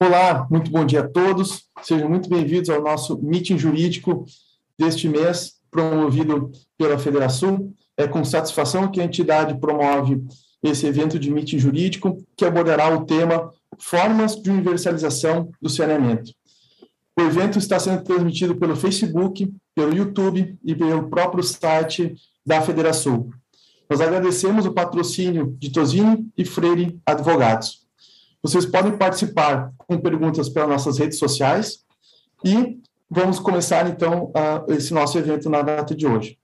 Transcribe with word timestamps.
Olá, 0.00 0.46
muito 0.48 0.70
bom 0.70 0.86
dia 0.86 1.00
a 1.00 1.08
todos. 1.08 1.64
Sejam 1.82 2.08
muito 2.08 2.28
bem-vindos 2.28 2.70
ao 2.70 2.80
nosso 2.80 3.20
meeting 3.20 3.58
jurídico 3.58 4.24
deste 4.78 5.08
mês, 5.08 5.54
promovido 5.72 6.52
pela 6.78 6.96
Federação. 6.96 7.74
É 7.96 8.06
com 8.06 8.24
satisfação 8.24 8.88
que 8.92 9.00
a 9.00 9.04
entidade 9.04 9.58
promove 9.58 10.22
esse 10.62 10.86
evento 10.86 11.18
de 11.18 11.32
meeting 11.32 11.58
jurídico, 11.58 12.16
que 12.36 12.44
abordará 12.44 12.94
o 12.94 13.06
tema 13.06 13.52
Formas 13.76 14.36
de 14.36 14.48
Universalização 14.48 15.50
do 15.60 15.68
Saneamento. 15.68 16.30
O 17.18 17.22
evento 17.22 17.58
está 17.58 17.76
sendo 17.80 18.04
transmitido 18.04 18.54
pelo 18.54 18.76
Facebook, 18.76 19.52
pelo 19.74 19.92
YouTube 19.92 20.56
e 20.64 20.76
pelo 20.76 21.10
próprio 21.10 21.42
site 21.42 22.14
da 22.46 22.62
Federação. 22.62 23.30
Nós 23.90 24.00
agradecemos 24.00 24.64
o 24.64 24.72
patrocínio 24.72 25.56
de 25.58 25.72
Tosini 25.72 26.24
e 26.38 26.44
Freire 26.44 27.00
Advogados. 27.04 27.87
Vocês 28.42 28.64
podem 28.64 28.96
participar 28.96 29.72
com 29.76 29.98
perguntas 29.98 30.48
pelas 30.48 30.68
nossas 30.68 30.98
redes 30.98 31.18
sociais 31.18 31.84
e 32.44 32.78
vamos 33.10 33.38
começar, 33.38 33.88
então, 33.88 34.32
esse 34.68 34.94
nosso 34.94 35.18
evento 35.18 35.48
na 35.50 35.62
data 35.62 35.94
de 35.94 36.06
hoje. 36.06 36.38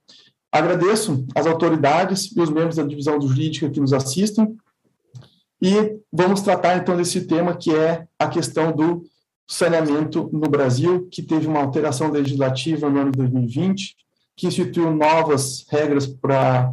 Agradeço 0.51 1.27
às 1.35 1.47
autoridades 1.47 2.35
e 2.37 2.41
os 2.41 2.51
membros 2.51 2.77
da 2.77 2.85
divisão 2.85 3.21
jurídica 3.21 3.71
que 3.71 3.81
nos 3.81 3.93
assistem 3.93 4.57
e 5.63 5.99
vamos 6.13 6.43
tratar, 6.43 6.77
então, 6.77 6.97
desse 6.97 7.27
tema 7.27 7.57
que 7.57 7.75
é 7.75 8.07
a 8.19 8.29
questão 8.29 8.73
do 8.73 9.05
saneamento 9.49 10.29
no 10.33 10.49
Brasil, 10.49 11.09
que 11.11 11.23
teve 11.23 11.47
uma 11.47 11.61
alteração 11.61 12.11
legislativa 12.11 12.89
no 12.89 13.01
ano 13.01 13.11
de 13.13 13.19
2020, 13.19 13.97
que 14.37 14.47
instituiu 14.47 14.91
novas 14.91 15.65
regras 15.69 16.07
para 16.07 16.73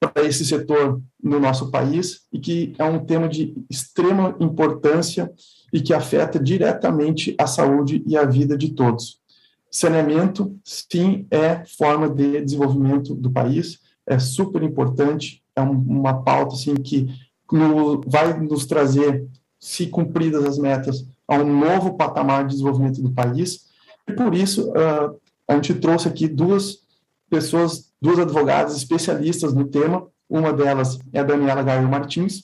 para 0.00 0.24
esse 0.24 0.44
setor 0.44 1.00
no 1.22 1.40
nosso 1.40 1.70
país 1.70 2.26
e 2.32 2.38
que 2.38 2.74
é 2.78 2.84
um 2.84 3.04
tema 3.04 3.28
de 3.28 3.54
extrema 3.70 4.36
importância 4.40 5.32
e 5.72 5.80
que 5.80 5.94
afeta 5.94 6.38
diretamente 6.38 7.34
a 7.38 7.46
saúde 7.46 8.02
e 8.06 8.16
a 8.16 8.24
vida 8.24 8.56
de 8.56 8.72
todos. 8.72 9.20
Saneamento, 9.70 10.56
sim, 10.64 11.26
é 11.30 11.64
forma 11.64 12.08
de 12.08 12.40
desenvolvimento 12.40 13.14
do 13.14 13.30
país, 13.30 13.80
é 14.06 14.18
super 14.18 14.62
importante, 14.62 15.42
é 15.54 15.60
uma 15.60 16.22
pauta 16.22 16.54
assim 16.54 16.74
que 16.74 17.08
no, 17.50 18.00
vai 18.06 18.38
nos 18.40 18.66
trazer, 18.66 19.26
se 19.58 19.86
cumpridas 19.86 20.44
as 20.44 20.58
metas, 20.58 21.06
a 21.26 21.36
um 21.38 21.58
novo 21.58 21.96
patamar 21.96 22.44
de 22.44 22.52
desenvolvimento 22.52 23.02
do 23.02 23.10
país. 23.10 23.66
E 24.08 24.12
por 24.12 24.34
isso 24.34 24.70
uh, 24.70 25.18
a 25.48 25.54
gente 25.54 25.74
trouxe 25.74 26.08
aqui 26.08 26.28
duas 26.28 26.78
pessoas, 27.28 27.85
duas 28.00 28.18
advogadas 28.18 28.76
especialistas 28.76 29.54
no 29.54 29.66
tema. 29.66 30.06
Uma 30.28 30.52
delas 30.52 30.98
é 31.12 31.20
a 31.20 31.24
Daniela 31.24 31.62
Gaio 31.62 31.88
Martins 31.88 32.42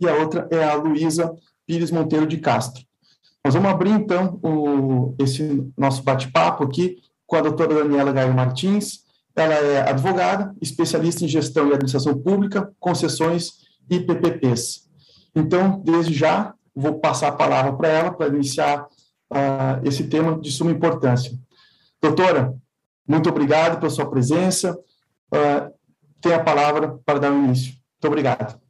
e 0.00 0.08
a 0.08 0.14
outra 0.14 0.48
é 0.50 0.62
a 0.62 0.74
Luísa 0.74 1.34
Pires 1.66 1.90
Monteiro 1.90 2.26
de 2.26 2.38
Castro. 2.38 2.82
Nós 3.44 3.54
vamos 3.54 3.70
abrir, 3.70 3.90
então, 3.90 4.38
o, 4.42 5.14
esse 5.18 5.66
nosso 5.76 6.02
bate-papo 6.02 6.64
aqui 6.64 6.98
com 7.26 7.36
a 7.36 7.40
doutora 7.40 7.74
Daniela 7.74 8.12
Gaio 8.12 8.34
Martins. 8.34 9.06
Ela 9.34 9.54
é 9.54 9.88
advogada, 9.88 10.54
especialista 10.60 11.24
em 11.24 11.28
gestão 11.28 11.68
e 11.68 11.68
administração 11.68 12.18
pública, 12.18 12.72
concessões 12.80 13.52
e 13.88 14.00
PPPs. 14.00 14.88
Então, 15.34 15.80
desde 15.84 16.12
já, 16.12 16.54
vou 16.74 16.98
passar 16.98 17.28
a 17.28 17.32
palavra 17.32 17.72
para 17.72 17.88
ela 17.88 18.10
para 18.10 18.28
iniciar 18.28 18.82
uh, 18.82 19.80
esse 19.84 20.08
tema 20.08 20.40
de 20.40 20.50
suma 20.50 20.72
importância. 20.72 21.32
Doutora, 22.02 22.54
muito 23.08 23.30
obrigado 23.30 23.80
pela 23.80 23.90
sua 23.90 24.08
presença. 24.08 24.78
Uh, 25.32 25.72
tem 26.20 26.34
a 26.34 26.42
palavra 26.42 26.98
para 27.04 27.18
dar 27.18 27.32
o 27.32 27.38
início. 27.38 27.72
Muito 27.72 28.06
obrigado. 28.06 28.60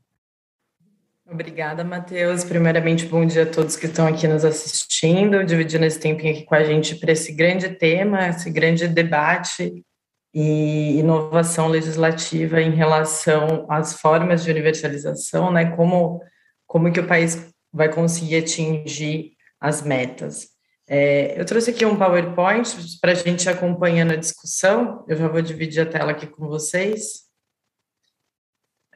Obrigada, 1.31 1.85
Matheus. 1.85 2.43
Primeiramente, 2.45 3.05
bom 3.05 3.27
dia 3.27 3.43
a 3.43 3.47
todos 3.47 3.77
que 3.77 3.85
estão 3.85 4.07
aqui 4.07 4.27
nos 4.27 4.45
assistindo, 4.45 5.45
dividindo 5.45 5.85
esse 5.85 6.01
tempinho 6.01 6.33
aqui 6.33 6.45
com 6.45 6.55
a 6.55 6.65
gente 6.65 6.95
para 6.95 7.13
esse 7.13 7.33
grande 7.33 7.69
tema, 7.69 8.29
esse 8.29 8.49
grande 8.49 8.89
debate 8.89 9.85
e 10.33 10.99
inovação 10.99 11.69
legislativa 11.69 12.63
em 12.63 12.71
relação 12.71 13.67
às 13.69 14.01
formas 14.01 14.43
de 14.43 14.51
universalização, 14.51 15.53
né? 15.53 15.77
Como, 15.77 16.23
como 16.67 16.91
que 16.91 17.01
o 17.01 17.07
país 17.07 17.53
vai 17.73 17.93
conseguir 17.93 18.37
atingir 18.37 19.33
as 19.61 19.83
metas. 19.83 20.58
É, 20.91 21.39
eu 21.39 21.45
trouxe 21.45 21.71
aqui 21.71 21.85
um 21.85 21.99
PowerPoint 21.99 22.99
para 22.99 23.13
a 23.13 23.15
gente 23.15 23.47
acompanhando 23.47 24.13
a 24.13 24.17
discussão. 24.17 25.05
Eu 25.07 25.17
já 25.17 25.29
vou 25.29 25.43
dividir 25.43 25.83
a 25.83 25.87
tela 25.87 26.13
aqui 26.13 26.27
com 26.27 26.49
vocês. 26.49 27.29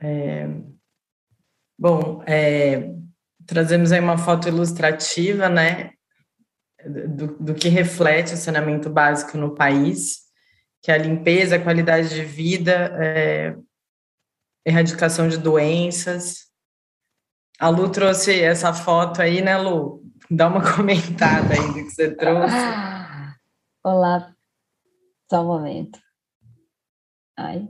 É, 0.00 0.48
bom, 1.78 2.22
é, 2.26 2.91
trazemos 3.47 3.92
aí 3.92 4.00
uma 4.00 4.16
foto 4.16 4.48
ilustrativa, 4.48 5.50
né, 5.50 5.92
do, 6.84 7.38
do, 7.38 7.54
que 7.54 7.69
reflete 7.69 8.34
o 8.34 8.38
saneamento 8.38 8.88
básico 8.88 9.36
no 9.36 9.54
país, 9.54 10.22
que 10.82 10.91
é 10.91 10.94
a 10.94 10.98
limpeza, 10.98 11.56
a 11.56 11.62
qualidade 11.62 12.09
de 12.09 12.24
vida, 12.24 12.91
é, 13.00 13.54
erradicação 14.64 15.28
de 15.28 15.36
doenças. 15.36 16.47
A 17.60 17.69
Lu 17.69 17.91
trouxe 17.91 18.41
essa 18.41 18.72
foto 18.72 19.20
aí, 19.20 19.42
né, 19.42 19.56
Lu? 19.59 20.01
Dá 20.34 20.48
uma 20.48 20.62
comentada 20.75 21.54
do 21.54 21.75
que 21.75 21.91
você 21.91 22.16
trouxe. 22.16 22.56
Olá, 23.84 24.34
só 25.31 25.43
um 25.43 25.47
momento. 25.47 25.98
Ai. 27.37 27.69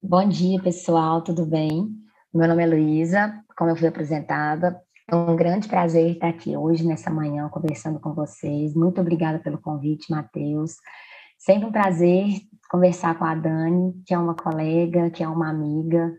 Bom 0.00 0.28
dia, 0.28 0.62
pessoal, 0.62 1.24
tudo 1.24 1.44
bem? 1.44 1.88
Meu 2.32 2.46
nome 2.46 2.62
é 2.62 2.66
Luísa, 2.66 3.42
como 3.56 3.70
eu 3.70 3.76
fui 3.76 3.88
apresentada, 3.88 4.80
é 5.10 5.16
um 5.16 5.34
grande 5.34 5.66
prazer 5.66 6.12
estar 6.12 6.28
aqui 6.28 6.56
hoje, 6.56 6.86
nessa 6.86 7.10
manhã, 7.10 7.48
conversando 7.48 7.98
com 7.98 8.14
vocês. 8.14 8.76
Muito 8.76 9.00
obrigada 9.00 9.40
pelo 9.40 9.60
convite, 9.60 10.08
Matheus. 10.08 10.76
Sempre 11.36 11.66
um 11.66 11.72
prazer 11.72 12.26
conversar 12.70 13.18
com 13.18 13.24
a 13.24 13.34
Dani, 13.34 13.92
que 14.06 14.14
é 14.14 14.18
uma 14.18 14.36
colega, 14.36 15.10
que 15.10 15.22
é 15.24 15.28
uma 15.28 15.50
amiga, 15.50 16.12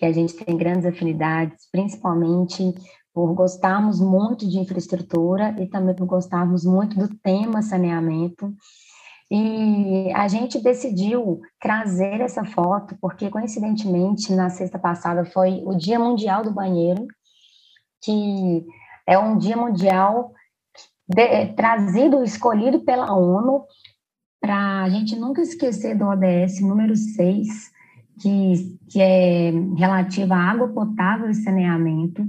que 0.00 0.06
a 0.06 0.12
gente 0.12 0.32
tem 0.32 0.56
grandes 0.56 0.86
afinidades, 0.86 1.68
principalmente 1.70 2.74
por 3.12 3.34
gostarmos 3.34 4.00
muito 4.00 4.48
de 4.48 4.58
infraestrutura 4.58 5.54
e 5.60 5.66
também 5.66 5.94
por 5.94 6.06
gostarmos 6.06 6.64
muito 6.64 6.96
do 6.98 7.14
tema 7.18 7.60
saneamento. 7.60 8.50
E 9.30 10.10
a 10.14 10.26
gente 10.26 10.58
decidiu 10.58 11.42
trazer 11.60 12.22
essa 12.22 12.46
foto 12.46 12.96
porque, 12.98 13.28
coincidentemente, 13.28 14.32
na 14.32 14.48
sexta 14.48 14.78
passada 14.78 15.26
foi 15.26 15.62
o 15.66 15.76
Dia 15.76 15.98
Mundial 15.98 16.42
do 16.42 16.50
Banheiro, 16.50 17.06
que 18.02 18.64
é 19.06 19.18
um 19.18 19.36
dia 19.36 19.56
mundial 19.56 20.32
de, 21.06 21.52
trazido, 21.52 22.24
escolhido 22.24 22.80
pela 22.86 23.12
ONU, 23.12 23.66
para 24.40 24.84
a 24.84 24.88
gente 24.88 25.14
nunca 25.14 25.42
esquecer 25.42 25.94
do 25.94 26.06
ODS 26.06 26.62
número 26.62 26.96
6, 26.96 27.70
que, 28.20 28.78
que 28.88 29.00
é 29.00 29.50
relativa 29.76 30.34
à 30.34 30.50
água 30.50 30.68
potável 30.68 31.30
e 31.30 31.34
saneamento, 31.34 32.24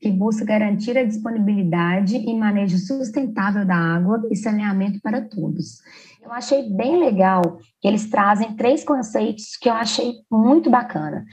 que 0.00 0.10
busca 0.10 0.44
garantir 0.44 0.96
a 0.98 1.04
disponibilidade 1.04 2.16
e 2.16 2.34
manejo 2.34 2.78
sustentável 2.78 3.64
da 3.64 3.76
água 3.76 4.22
e 4.30 4.36
saneamento 4.36 5.00
para 5.00 5.22
todos. 5.22 5.80
Eu 6.22 6.32
achei 6.32 6.68
bem 6.70 6.98
legal 6.98 7.58
que 7.80 7.86
eles 7.88 8.08
trazem 8.08 8.54
três 8.54 8.82
conceitos 8.82 9.56
que 9.56 9.68
eu 9.68 9.74
achei 9.74 10.14
muito 10.30 10.70
bacana, 10.70 11.24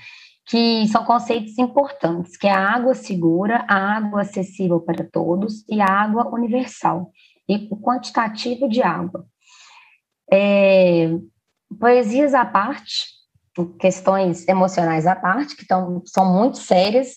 que 0.45 0.85
são 0.87 1.05
conceitos 1.05 1.57
importantes, 1.57 2.35
que 2.35 2.47
é 2.47 2.51
a 2.51 2.75
água 2.75 2.93
segura, 2.93 3.65
a 3.67 3.97
água 3.97 4.21
acessível 4.21 4.81
para 4.81 5.03
todos 5.09 5.65
e 5.69 5.79
a 5.79 5.85
água 5.85 6.29
universal, 6.33 7.09
e 7.47 7.67
o 7.71 7.77
quantitativo 7.77 8.67
de 8.67 8.81
água. 8.81 9.25
É, 10.31 11.09
poesias 11.79 12.33
à 12.33 12.45
parte, 12.45 13.20
questões 13.79 14.47
emocionais 14.47 15.05
à 15.05 15.15
parte, 15.15 15.55
que 15.55 15.65
tão, 15.65 16.01
são 16.05 16.25
muito 16.25 16.57
sérias. 16.57 17.15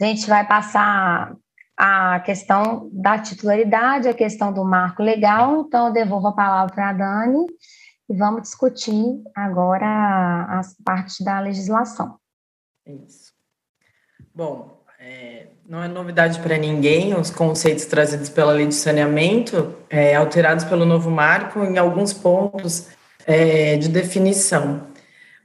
A 0.00 0.04
gente 0.04 0.28
vai 0.28 0.46
passar 0.46 1.34
a 1.76 2.20
questão 2.20 2.88
da 2.92 3.18
titularidade, 3.18 4.08
a 4.08 4.14
questão 4.14 4.52
do 4.52 4.64
marco 4.64 5.02
legal, 5.02 5.60
então 5.60 5.86
eu 5.86 5.92
devolvo 5.92 6.28
a 6.28 6.32
palavra 6.32 6.74
para 6.74 6.88
a 6.88 6.92
Dani 6.92 7.46
e 8.10 8.16
vamos 8.16 8.42
discutir 8.42 9.22
agora 9.34 10.46
as 10.58 10.74
partes 10.84 11.20
da 11.20 11.38
legislação. 11.38 12.18
Isso. 12.84 13.32
Bom, 14.34 14.78
é, 14.98 15.48
não 15.68 15.82
é 15.82 15.86
novidade 15.86 16.40
para 16.40 16.56
ninguém 16.56 17.14
os 17.14 17.30
conceitos 17.30 17.84
trazidos 17.84 18.28
pela 18.28 18.52
lei 18.52 18.66
de 18.66 18.74
saneamento, 18.74 19.76
é, 19.88 20.16
alterados 20.16 20.64
pelo 20.64 20.84
novo 20.84 21.10
marco 21.10 21.62
em 21.62 21.78
alguns 21.78 22.12
pontos 22.12 22.88
é, 23.26 23.76
de 23.76 23.88
definição. 23.88 24.87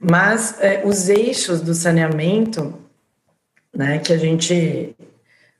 Mas 0.08 0.60
é, 0.60 0.82
os 0.84 1.08
eixos 1.08 1.62
do 1.62 1.74
saneamento, 1.74 2.74
né, 3.74 3.98
que 3.98 4.12
a 4.12 4.18
gente 4.18 4.94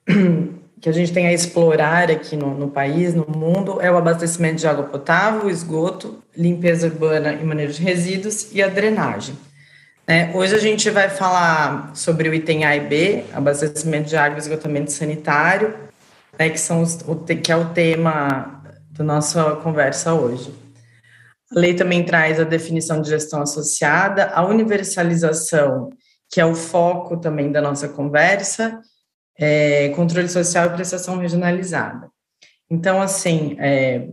que 0.80 0.88
a 0.90 0.92
gente 0.92 1.14
tem 1.14 1.26
a 1.26 1.32
explorar 1.32 2.10
aqui 2.10 2.36
no, 2.36 2.54
no, 2.54 2.68
país, 2.68 3.14
no 3.14 3.26
mundo, 3.26 3.80
é 3.80 3.90
o 3.90 3.96
abastecimento 3.96 4.56
de 4.56 4.66
água 4.66 4.84
potável, 4.84 5.48
esgoto, 5.48 6.22
limpeza 6.36 6.88
urbana 6.88 7.32
e 7.32 7.42
manejo 7.42 7.72
de 7.72 7.82
resíduos 7.82 8.52
e 8.52 8.62
a 8.62 8.68
drenagem. 8.68 9.34
É, 10.06 10.30
hoje 10.34 10.54
a 10.54 10.58
gente 10.58 10.90
vai 10.90 11.08
falar 11.08 11.90
sobre 11.94 12.28
o 12.28 12.34
item 12.34 12.66
A 12.66 12.76
e 12.76 12.80
B, 12.80 13.24
abastecimento 13.32 14.10
de 14.10 14.16
água 14.18 14.36
e 14.36 14.42
esgotamento 14.42 14.92
sanitário, 14.92 15.72
né, 16.38 16.50
que, 16.50 16.60
são 16.60 16.82
os, 16.82 16.98
que 17.42 17.50
é 17.50 17.56
o 17.56 17.70
tema 17.70 18.62
da 18.90 19.02
nossa 19.02 19.56
conversa 19.56 20.12
hoje. 20.12 20.52
A 21.54 21.58
lei 21.58 21.74
também 21.74 22.04
traz 22.04 22.40
a 22.40 22.44
definição 22.44 23.00
de 23.00 23.08
gestão 23.08 23.40
associada, 23.40 24.30
a 24.30 24.44
universalização, 24.44 25.90
que 26.28 26.40
é 26.40 26.44
o 26.44 26.54
foco 26.54 27.16
também 27.16 27.52
da 27.52 27.60
nossa 27.60 27.88
conversa, 27.88 28.80
é, 29.38 29.90
controle 29.90 30.28
social 30.28 30.66
e 30.66 30.74
prestação 30.74 31.18
regionalizada. 31.18 32.10
Então, 32.68 33.00
assim, 33.00 33.56
é, 33.60 34.08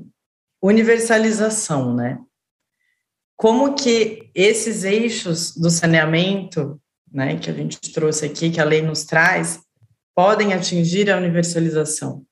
universalização, 0.61 1.95
né? 1.95 2.19
Como 3.35 3.73
que 3.73 4.29
esses 4.35 4.83
eixos 4.83 5.55
do 5.55 5.71
saneamento, 5.71 6.79
né, 7.11 7.37
que 7.37 7.49
a 7.49 7.53
gente 7.53 7.79
trouxe 7.91 8.25
aqui, 8.25 8.51
que 8.51 8.61
a 8.61 8.65
lei 8.65 8.83
nos 8.83 9.03
traz, 9.03 9.59
podem 10.13 10.53
atingir 10.53 11.09
a 11.09 11.17
universalização? 11.17 12.23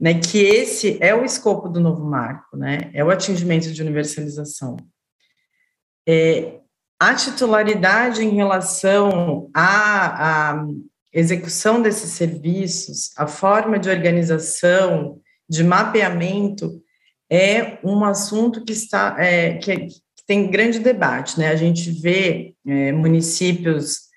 Né, 0.00 0.14
que 0.14 0.38
esse 0.38 0.96
é 1.00 1.12
o 1.12 1.24
escopo 1.24 1.68
do 1.68 1.80
novo 1.80 2.04
marco, 2.04 2.56
né, 2.56 2.88
é 2.94 3.02
o 3.02 3.10
atingimento 3.10 3.72
de 3.72 3.82
universalização. 3.82 4.76
É, 6.08 6.60
a 7.00 7.14
titularidade 7.14 8.24
em 8.24 8.30
relação 8.30 9.50
à, 9.52 10.52
à 10.52 10.66
execução 11.12 11.80
desses 11.82 12.12
serviços, 12.12 13.10
a 13.16 13.26
forma 13.26 13.78
de 13.78 13.88
organização, 13.88 15.20
de 15.48 15.64
mapeamento, 15.64 16.82
é 17.30 17.78
um 17.84 18.04
assunto 18.04 18.64
que 18.64 18.72
está 18.72 19.16
é, 19.18 19.54
que, 19.58 19.76
que, 19.76 20.00
tem 20.26 20.50
grande 20.50 20.78
debate, 20.78 21.38
né? 21.38 21.48
A 21.48 21.56
gente 21.56 21.90
vê 21.90 22.54
é, 22.66 22.92
municípios 22.92 24.08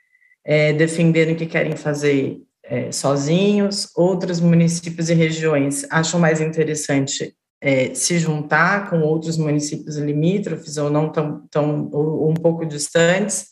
é, 0.44 0.74
defendendo 0.74 1.38
que 1.38 1.46
querem 1.46 1.76
fazer 1.76 2.42
é, 2.72 2.90
sozinhos, 2.90 3.90
outros 3.98 4.40
municípios 4.40 5.10
e 5.10 5.14
regiões 5.14 5.86
acham 5.92 6.18
mais 6.18 6.40
interessante 6.40 7.36
é, 7.60 7.94
se 7.94 8.18
juntar 8.18 8.90
com 8.90 9.02
outros 9.02 9.38
municípios 9.38 9.98
limítrofes 9.98 10.78
ou 10.78 10.90
não 10.90 11.12
tão, 11.12 11.46
tão 11.52 11.90
ou, 11.92 12.22
ou 12.22 12.32
um 12.32 12.34
pouco 12.34 12.66
distantes. 12.66 13.50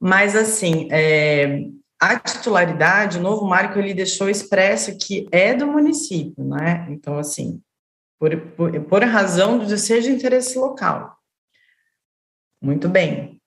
Mas 0.00 0.34
assim, 0.34 0.88
é, 0.90 1.60
a 2.00 2.18
titularidade, 2.18 3.18
o 3.18 3.22
novo 3.22 3.46
marco 3.46 3.78
ele 3.78 3.94
deixou 3.94 4.28
expresso 4.28 4.98
que 4.98 5.28
é 5.30 5.54
do 5.54 5.68
município, 5.68 6.42
né? 6.42 6.88
Então, 6.90 7.18
assim, 7.18 7.62
por, 8.18 8.36
por, 8.56 8.80
por 8.80 9.04
razão 9.04 9.60
de 9.60 9.78
ser 9.78 10.02
de 10.02 10.10
interesse 10.10 10.58
local. 10.58 11.16
Muito 12.60 12.88
bem. 12.88 13.40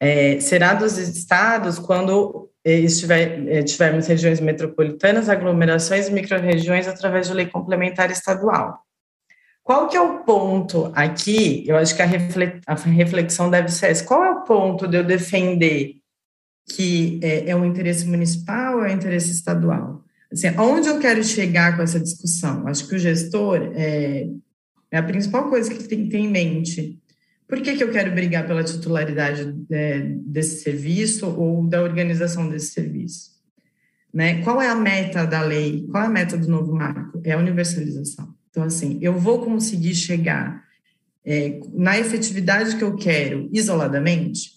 É, 0.00 0.40
será 0.40 0.72
dos 0.72 0.96
estados 0.96 1.78
quando 1.78 2.43
estiver, 2.64 3.46
é, 3.48 3.62
tivermos 3.62 4.06
regiões 4.06 4.40
metropolitanas, 4.40 5.28
aglomerações 5.28 6.08
e 6.08 6.12
microrregiões 6.12 6.88
através 6.88 7.26
de 7.26 7.34
lei 7.34 7.46
complementar 7.46 8.10
estadual. 8.10 8.80
Qual 9.62 9.88
que 9.88 9.96
é 9.96 10.00
o 10.00 10.24
ponto 10.24 10.92
aqui? 10.94 11.64
Eu 11.66 11.76
acho 11.76 11.96
que 11.96 12.02
a 12.02 12.06
reflexão 12.06 13.50
deve 13.50 13.70
ser 13.70 13.86
essa. 13.86 14.04
Qual 14.04 14.22
é 14.22 14.30
o 14.30 14.44
ponto 14.44 14.86
de 14.86 14.98
eu 14.98 15.04
defender 15.04 15.96
que 16.68 17.18
é, 17.22 17.50
é 17.50 17.56
um 17.56 17.64
interesse 17.64 18.06
municipal 18.06 18.76
ou 18.76 18.84
é 18.84 18.90
um 18.90 18.96
interesse 18.96 19.30
estadual? 19.30 20.04
Assim, 20.30 20.48
onde 20.58 20.88
eu 20.88 20.98
quero 20.98 21.22
chegar 21.24 21.76
com 21.76 21.82
essa 21.82 21.98
discussão? 21.98 22.66
Acho 22.66 22.86
que 22.88 22.94
o 22.94 22.98
gestor 22.98 23.72
é, 23.74 24.26
é 24.90 24.98
a 24.98 25.02
principal 25.02 25.48
coisa 25.48 25.72
que 25.72 25.84
tem 25.84 26.04
que 26.04 26.10
ter 26.10 26.18
em 26.18 26.28
mente. 26.28 26.98
Por 27.46 27.60
que, 27.60 27.76
que 27.76 27.84
eu 27.84 27.90
quero 27.90 28.12
brigar 28.12 28.46
pela 28.46 28.64
titularidade 28.64 29.54
é, 29.70 30.00
desse 30.00 30.62
serviço 30.62 31.28
ou 31.28 31.66
da 31.66 31.82
organização 31.82 32.48
desse 32.48 32.72
serviço? 32.72 33.34
Né? 34.12 34.42
Qual 34.42 34.60
é 34.62 34.68
a 34.68 34.74
meta 34.74 35.26
da 35.26 35.42
lei? 35.42 35.86
Qual 35.90 36.02
é 36.02 36.06
a 36.06 36.10
meta 36.10 36.36
do 36.36 36.48
novo 36.48 36.72
marco? 36.72 37.20
É 37.24 37.32
a 37.32 37.38
universalização. 37.38 38.34
Então, 38.50 38.62
assim, 38.62 38.98
eu 39.02 39.18
vou 39.18 39.44
conseguir 39.44 39.94
chegar 39.94 40.64
é, 41.24 41.60
na 41.72 41.98
efetividade 41.98 42.76
que 42.76 42.84
eu 42.84 42.96
quero 42.96 43.48
isoladamente? 43.52 44.54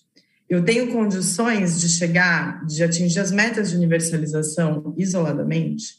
eu 0.49 0.63
tenho 0.63 0.91
condições 0.91 1.79
de 1.81 1.89
chegar, 1.89 2.65
de 2.65 2.83
atingir 2.83 3.19
as 3.19 3.31
metas 3.31 3.69
de 3.69 3.75
universalização 3.75 4.93
isoladamente? 4.97 5.97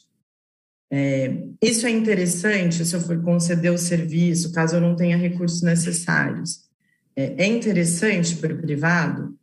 É, 0.91 1.43
isso 1.61 1.85
é 1.85 1.91
interessante 1.91 2.83
se 2.83 2.95
eu 2.95 3.01
for 3.01 3.21
conceder 3.21 3.71
o 3.71 3.77
serviço, 3.77 4.51
caso 4.51 4.77
eu 4.77 4.81
não 4.81 4.95
tenha 4.95 5.15
recursos 5.15 5.61
necessários. 5.61 6.67
É, 7.15 7.43
é 7.43 7.47
interessante 7.47 8.35
para 8.35 8.53
o 8.53 8.57
privado? 8.57 9.37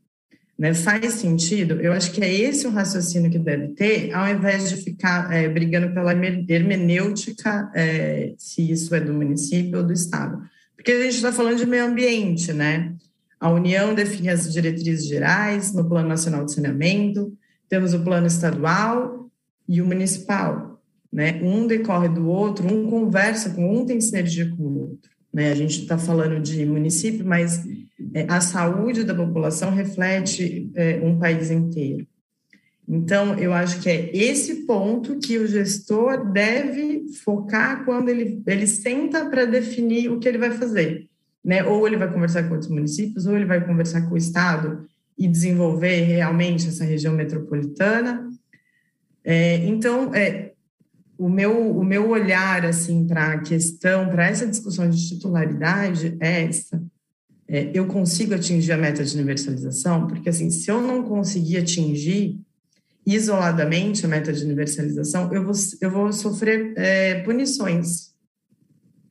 Né? 0.59 0.73
Faz 0.73 1.15
sentido? 1.15 1.81
Eu 1.81 1.93
acho 1.93 2.13
que 2.13 2.23
é 2.23 2.33
esse 2.33 2.67
o 2.67 2.71
raciocínio 2.71 3.31
que 3.31 3.39
deve 3.39 3.69
ter, 3.69 4.13
ao 4.15 4.29
invés 4.29 4.71
de 4.71 4.77
ficar 4.77 5.33
é, 5.33 5.49
brigando 5.49 5.93
pela 5.93 6.13
hermenêutica, 6.13 7.71
é, 7.75 8.35
se 8.39 8.71
isso 8.71 8.95
é 8.95 9.01
do 9.01 9.13
município 9.13 9.79
ou 9.79 9.85
do 9.85 9.93
Estado. 9.93 10.43
Porque 10.75 10.93
a 10.93 11.03
gente 11.03 11.17
está 11.17 11.33
falando 11.33 11.59
de 11.59 11.67
meio 11.67 11.85
ambiente, 11.85 12.53
né? 12.53 12.95
A 13.39 13.51
União 13.51 13.95
define 13.95 14.31
as 14.31 14.51
diretrizes 14.51 15.07
gerais 15.07 15.75
no 15.75 15.87
Plano 15.87 16.09
Nacional 16.09 16.45
de 16.45 16.55
Saneamento, 16.55 17.37
temos 17.69 17.93
o 17.93 18.03
plano 18.03 18.27
estadual 18.27 19.29
e 19.69 19.83
o 19.83 19.87
municipal. 19.87 20.81
Né? 21.13 21.41
Um 21.43 21.67
decorre 21.67 22.09
do 22.09 22.29
outro, 22.29 22.67
um 22.67 22.89
conversa 22.89 23.51
com 23.51 23.79
um, 23.79 23.87
tem 23.87 24.01
sinergia 24.01 24.49
com 24.51 24.63
o 24.63 24.81
outro. 24.91 25.11
Né? 25.37 25.53
A 25.53 25.55
gente 25.55 25.83
está 25.83 25.99
falando 25.99 26.41
de 26.41 26.65
município, 26.65 27.27
mas 27.27 27.63
é, 28.15 28.25
a 28.29 28.41
saúde 28.41 29.05
da 29.05 29.15
população 29.15 29.71
reflete 29.71 30.71
é, 30.75 30.99
um 31.03 31.19
país 31.19 31.51
inteiro. 31.51 32.07
Então, 32.89 33.37
eu 33.39 33.53
acho 33.53 33.81
que 33.81 33.89
é 33.91 34.17
esse 34.17 34.65
ponto 34.65 35.19
que 35.19 35.39
o 35.39 35.47
gestor 35.47 36.33
deve 36.33 37.05
focar 37.25 37.85
quando 37.85 38.09
ele, 38.09 38.43
ele 38.47 38.67
senta 38.67 39.29
para 39.29 39.45
definir 39.45 40.11
o 40.11 40.19
que 40.19 40.27
ele 40.27 40.39
vai 40.39 40.53
fazer 40.53 41.07
né? 41.47 41.63
Ou 41.63 41.87
ele 41.87 41.97
vai 41.97 42.13
conversar 42.13 42.43
com 42.43 42.55
outros 42.55 42.69
municípios, 42.69 43.25
ou 43.25 43.37
ele 43.37 43.45
vai 43.45 43.65
conversar 43.65 44.03
com 44.09 44.15
o 44.15 44.19
Estado 44.19 44.85
e 45.17 45.29
desenvolver 45.29 46.01
realmente 46.01 46.67
essa 46.67 46.85
região 46.85 47.15
metropolitana. 47.15 48.29
É, 49.23 49.59
então, 49.59 50.13
é, 50.13 50.55
o, 51.19 51.29
meu, 51.29 51.77
o 51.77 51.85
meu 51.85 52.09
olhar 52.09 52.65
assim 52.65 53.07
para 53.07 53.33
a 53.33 53.41
questão, 53.41 54.09
para 54.09 54.27
essa 54.27 54.47
discussão 54.47 54.89
de 54.89 55.09
titularidade 55.09 56.17
é 56.21 56.45
essa. 56.45 56.83
É, 57.49 57.71
eu 57.73 57.87
consigo 57.87 58.35
atingir 58.35 58.73
a 58.73 58.77
meta 58.77 59.05
de 59.05 59.15
universalização? 59.15 60.07
Porque, 60.07 60.29
assim, 60.29 60.51
se 60.51 60.71
eu 60.71 60.81
não 60.81 61.03
conseguir 61.03 61.59
atingir 61.59 62.41
isoladamente 63.07 64.05
a 64.05 64.09
meta 64.09 64.33
de 64.33 64.45
universalização, 64.45 65.33
eu 65.33 65.45
vou, 65.45 65.55
eu 65.81 65.91
vou 65.91 66.13
sofrer 66.13 66.73
é, 66.77 67.23
punições. 67.23 68.13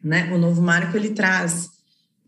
Né? 0.03 0.33
O 0.33 0.37
novo 0.37 0.61
marco, 0.61 0.97
ele 0.97 1.11
traz 1.11 1.69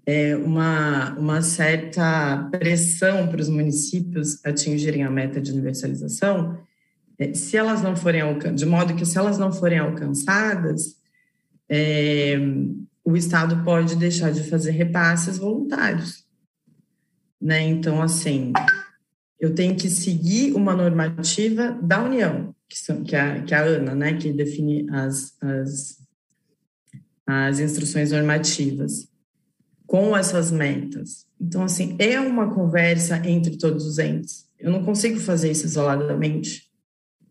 é, 0.05 0.35
uma, 0.37 1.13
uma 1.19 1.41
certa 1.41 2.47
pressão 2.51 3.27
para 3.27 3.41
os 3.41 3.49
municípios 3.49 4.43
atingirem 4.45 5.03
a 5.03 5.11
meta 5.11 5.41
de 5.41 5.51
universalização, 5.51 6.57
se 7.33 7.57
elas 7.57 7.81
não 7.81 7.95
forem 7.95 8.21
de 8.53 8.65
modo 8.65 8.95
que 8.95 9.05
se 9.05 9.17
elas 9.17 9.37
não 9.37 9.51
forem 9.51 9.79
alcançadas, 9.79 10.97
é, 11.69 12.37
o 13.03 13.15
Estado 13.15 13.63
pode 13.63 13.95
deixar 13.95 14.31
de 14.31 14.43
fazer 14.43 14.71
repasses 14.71 15.37
voluntários. 15.37 16.25
Né? 17.41 17.61
Então, 17.61 18.01
assim, 18.01 18.51
eu 19.39 19.53
tenho 19.53 19.75
que 19.75 19.89
seguir 19.89 20.53
uma 20.53 20.75
normativa 20.75 21.71
da 21.81 22.03
União, 22.03 22.53
que, 22.67 22.77
são, 22.77 23.03
que, 23.03 23.15
é, 23.15 23.21
a, 23.21 23.41
que 23.43 23.53
é 23.53 23.57
a 23.57 23.63
ANA, 23.63 23.95
né, 23.95 24.13
que 24.17 24.33
define 24.33 24.87
as, 24.89 25.35
as, 25.41 25.97
as 27.25 27.59
instruções 27.59 28.11
normativas 28.11 29.07
com 29.85 30.15
essas 30.15 30.51
metas. 30.51 31.25
Então, 31.39 31.63
assim, 31.63 31.95
é 31.99 32.19
uma 32.19 32.53
conversa 32.53 33.25
entre 33.27 33.57
todos 33.57 33.85
os 33.85 33.99
entes. 33.99 34.47
Eu 34.59 34.71
não 34.71 34.83
consigo 34.83 35.19
fazer 35.19 35.51
isso 35.51 35.65
isoladamente, 35.65 36.66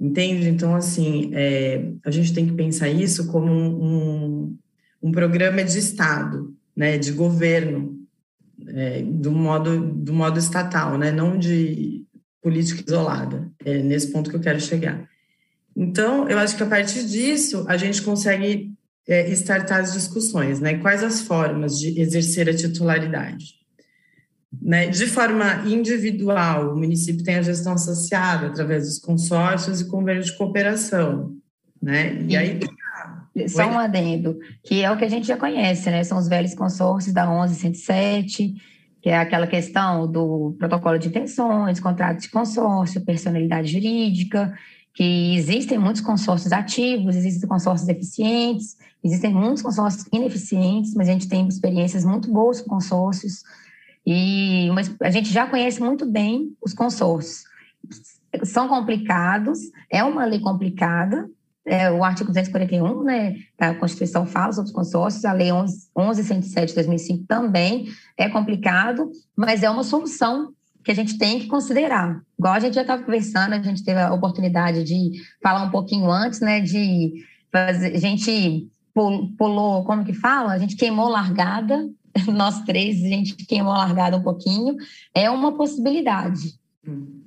entende? 0.01 0.49
Então, 0.49 0.75
assim, 0.75 1.31
é, 1.35 1.91
a 2.05 2.11
gente 2.11 2.33
tem 2.33 2.47
que 2.47 2.53
pensar 2.53 2.89
isso 2.89 3.27
como 3.29 3.51
um, 3.51 3.85
um, 3.85 4.59
um 5.03 5.13
programa 5.13 5.63
de 5.65 5.79
Estado, 5.79 6.55
né, 6.77 6.99
de 6.99 7.13
governo, 7.13 7.99
é, 8.69 9.03
do, 9.03 9.33
modo, 9.33 9.93
do 9.95 10.13
modo 10.13 10.39
estatal, 10.39 10.99
né, 10.99 11.11
não 11.11 11.39
de 11.39 12.05
política 12.43 12.83
isolada. 12.87 13.51
É 13.65 13.83
nesse 13.83 14.13
ponto 14.13 14.31
que 14.31 14.37
eu 14.37 14.41
quero 14.41 14.61
chegar. 14.61 15.09
Então, 15.75 16.29
eu 16.29 16.39
acho 16.39 16.57
que 16.57 16.63
a 16.63 16.67
partir 16.67 17.05
disso, 17.05 17.65
a 17.69 17.77
gente 17.77 18.01
consegue 18.03 18.73
é, 19.07 19.31
startar 19.33 19.81
as 19.81 19.93
discussões, 19.93 20.59
né? 20.59 20.79
Quais 20.79 21.05
as 21.05 21.21
formas 21.21 21.79
de 21.79 22.01
exercer 22.01 22.49
a 22.49 22.55
titularidade? 22.55 23.57
Né? 24.63 24.87
De 24.87 25.07
forma 25.07 25.65
individual, 25.67 26.73
o 26.73 26.79
município 26.79 27.25
tem 27.25 27.37
a 27.37 27.43
gestão 27.43 27.73
associada 27.75 28.47
através 28.47 28.85
dos 28.85 28.99
consórcios 28.99 29.81
e 29.81 29.89
convênios 29.89 30.27
de 30.27 30.37
cooperação, 30.37 31.35
né? 31.83 32.23
E, 32.23 32.37
aí 32.37 32.61
só 33.49 33.67
um 33.67 33.79
adendo, 33.79 34.39
que 34.65 34.83
é 34.83 34.91
o 34.91 34.97
que 34.97 35.05
a 35.05 35.09
gente 35.09 35.27
já 35.27 35.37
conhece, 35.37 35.91
né? 35.91 36.03
São 36.05 36.17
os 36.17 36.27
velhos 36.27 36.55
consórcios 36.55 37.13
da 37.13 37.27
1107, 37.27 38.55
que 39.03 39.11
é 39.11 39.19
aquela 39.19 39.47
questão 39.47 40.11
do 40.11 40.57
protocolo 40.59 40.99
de 40.99 41.09
intenções, 41.09 41.79
contrato 41.79 42.21
de 42.21 42.31
consórcio, 42.31 43.05
personalidade 43.05 43.71
jurídica, 43.71 44.55
que 44.95 45.37
existem 45.37 45.77
muitos 45.77 46.01
consórcios 46.01 46.53
ativos, 46.53 47.15
existem 47.15 47.47
consórcios 47.47 47.89
eficientes, 47.89 48.77
existem 49.05 49.33
muitos 49.33 49.63
consórcios 49.63 50.07
ineficientes, 50.11 50.95
mas 50.95 51.09
a 51.09 51.13
gente 51.13 51.29
tem 51.29 51.47
experiências 51.47 52.05
muito 52.05 52.33
boas 52.33 52.63
com 52.63 52.71
consórcios, 52.71 53.43
e 54.07 54.71
mas 54.73 54.95
a 55.03 55.11
gente 55.11 55.31
já 55.31 55.47
conhece 55.47 55.81
muito 55.81 56.07
bem 56.07 56.57
os 56.63 56.73
consórcios. 56.73 57.45
São 58.45 58.69
complicados, 58.69 59.59
é 59.91 60.05
uma 60.05 60.25
lei 60.25 60.39
complicada, 60.41 61.29
é, 61.67 61.91
o 61.91 62.05
artigo 62.05 62.29
241 62.29 63.03
né, 63.03 63.37
da 63.59 63.75
Constituição 63.75 64.25
fala 64.25 64.53
sobre 64.53 64.69
os 64.69 64.75
consórcios, 64.75 65.25
a 65.25 65.33
Lei 65.33 65.51
11, 65.51 65.89
1107 65.97 66.69
de 66.69 66.75
2005 66.77 67.25
também 67.27 67.89
é 68.17 68.29
complicado, 68.29 69.11
mas 69.35 69.65
é 69.65 69.69
uma 69.69 69.83
solução 69.83 70.53
que 70.85 70.93
a 70.93 70.95
gente 70.95 71.19
tem 71.19 71.41
que 71.41 71.49
considerar. 71.49 72.23
Igual 72.39 72.55
a 72.55 72.61
gente 72.61 72.75
já 72.75 72.83
estava 72.83 73.03
conversando, 73.03 73.55
a 73.55 73.61
gente 73.61 73.83
teve 73.83 73.99
a 73.99 74.15
oportunidade 74.15 74.85
de 74.85 75.21
falar 75.43 75.65
um 75.65 75.71
pouquinho 75.71 76.09
antes, 76.09 76.39
né, 76.39 76.61
de 76.61 77.15
fazer, 77.51 77.97
a 77.97 77.99
gente 77.99 78.69
pulou, 79.37 79.85
como 79.85 80.05
que 80.05 80.15
fala? 80.15 80.53
A 80.53 80.59
gente 80.59 80.77
queimou 80.77 81.09
largada, 81.09 81.87
nós 82.33 82.63
três, 82.65 83.05
a 83.05 83.09
gente 83.09 83.37
queimou 83.37 83.73
largada 83.73 84.17
um 84.17 84.23
pouquinho, 84.23 84.77
é 85.15 85.31
uma 85.31 85.57
possibilidade. 85.57 86.55
Hum. 86.87 87.21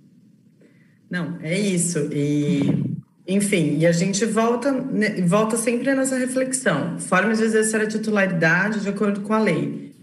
Não, 1.10 1.38
é 1.42 1.60
isso. 1.60 2.10
E 2.12 3.00
enfim, 3.32 3.78
e 3.78 3.86
a 3.86 3.92
gente 3.92 4.26
volta, 4.26 4.72
né, 4.72 5.22
volta 5.22 5.56
sempre 5.56 5.94
nessa 5.94 6.18
reflexão. 6.18 6.98
Formas 6.98 7.38
de 7.38 7.44
exercer 7.44 7.80
a 7.80 7.88
titularidade 7.88 8.80
de 8.80 8.90
acordo 8.90 9.22
com 9.22 9.34
a 9.34 9.40
lei. 9.40 9.94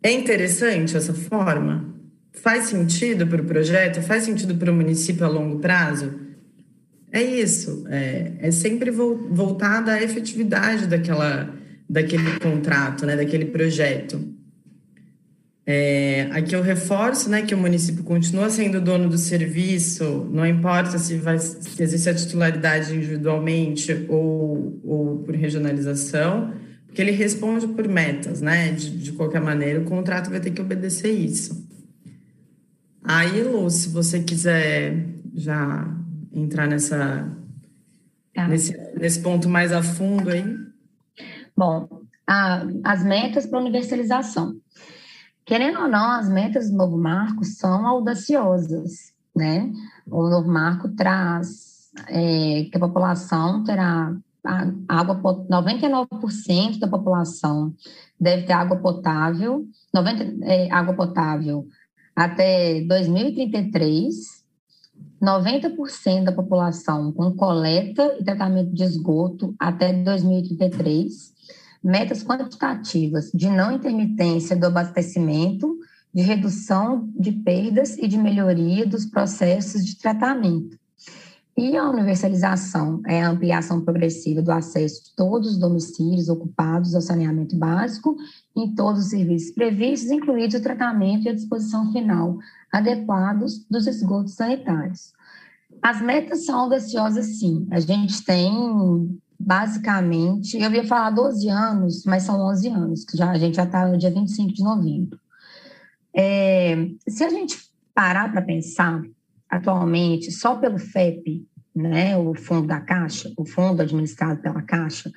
É 0.00 0.12
interessante 0.12 0.96
essa 0.96 1.12
forma? 1.12 1.92
Faz 2.32 2.66
sentido 2.66 3.26
para 3.26 3.42
o 3.42 3.44
projeto? 3.44 4.00
Faz 4.02 4.22
sentido 4.22 4.54
para 4.54 4.70
o 4.70 4.74
município 4.74 5.24
a 5.24 5.28
longo 5.28 5.58
prazo? 5.58 6.14
É 7.10 7.20
isso. 7.20 7.84
É, 7.88 8.32
é 8.38 8.50
sempre 8.52 8.90
voltada 8.90 9.92
à 9.92 10.02
efetividade 10.02 10.86
daquela, 10.86 11.52
daquele 11.88 12.38
contrato, 12.40 13.06
né, 13.06 13.16
daquele 13.16 13.46
projeto. 13.46 14.34
É, 15.66 16.28
aqui 16.32 16.54
eu 16.54 16.60
reforço 16.60 17.30
né, 17.30 17.40
que 17.42 17.54
o 17.54 17.58
município 17.58 18.04
continua 18.04 18.50
sendo 18.50 18.80
dono 18.82 19.08
do 19.08 19.16
serviço, 19.16 20.28
não 20.30 20.46
importa 20.46 20.98
se, 20.98 21.16
vai, 21.16 21.38
se 21.38 21.82
existe 21.82 22.10
a 22.10 22.14
titularidade 22.14 22.94
individualmente 22.94 24.04
ou, 24.08 24.78
ou 24.84 25.18
por 25.20 25.34
regionalização, 25.34 26.52
porque 26.86 27.00
ele 27.00 27.12
responde 27.12 27.66
por 27.66 27.88
metas, 27.88 28.40
né? 28.40 28.70
De, 28.70 28.90
de 28.90 29.12
qualquer 29.12 29.40
maneira, 29.40 29.80
o 29.80 29.84
contrato 29.84 30.30
vai 30.30 30.38
ter 30.38 30.52
que 30.52 30.60
obedecer 30.60 31.10
isso. 31.10 31.66
Aí, 33.02 33.42
Lu, 33.42 33.68
se 33.68 33.88
você 33.88 34.20
quiser 34.20 35.04
já 35.34 35.92
entrar 36.32 36.68
nessa, 36.68 37.28
tá. 38.32 38.46
nesse, 38.46 38.76
nesse 38.96 39.18
ponto 39.20 39.48
mais 39.48 39.72
a 39.72 39.82
fundo 39.82 40.30
aí. 40.30 40.63
Bom, 41.56 41.88
a, 42.26 42.62
as 42.82 43.04
metas 43.04 43.46
para 43.46 43.60
universalização. 43.60 44.56
Querendo 45.44 45.80
ou 45.80 45.88
não, 45.88 46.10
as 46.12 46.28
metas 46.28 46.70
do 46.70 46.76
novo 46.76 46.96
marco 46.96 47.44
são 47.44 47.86
audaciosas, 47.86 49.12
né? 49.36 49.70
O 50.06 50.28
novo 50.28 50.48
marco 50.48 50.88
traz 50.90 51.90
é, 52.08 52.64
que 52.70 52.76
a 52.76 52.80
população 52.80 53.62
terá 53.62 54.16
água 54.88 55.20
99% 55.48 56.78
da 56.78 56.88
população 56.88 57.74
deve 58.20 58.44
ter 58.44 58.52
água 58.52 58.76
potável, 58.78 59.66
90 59.92 60.44
é, 60.44 60.70
água 60.70 60.94
potável 60.94 61.66
até 62.14 62.82
2033, 62.82 64.44
90% 65.20 66.24
da 66.24 66.32
população 66.32 67.12
com 67.12 67.34
coleta 67.34 68.16
e 68.18 68.24
tratamento 68.24 68.72
de 68.72 68.84
esgoto 68.84 69.54
até 69.58 69.92
2033 69.92 71.33
metas 71.84 72.24
quantitativas 72.24 73.30
de 73.34 73.48
não 73.50 73.72
intermitência 73.72 74.56
do 74.56 74.66
abastecimento, 74.66 75.78
de 76.14 76.22
redução 76.22 77.10
de 77.14 77.32
perdas 77.32 77.98
e 77.98 78.08
de 78.08 78.16
melhoria 78.16 78.86
dos 78.86 79.04
processos 79.04 79.84
de 79.84 79.98
tratamento. 79.98 80.78
E 81.56 81.76
a 81.76 81.88
universalização 81.88 83.00
é 83.06 83.22
a 83.22 83.30
ampliação 83.30 83.80
progressiva 83.80 84.42
do 84.42 84.50
acesso 84.50 85.04
de 85.04 85.14
todos 85.14 85.50
os 85.50 85.58
domicílios 85.58 86.28
ocupados 86.28 86.94
ao 86.94 87.00
saneamento 87.00 87.56
básico 87.56 88.16
em 88.56 88.74
todos 88.74 89.04
os 89.04 89.10
serviços 89.10 89.52
previstos, 89.52 90.10
incluídos 90.10 90.56
o 90.56 90.62
tratamento 90.62 91.26
e 91.26 91.28
a 91.28 91.34
disposição 91.34 91.92
final 91.92 92.38
adequados 92.72 93.64
dos 93.70 93.86
esgotos 93.86 94.34
sanitários. 94.34 95.12
As 95.80 96.00
metas 96.00 96.44
são 96.44 96.60
audaciosas, 96.60 97.38
sim. 97.38 97.68
A 97.70 97.78
gente 97.78 98.24
tem 98.24 98.50
basicamente, 99.44 100.58
eu 100.58 100.72
ia 100.72 100.84
falar 100.84 101.10
12 101.10 101.48
anos, 101.48 102.04
mas 102.04 102.22
são 102.22 102.40
11 102.40 102.68
anos, 102.68 103.04
que 103.04 103.16
já, 103.16 103.30
a 103.30 103.38
gente 103.38 103.56
já 103.56 103.64
está 103.64 103.86
no 103.86 103.98
dia 103.98 104.10
25 104.10 104.52
de 104.52 104.62
novembro. 104.62 105.20
É, 106.16 106.88
se 107.06 107.22
a 107.22 107.28
gente 107.28 107.58
parar 107.94 108.32
para 108.32 108.40
pensar, 108.40 109.02
atualmente, 109.48 110.32
só 110.32 110.56
pelo 110.56 110.78
FEP, 110.78 111.46
né, 111.74 112.16
o 112.16 112.34
fundo 112.34 112.68
da 112.68 112.80
Caixa, 112.80 113.32
o 113.36 113.44
fundo 113.44 113.82
administrado 113.82 114.40
pela 114.40 114.62
Caixa, 114.62 115.12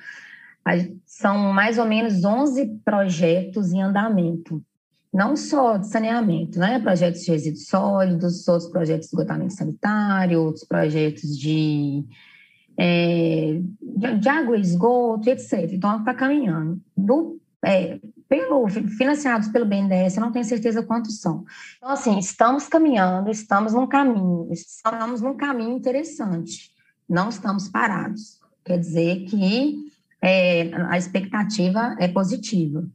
são 1.06 1.52
mais 1.52 1.78
ou 1.78 1.86
menos 1.86 2.24
11 2.24 2.80
projetos 2.84 3.72
em 3.72 3.80
andamento, 3.80 4.62
não 5.10 5.34
só 5.36 5.78
de 5.78 5.88
saneamento, 5.88 6.58
né, 6.58 6.78
projetos 6.78 7.22
de 7.22 7.30
resíduos 7.30 7.66
sólidos, 7.66 8.46
outros 8.46 8.70
projetos 8.70 9.08
de 9.08 9.14
esgotamento 9.14 9.54
sanitário, 9.54 10.42
outros 10.42 10.64
projetos 10.64 11.38
de 11.38 12.04
é, 12.78 13.60
de, 14.20 14.28
água, 14.28 14.56
esgoto, 14.56 15.28
etc. 15.28 15.72
Então, 15.72 15.98
está 15.98 16.14
caminhando. 16.14 16.80
Do, 16.96 17.40
é, 17.64 17.98
pelo, 18.28 18.68
financiados 18.68 19.48
pelo 19.48 19.66
BNDES, 19.66 20.16
eu 20.16 20.20
não 20.20 20.30
tenho 20.30 20.44
certeza 20.44 20.82
quantos 20.82 21.20
são. 21.20 21.44
Então, 21.78 21.90
assim, 21.90 22.18
estamos 22.18 22.68
caminhando, 22.68 23.30
estamos 23.30 23.72
num 23.72 23.86
caminho, 23.86 24.48
estamos 24.52 25.20
num 25.20 25.36
caminho 25.36 25.76
interessante, 25.76 26.70
não 27.08 27.30
estamos 27.30 27.68
parados. 27.68 28.38
Quer 28.64 28.78
dizer 28.78 29.24
que 29.24 29.76
é, 30.22 30.70
a 30.88 30.96
expectativa 30.96 31.96
é 31.98 32.06
positiva. 32.06 32.86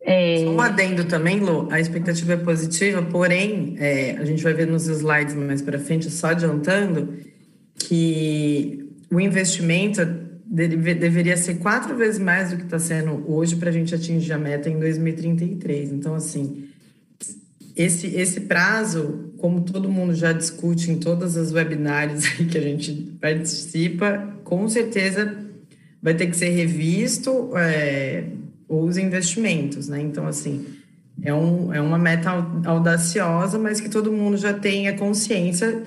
É... 0.00 0.44
Só 0.44 0.50
um 0.52 0.60
adendo 0.60 1.04
também, 1.04 1.40
Lu, 1.40 1.68
a 1.70 1.78
expectativa 1.78 2.32
é 2.32 2.36
positiva, 2.36 3.02
porém, 3.02 3.76
é, 3.78 4.12
a 4.12 4.24
gente 4.24 4.42
vai 4.42 4.54
ver 4.54 4.66
nos 4.66 4.86
slides 4.86 5.34
mais 5.34 5.60
para 5.60 5.78
frente, 5.78 6.10
só 6.10 6.28
adiantando, 6.28 7.14
que 7.86 8.88
o 9.10 9.20
investimento 9.20 10.00
deve, 10.46 10.94
deveria 10.94 11.36
ser 11.36 11.56
quatro 11.56 11.96
vezes 11.96 12.18
mais 12.18 12.50
do 12.50 12.56
que 12.56 12.64
está 12.64 12.78
sendo 12.78 13.24
hoje 13.30 13.56
para 13.56 13.70
a 13.70 13.72
gente 13.72 13.94
atingir 13.94 14.32
a 14.32 14.38
meta 14.38 14.68
em 14.68 14.78
2033. 14.78 15.92
Então, 15.92 16.14
assim, 16.14 16.68
esse, 17.76 18.08
esse 18.08 18.40
prazo, 18.42 19.32
como 19.38 19.62
todo 19.62 19.88
mundo 19.88 20.14
já 20.14 20.32
discute 20.32 20.90
em 20.90 20.98
todas 20.98 21.36
as 21.36 21.52
webinários 21.52 22.26
que 22.50 22.58
a 22.58 22.60
gente 22.60 22.92
participa, 23.20 24.36
com 24.44 24.68
certeza 24.68 25.36
vai 26.02 26.14
ter 26.14 26.26
que 26.26 26.36
ser 26.36 26.50
revisto 26.50 27.56
é, 27.56 28.24
os 28.68 28.96
investimentos, 28.96 29.88
né? 29.88 30.00
Então, 30.00 30.26
assim, 30.26 30.66
é, 31.22 31.32
um, 31.34 31.72
é 31.72 31.80
uma 31.80 31.98
meta 31.98 32.30
audaciosa, 32.64 33.58
mas 33.58 33.80
que 33.80 33.88
todo 33.88 34.10
mundo 34.10 34.36
já 34.36 34.54
tenha 34.54 34.96
consciência 34.96 35.82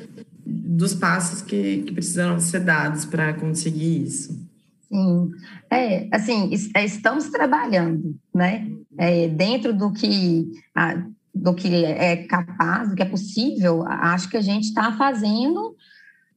dos 0.75 0.96
passos 0.96 1.42
que, 1.42 1.84
que 1.84 2.01
ser 2.01 2.60
dados 2.62 3.06
para 3.06 3.34
conseguir 3.34 4.03
isso. 4.03 4.44
Sim, 4.88 5.32
é, 5.70 6.08
assim, 6.12 6.51
é, 6.75 6.86
estamos 6.86 7.30
trabalhando, 7.30 8.15
né, 8.34 8.70
é, 8.98 9.27
dentro 9.27 9.74
do 9.74 9.92
que, 9.92 10.51
a, 10.75 11.03
do 11.34 11.53
que 11.53 11.86
é 11.86 12.27
capaz, 12.27 12.89
do 12.89 12.96
que 12.96 13.01
é 13.01 13.06
possível, 13.06 13.84
acho 13.88 14.30
que 14.30 14.38
a 14.38 14.42
gente 14.42 14.65
está 14.65 14.92
fazendo, 14.94 15.75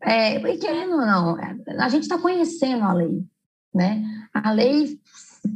é, 0.01 0.37
e 0.37 0.59
querendo 0.59 0.93
ou 0.93 1.07
não, 1.07 1.37
a 1.79 1.89
gente 1.89 2.03
está 2.03 2.19
conhecendo 2.19 2.85
a 2.85 2.93
lei, 2.93 3.23
né, 3.75 4.05
a 4.33 4.51
lei 4.53 4.99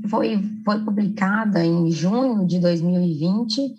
foi, 0.08 0.42
foi 0.64 0.84
publicada 0.84 1.64
em 1.64 1.90
junho 1.90 2.46
de 2.46 2.58
2020, 2.58 3.74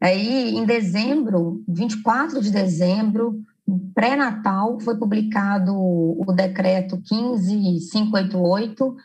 aí 0.00 0.54
em 0.54 0.64
dezembro, 0.64 1.62
24 1.68 2.40
de 2.42 2.50
dezembro, 2.50 3.42
pré-natal, 3.94 4.78
foi 4.80 4.96
publicado 4.96 5.74
o 5.74 6.32
decreto 6.32 7.00
15588 7.02 8.96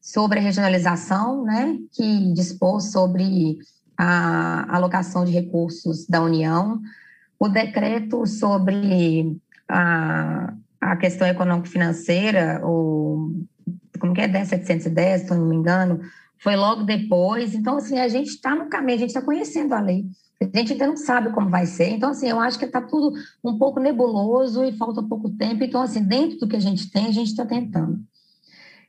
sobre 0.00 0.38
a 0.38 0.42
regionalização, 0.42 1.44
né, 1.44 1.76
que 1.92 2.32
dispôs 2.32 2.90
sobre 2.90 3.58
a 3.96 4.76
alocação 4.76 5.24
de 5.24 5.32
recursos 5.32 6.06
da 6.06 6.22
União, 6.22 6.80
o 7.38 7.48
decreto 7.48 8.26
sobre 8.26 9.36
a, 9.68 10.54
a 10.80 10.96
questão 10.96 11.26
econômico-financeira, 11.26 12.60
o 12.64 13.44
como 14.00 14.14
que 14.14 14.22
é 14.22 14.28
10710, 14.28 15.22
se 15.22 15.30
não 15.34 15.46
me 15.46 15.54
engano, 15.54 16.00
foi 16.38 16.56
logo 16.56 16.82
depois. 16.84 17.54
Então, 17.54 17.76
assim, 17.76 17.98
a 17.98 18.08
gente 18.08 18.28
está 18.28 18.54
no 18.54 18.70
caminho, 18.70 18.96
a 18.96 19.00
gente 19.00 19.10
está 19.10 19.22
conhecendo 19.22 19.74
a 19.74 19.80
lei. 19.80 20.06
A 20.42 20.58
gente 20.58 20.72
ainda 20.72 20.86
não 20.86 20.96
sabe 20.96 21.30
como 21.32 21.50
vai 21.50 21.66
ser. 21.66 21.90
Então, 21.90 22.10
assim, 22.10 22.28
eu 22.28 22.40
acho 22.40 22.58
que 22.58 22.64
está 22.64 22.80
tudo 22.80 23.12
um 23.44 23.58
pouco 23.58 23.78
nebuloso 23.78 24.64
e 24.64 24.72
falta 24.72 25.02
pouco 25.02 25.28
tempo. 25.28 25.62
Então, 25.62 25.82
assim, 25.82 26.02
dentro 26.02 26.38
do 26.38 26.48
que 26.48 26.56
a 26.56 26.60
gente 26.60 26.90
tem, 26.90 27.06
a 27.06 27.12
gente 27.12 27.28
está 27.28 27.44
tentando. 27.44 28.00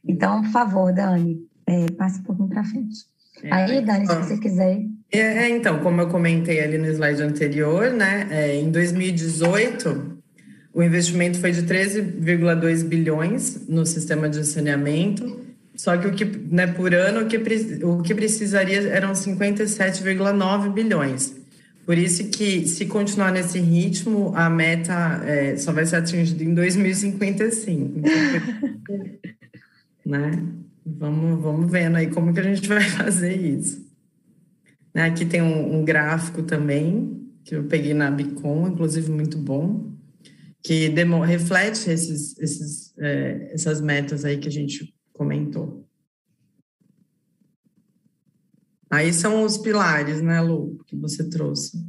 Então, 0.07 0.41
por 0.43 0.51
favor, 0.51 0.93
Dani, 0.93 1.45
é, 1.67 1.91
passe 1.91 2.21
um 2.21 2.23
pouquinho 2.23 2.47
para 2.47 2.63
frente. 2.63 3.05
É, 3.43 3.51
Aí, 3.51 3.81
Dani, 3.81 4.07
se 4.07 4.15
você 4.15 4.37
quiser. 4.37 4.85
É, 5.11 5.19
é, 5.19 5.49
então, 5.49 5.79
como 5.79 5.99
eu 5.99 6.07
comentei 6.07 6.63
ali 6.63 6.77
no 6.77 6.87
slide 6.87 7.21
anterior, 7.21 7.91
né, 7.91 8.27
é, 8.31 8.55
em 8.55 8.71
2018, 8.71 10.19
o 10.73 10.81
investimento 10.81 11.37
foi 11.37 11.51
de 11.51 11.63
13,2 11.63 12.83
bilhões 12.85 13.67
no 13.67 13.85
sistema 13.85 14.29
de 14.29 14.45
saneamento, 14.45 15.41
só 15.75 15.97
que 15.97 16.07
o 16.07 16.13
que, 16.13 16.23
né, 16.23 16.67
por 16.67 16.93
ano, 16.93 17.21
o 17.21 17.25
que, 17.25 17.37
o 17.83 18.01
que 18.01 18.15
precisaria 18.15 18.87
eram 18.87 19.11
57,9 19.11 20.71
bilhões. 20.71 21.40
Por 21.91 21.97
isso 21.97 22.29
que, 22.29 22.65
se 22.69 22.85
continuar 22.85 23.33
nesse 23.33 23.59
ritmo, 23.59 24.31
a 24.33 24.49
meta 24.49 25.21
é, 25.25 25.57
só 25.57 25.73
vai 25.73 25.85
ser 25.85 25.97
atingida 25.97 26.41
em 26.41 26.53
2055. 26.53 27.99
Então, 27.99 29.05
né? 30.07 30.41
Vamos, 30.85 31.43
vamos 31.43 31.69
vendo 31.69 31.97
aí 31.97 32.09
como 32.09 32.33
que 32.33 32.39
a 32.39 32.43
gente 32.43 32.65
vai 32.65 32.79
fazer 32.91 33.35
isso. 33.35 33.85
Né, 34.95 35.03
aqui 35.03 35.25
tem 35.25 35.41
um, 35.41 35.79
um 35.79 35.83
gráfico 35.83 36.43
também, 36.43 37.29
que 37.43 37.55
eu 37.55 37.65
peguei 37.65 37.93
na 37.93 38.09
Bicom, 38.09 38.69
inclusive 38.69 39.11
muito 39.11 39.37
bom, 39.37 39.91
que 40.63 40.87
reflete 41.27 41.89
esses, 41.89 42.39
esses, 42.39 42.97
é, 42.99 43.51
essas 43.53 43.81
metas 43.81 44.23
aí 44.23 44.37
que 44.37 44.47
a 44.47 44.51
gente 44.51 44.95
comentou. 45.11 45.80
Aí 48.91 49.13
são 49.13 49.43
os 49.43 49.57
pilares, 49.57 50.21
né, 50.21 50.41
Lu, 50.41 50.77
que 50.85 50.97
você 50.97 51.29
trouxe. 51.29 51.81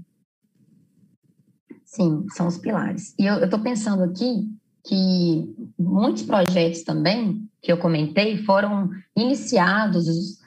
Sim, 1.85 2.25
são 2.35 2.47
os 2.47 2.56
pilares. 2.56 3.12
E 3.18 3.26
eu 3.26 3.44
estou 3.44 3.59
pensando 3.59 4.04
aqui 4.04 4.49
que 4.85 5.54
muitos 5.78 6.23
projetos 6.23 6.82
também 6.82 7.47
que 7.61 7.71
eu 7.73 7.76
comentei 7.76 8.44
foram 8.44 8.88
iniciados 9.16 10.38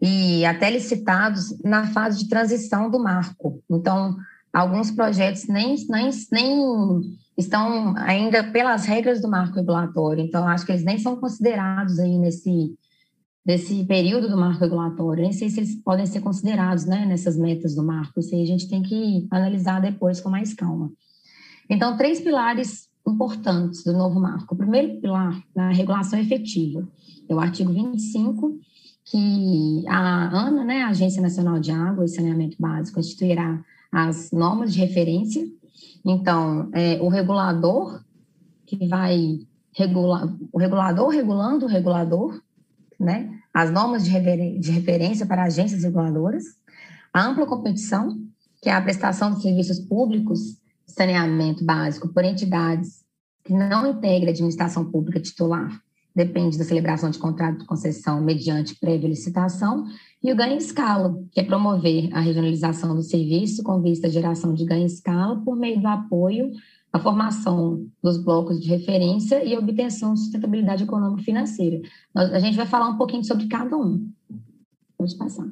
e 0.00 0.44
até 0.44 0.70
licitados 0.70 1.58
na 1.62 1.88
fase 1.88 2.18
de 2.20 2.28
transição 2.28 2.90
do 2.90 2.98
marco. 2.98 3.62
Então, 3.70 4.16
alguns 4.52 4.90
projetos 4.90 5.46
nem, 5.48 5.76
nem, 5.88 6.10
nem 6.30 7.00
estão 7.36 7.94
ainda 7.96 8.44
pelas 8.44 8.84
regras 8.84 9.20
do 9.20 9.28
marco 9.28 9.56
regulatório, 9.56 10.24
então 10.24 10.46
acho 10.46 10.64
que 10.64 10.72
eles 10.72 10.84
nem 10.84 10.98
são 10.98 11.16
considerados 11.16 11.98
aí 11.98 12.18
nesse, 12.18 12.74
nesse 13.44 13.84
período 13.84 14.28
do 14.28 14.36
marco 14.36 14.60
regulatório, 14.60 15.22
nem 15.22 15.32
sei 15.32 15.50
se 15.50 15.60
eles 15.60 15.74
podem 15.82 16.06
ser 16.06 16.20
considerados 16.20 16.86
né, 16.86 17.04
nessas 17.04 17.36
metas 17.36 17.74
do 17.74 17.84
marco, 17.84 18.20
isso 18.20 18.34
aí 18.34 18.42
a 18.42 18.46
gente 18.46 18.68
tem 18.68 18.82
que 18.82 19.26
analisar 19.30 19.80
depois 19.80 20.20
com 20.20 20.30
mais 20.30 20.54
calma. 20.54 20.90
Então, 21.68 21.96
três 21.96 22.20
pilares 22.20 22.88
importantes 23.06 23.84
do 23.84 23.92
novo 23.92 24.18
marco. 24.18 24.54
O 24.54 24.56
primeiro 24.56 25.00
pilar 25.00 25.42
é 25.56 25.60
a 25.60 25.70
regulação 25.70 26.18
efetiva, 26.18 26.88
é 27.28 27.34
o 27.34 27.40
artigo 27.40 27.72
25, 27.72 28.58
que 29.04 29.84
a 29.86 30.46
ANA, 30.46 30.64
né, 30.64 30.82
a 30.82 30.88
Agência 30.88 31.20
Nacional 31.20 31.60
de 31.60 31.70
Água 31.70 32.04
e 32.04 32.08
Saneamento 32.08 32.56
Básico, 32.58 32.98
instituirá 32.98 33.62
as 33.92 34.30
normas 34.32 34.72
de 34.72 34.80
referência. 34.80 35.46
Então, 36.04 36.70
é, 36.72 37.00
o 37.00 37.08
regulador 37.08 38.02
que 38.64 38.86
vai 38.86 39.40
regular, 39.72 40.34
o 40.52 40.58
regulador 40.58 41.08
regulando 41.08 41.66
o 41.66 41.68
regulador, 41.68 42.40
né, 43.04 43.30
as 43.52 43.70
normas 43.70 44.04
de, 44.04 44.58
de 44.58 44.70
referência 44.72 45.26
para 45.26 45.44
agências 45.44 45.84
reguladoras, 45.84 46.44
a 47.12 47.24
ampla 47.24 47.46
competição, 47.46 48.18
que 48.60 48.68
é 48.68 48.72
a 48.72 48.80
prestação 48.80 49.34
de 49.34 49.42
serviços 49.42 49.78
públicos 49.78 50.58
saneamento 50.86 51.64
básico 51.64 52.08
por 52.08 52.24
entidades 52.24 53.04
que 53.44 53.52
não 53.52 53.86
integram 53.86 54.28
a 54.28 54.30
administração 54.30 54.90
pública 54.90 55.20
titular, 55.20 55.68
depende 56.14 56.56
da 56.56 56.64
celebração 56.64 57.10
de 57.10 57.18
contrato 57.18 57.58
de 57.58 57.66
concessão 57.66 58.20
mediante 58.20 58.78
prévia 58.78 59.08
licitação, 59.08 59.84
e 60.22 60.32
o 60.32 60.36
ganho 60.36 60.54
em 60.54 60.58
escala, 60.58 61.20
que 61.32 61.40
é 61.40 61.44
promover 61.44 62.08
a 62.14 62.20
regionalização 62.20 62.94
do 62.94 63.02
serviço 63.02 63.62
com 63.62 63.82
vista 63.82 64.06
à 64.06 64.10
geração 64.10 64.54
de 64.54 64.64
ganho 64.64 64.82
em 64.82 64.86
escala 64.86 65.36
por 65.44 65.56
meio 65.56 65.80
do 65.80 65.88
apoio 65.88 66.52
à 66.94 67.00
formação 67.00 67.90
dos 68.00 68.16
blocos 68.22 68.60
de 68.60 68.68
referência 68.68 69.44
e 69.44 69.58
obtenção 69.58 70.14
de 70.14 70.20
sustentabilidade 70.20 70.84
econômica 70.84 71.22
e 71.22 71.24
financeira. 71.24 71.82
A 72.14 72.38
gente 72.38 72.56
vai 72.56 72.66
falar 72.66 72.88
um 72.88 72.96
pouquinho 72.96 73.24
sobre 73.24 73.48
cada 73.48 73.76
um. 73.76 74.12
Pode 74.96 75.18
passar. 75.18 75.44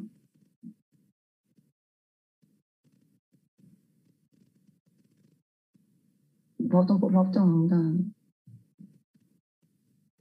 Volta 6.61 6.95
um 6.95 7.01
pouco, 7.01 7.41
um, 7.41 7.67
Dani. 7.67 8.13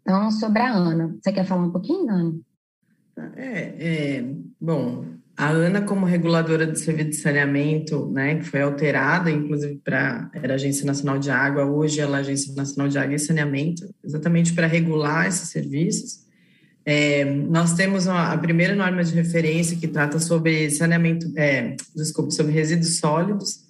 Então, 0.02 0.32
sobre 0.32 0.60
a 0.60 0.74
Ana. 0.74 1.16
Você 1.22 1.32
quer 1.32 1.46
falar 1.46 1.66
um 1.66 1.72
pouquinho, 1.72 2.08
Dani? 2.08 2.46
É, 3.36 4.18
é, 4.18 4.36
bom, 4.60 5.06
a 5.42 5.50
ANA, 5.50 5.82
como 5.82 6.06
reguladora 6.06 6.68
do 6.68 6.78
serviço 6.78 7.10
de 7.10 7.16
saneamento, 7.16 8.08
né, 8.12 8.36
que 8.36 8.44
foi 8.44 8.62
alterada, 8.62 9.32
inclusive 9.32 9.82
para 9.84 10.30
era 10.36 10.54
Agência 10.54 10.86
Nacional 10.86 11.18
de 11.18 11.32
Água, 11.32 11.66
hoje 11.66 12.00
ela 12.00 12.18
é 12.18 12.20
Agência 12.20 12.54
Nacional 12.54 12.88
de 12.88 13.00
Água 13.00 13.16
e 13.16 13.20
Saneamento, 13.20 13.90
exatamente 14.04 14.54
para 14.54 14.68
regular 14.68 15.28
esses 15.28 15.50
serviços. 15.50 16.28
É, 16.86 17.26
nós 17.26 17.74
temos 17.74 18.08
a, 18.08 18.38
primeira 18.38 18.76
norma 18.76 19.04
de 19.04 19.16
referência 19.16 19.76
que 19.78 19.88
trata 19.88 20.20
sobre 20.20 20.70
saneamento, 20.70 21.34
é, 21.36 21.76
sobre 22.30 22.52
resíduos 22.52 23.00
sólidos, 23.00 23.62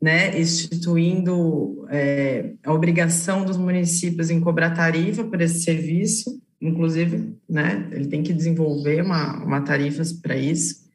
né, 0.00 0.40
instituindo 0.40 1.86
é, 1.90 2.52
a 2.64 2.72
obrigação 2.72 3.44
dos 3.44 3.58
municípios 3.58 4.30
em 4.30 4.40
cobrar 4.40 4.70
tarifa 4.70 5.22
por 5.22 5.38
esse 5.42 5.64
serviço, 5.64 6.40
inclusive, 6.58 7.34
né, 7.46 7.86
ele 7.92 8.06
tem 8.06 8.22
que 8.22 8.32
desenvolver 8.32 9.02
uma, 9.02 9.44
uma 9.44 9.60
tarifa 9.60 10.02
para 10.22 10.34
isso. 10.34 10.88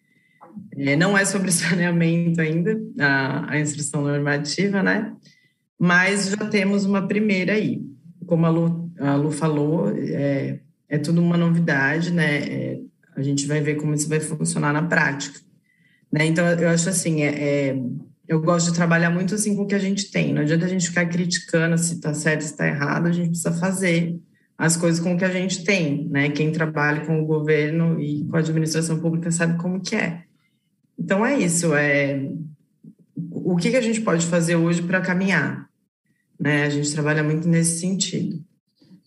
É, 0.76 0.96
não 0.96 1.18
é 1.18 1.26
sobre 1.26 1.52
saneamento 1.54 2.42
ainda, 2.42 2.80
a, 3.00 3.54
a 3.54 3.60
instrução 3.60 4.02
normativa, 4.02 4.84
né, 4.84 5.14
mas 5.80 6.30
já 6.30 6.46
temos 6.48 6.86
uma 6.86 7.08
primeira 7.08 7.54
aí. 7.54 7.82
Como 8.26 8.46
a 8.46 8.50
Lu, 8.50 8.92
a 9.00 9.16
Lu 9.16 9.32
falou, 9.32 9.90
é, 9.96 10.60
é 10.90 10.98
tudo 10.98 11.22
uma 11.22 11.38
novidade, 11.38 12.12
né, 12.12 12.38
é, 12.38 12.80
a 13.16 13.22
gente 13.22 13.46
vai 13.46 13.62
ver 13.62 13.76
como 13.76 13.94
isso 13.94 14.10
vai 14.10 14.20
funcionar 14.20 14.74
na 14.74 14.84
prática. 14.84 15.40
Né, 16.12 16.26
então, 16.26 16.46
eu 16.48 16.70
acho 16.70 16.90
assim, 16.90 17.24
é, 17.24 17.70
é 17.70 17.76
eu 18.28 18.42
gosto 18.42 18.72
de 18.72 18.76
trabalhar 18.76 19.10
muito 19.10 19.36
assim 19.36 19.56
com 19.56 19.64
o 19.64 19.68
que 19.68 19.76
a 19.76 19.80
gente 19.80 20.10
tem. 20.10 20.34
Não 20.34 20.42
adianta 20.42 20.66
a 20.66 20.70
gente 20.70 20.88
ficar 20.88 21.06
criticando 21.06 21.78
se 21.78 21.94
está 21.94 22.14
certo, 22.14 22.42
se 22.42 22.52
está 22.52 22.68
errado, 22.68 23.08
a 23.08 23.12
gente 23.12 23.30
precisa 23.30 23.52
fazer 23.52 24.20
as 24.58 24.76
coisas 24.76 25.00
com 25.00 25.14
o 25.14 25.18
que 25.18 25.26
a 25.26 25.30
gente 25.30 25.64
tem, 25.64 26.08
né? 26.10 26.30
Quem 26.30 26.52
trabalha 26.52 27.06
com 27.06 27.22
o 27.22 27.26
governo 27.26 28.00
e 28.00 28.26
com 28.26 28.36
a 28.36 28.40
administração 28.40 29.00
pública 29.00 29.30
sabe 29.32 29.60
como 29.62 29.82
que 29.82 29.96
é. 29.96 30.24
Então 30.98 31.26
é 31.26 31.38
isso, 31.38 31.74
é 31.74 32.32
o 33.32 33.56
que, 33.56 33.70
que 33.70 33.78
a 33.78 33.82
gente 33.82 34.02
pode 34.02 34.26
fazer 34.26 34.56
hoje 34.56 34.82
para 34.82 35.02
caminhar, 35.02 35.70
né? 36.40 36.64
A 36.66 36.70
gente 36.70 36.92
trabalha 36.92 37.24
muito 37.24 37.48
nesse 37.48 37.80
sentido. 37.80 38.44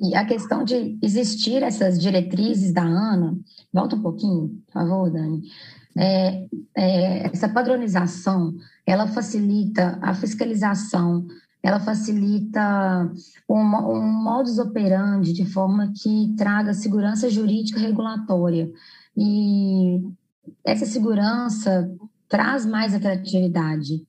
E 0.01 0.14
a 0.14 0.24
questão 0.24 0.62
de 0.64 0.96
existir 1.03 1.62
essas 1.62 2.01
diretrizes 2.01 2.72
da 2.72 2.83
ANA, 2.83 3.37
volta 3.72 3.96
um 3.96 4.03
pouquinho, 4.03 4.62
por 4.66 4.72
favor, 4.72 5.11
Dani. 5.11 5.42
É, 5.96 6.46
é, 6.77 7.27
essa 7.27 7.48
padronização 7.48 8.55
ela 8.87 9.09
facilita 9.09 9.98
a 10.01 10.14
fiscalização, 10.14 11.27
ela 11.61 11.81
facilita 11.81 13.12
um, 13.48 13.59
um 13.59 14.01
modus 14.01 14.59
operandi 14.59 15.33
de 15.33 15.44
forma 15.44 15.92
que 16.01 16.33
traga 16.37 16.72
segurança 16.72 17.29
jurídica 17.29 17.81
regulatória. 17.81 18.70
E 19.16 20.01
essa 20.65 20.87
segurança 20.87 21.91
traz 22.29 22.67
mais 22.67 22.95
atratividade. 22.95 24.03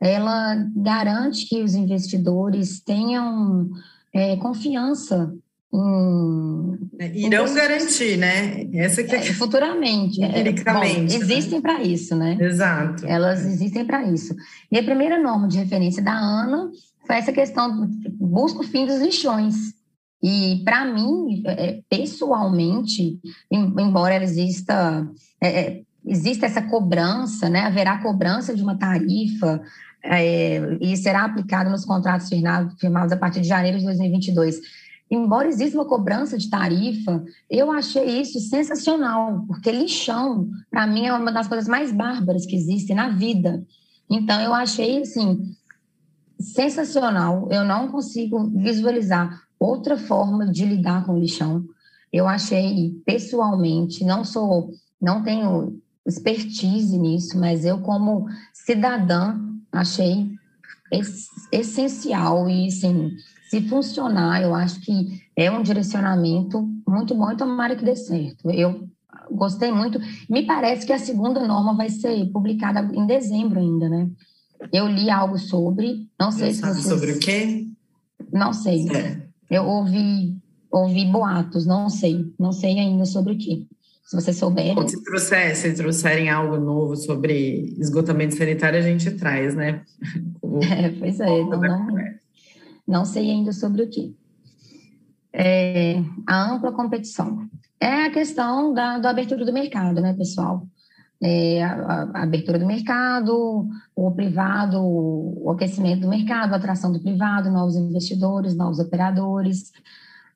Ela 0.00 0.56
garante 0.74 1.48
que 1.48 1.62
os 1.62 1.74
investidores 1.74 2.80
tenham 2.80 3.70
é, 4.12 4.36
confiança 4.36 5.32
Hum, 5.74 6.76
Irão 7.00 7.52
garantir, 7.54 8.18
né? 8.18 8.68
Essa 8.74 9.02
que 9.02 9.14
é, 9.14 9.20
é 9.20 9.32
futuramente. 9.32 10.22
Empiricamente. 10.22 11.16
É, 11.16 11.18
bom, 11.18 11.24
existem 11.24 11.54
né? 11.54 11.60
para 11.62 11.82
isso, 11.82 12.14
né? 12.14 12.36
Exato. 12.38 13.06
Elas 13.06 13.46
existem 13.46 13.86
para 13.86 14.02
isso. 14.04 14.36
E 14.70 14.78
a 14.78 14.82
primeira 14.82 15.18
norma 15.18 15.48
de 15.48 15.56
referência 15.56 16.02
da 16.02 16.12
ANA 16.12 16.70
foi 17.06 17.16
essa 17.16 17.32
questão 17.32 17.74
do 17.74 17.88
busca 18.10 18.60
o 18.60 18.64
fim 18.64 18.84
dos 18.84 19.00
lixões. 19.00 19.72
E 20.22 20.62
para 20.64 20.84
mim, 20.84 21.42
é, 21.46 21.80
pessoalmente, 21.88 23.18
embora 23.50 24.22
exista 24.22 25.08
é, 25.42 25.82
exista 26.04 26.46
essa 26.46 26.62
cobrança, 26.62 27.48
né? 27.48 27.60
Haverá 27.60 27.98
cobrança 27.98 28.54
de 28.54 28.62
uma 28.62 28.76
tarifa 28.76 29.62
é, 30.04 30.76
e 30.80 30.96
será 30.96 31.24
aplicado 31.24 31.70
nos 31.70 31.84
contratos 31.84 32.28
firmados, 32.28 32.78
firmados 32.80 33.12
a 33.12 33.16
partir 33.16 33.40
de 33.40 33.48
janeiro 33.48 33.78
de 33.78 33.84
2022 33.84 34.60
embora 35.12 35.46
exista 35.46 35.76
uma 35.76 35.84
cobrança 35.84 36.38
de 36.38 36.48
tarifa, 36.48 37.22
eu 37.50 37.70
achei 37.70 38.22
isso 38.22 38.40
sensacional, 38.40 39.44
porque 39.46 39.70
lixão, 39.70 40.48
para 40.70 40.86
mim, 40.86 41.04
é 41.04 41.12
uma 41.12 41.30
das 41.30 41.46
coisas 41.46 41.68
mais 41.68 41.92
bárbaras 41.92 42.46
que 42.46 42.56
existem 42.56 42.96
na 42.96 43.10
vida. 43.10 43.62
Então, 44.08 44.40
eu 44.40 44.54
achei, 44.54 45.02
assim, 45.02 45.54
sensacional. 46.40 47.46
Eu 47.50 47.62
não 47.62 47.88
consigo 47.88 48.50
visualizar 48.56 49.42
outra 49.62 49.96
forma 49.96 50.46
de 50.46 50.64
lidar 50.64 51.04
com 51.04 51.12
o 51.12 51.18
lixão. 51.18 51.64
Eu 52.12 52.28
achei, 52.28 53.00
pessoalmente, 53.06 54.04
não 54.04 54.24
sou, 54.24 54.70
não 55.00 55.22
tenho 55.22 55.80
expertise 56.06 56.98
nisso, 56.98 57.38
mas 57.38 57.64
eu, 57.64 57.78
como 57.78 58.26
cidadã, 58.52 59.38
achei 59.70 60.30
essencial 61.50 62.48
e, 62.50 62.66
assim, 62.66 63.12
se 63.48 63.62
funcionar, 63.68 64.42
eu 64.42 64.54
acho 64.54 64.80
que 64.80 65.22
é 65.36 65.50
um 65.50 65.62
direcionamento 65.62 66.68
muito 66.86 67.14
bom 67.14 67.30
e 67.30 67.36
tomara 67.36 67.76
que 67.76 67.84
dê 67.84 67.96
certo. 67.96 68.50
Eu 68.50 68.88
gostei 69.30 69.72
muito. 69.72 69.98
Me 70.28 70.44
parece 70.44 70.84
que 70.84 70.92
a 70.92 70.98
segunda 70.98 71.46
norma 71.46 71.74
vai 71.74 71.88
ser 71.88 72.26
publicada 72.30 72.80
em 72.94 73.06
dezembro 73.06 73.58
ainda, 73.58 73.88
né? 73.88 74.10
Eu 74.72 74.86
li 74.86 75.10
algo 75.10 75.38
sobre, 75.38 76.08
não 76.20 76.30
sei 76.30 76.50
Eu 76.50 76.52
se 76.52 76.60
sabe 76.60 76.74
vocês... 76.74 76.86
sobre 76.86 77.12
o 77.12 77.18
quê? 77.18 77.66
Não 78.32 78.52
sei. 78.52 78.88
É. 78.90 79.31
Eu 79.52 79.66
ouvi, 79.66 80.34
ouvi 80.70 81.04
boatos, 81.04 81.66
não 81.66 81.90
sei. 81.90 82.32
Não 82.38 82.52
sei 82.52 82.78
ainda 82.78 83.04
sobre 83.04 83.34
o 83.34 83.38
quê. 83.38 83.66
Se 84.06 84.16
vocês 84.16 84.38
souberem. 84.38 84.74
Bom, 84.74 84.88
se, 84.88 85.04
trouxer, 85.04 85.54
se 85.54 85.74
trouxerem 85.74 86.30
algo 86.30 86.56
novo 86.56 86.96
sobre 86.96 87.74
esgotamento 87.78 88.34
sanitário, 88.34 88.78
a 88.78 88.82
gente 88.82 89.10
traz, 89.12 89.54
né? 89.54 89.82
É, 90.70 90.90
pois 90.90 91.18
é, 91.18 91.40
então 91.40 91.58
não, 91.58 91.86
não 92.86 93.04
sei 93.06 93.30
ainda 93.30 93.52
sobre 93.52 93.84
o 93.84 93.88
que. 93.88 94.14
É, 95.32 96.02
a 96.26 96.52
ampla 96.52 96.72
competição. 96.72 97.48
É 97.80 98.04
a 98.04 98.10
questão 98.10 98.74
da, 98.74 98.98
da 98.98 99.08
abertura 99.08 99.46
do 99.46 99.52
mercado, 99.52 100.02
né, 100.02 100.12
pessoal? 100.12 100.66
É, 101.24 101.62
a, 101.62 102.10
a, 102.14 102.22
abertura 102.24 102.58
do 102.58 102.66
mercado, 102.66 103.68
o 103.94 104.10
privado, 104.10 104.80
o 104.82 105.50
aquecimento 105.50 106.00
do 106.00 106.08
mercado, 106.08 106.52
a 106.52 106.56
atração 106.56 106.92
do 106.92 107.00
privado, 107.00 107.48
novos 107.48 107.76
investidores, 107.76 108.56
novos 108.56 108.80
operadores, 108.80 109.70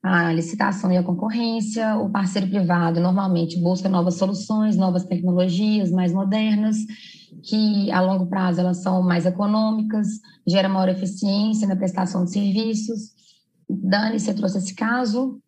a 0.03 0.33
licitação 0.33 0.93
e 0.93 0.97
a 0.97 1.03
concorrência. 1.03 1.97
O 1.97 2.09
parceiro 2.09 2.49
privado 2.49 3.01
normalmente 3.01 3.61
busca 3.61 3.89
novas 3.89 4.15
soluções, 4.15 4.77
novas 4.77 5.05
tecnologias 5.05 5.91
mais 5.91 6.13
modernas, 6.13 6.77
que 7.43 7.91
a 7.91 8.01
longo 8.01 8.27
prazo 8.27 8.61
elas 8.61 8.79
são 8.79 9.03
mais 9.03 9.27
econômicas, 9.27 10.07
gera 10.47 10.69
maior 10.69 10.89
eficiência 10.89 11.67
na 11.67 11.75
prestação 11.75 12.25
de 12.25 12.31
serviços. 12.31 13.13
Dani, 13.69 14.21
você 14.21 14.33
trouxe 14.33 14.59
esse 14.59 14.75
caso? 14.75 15.41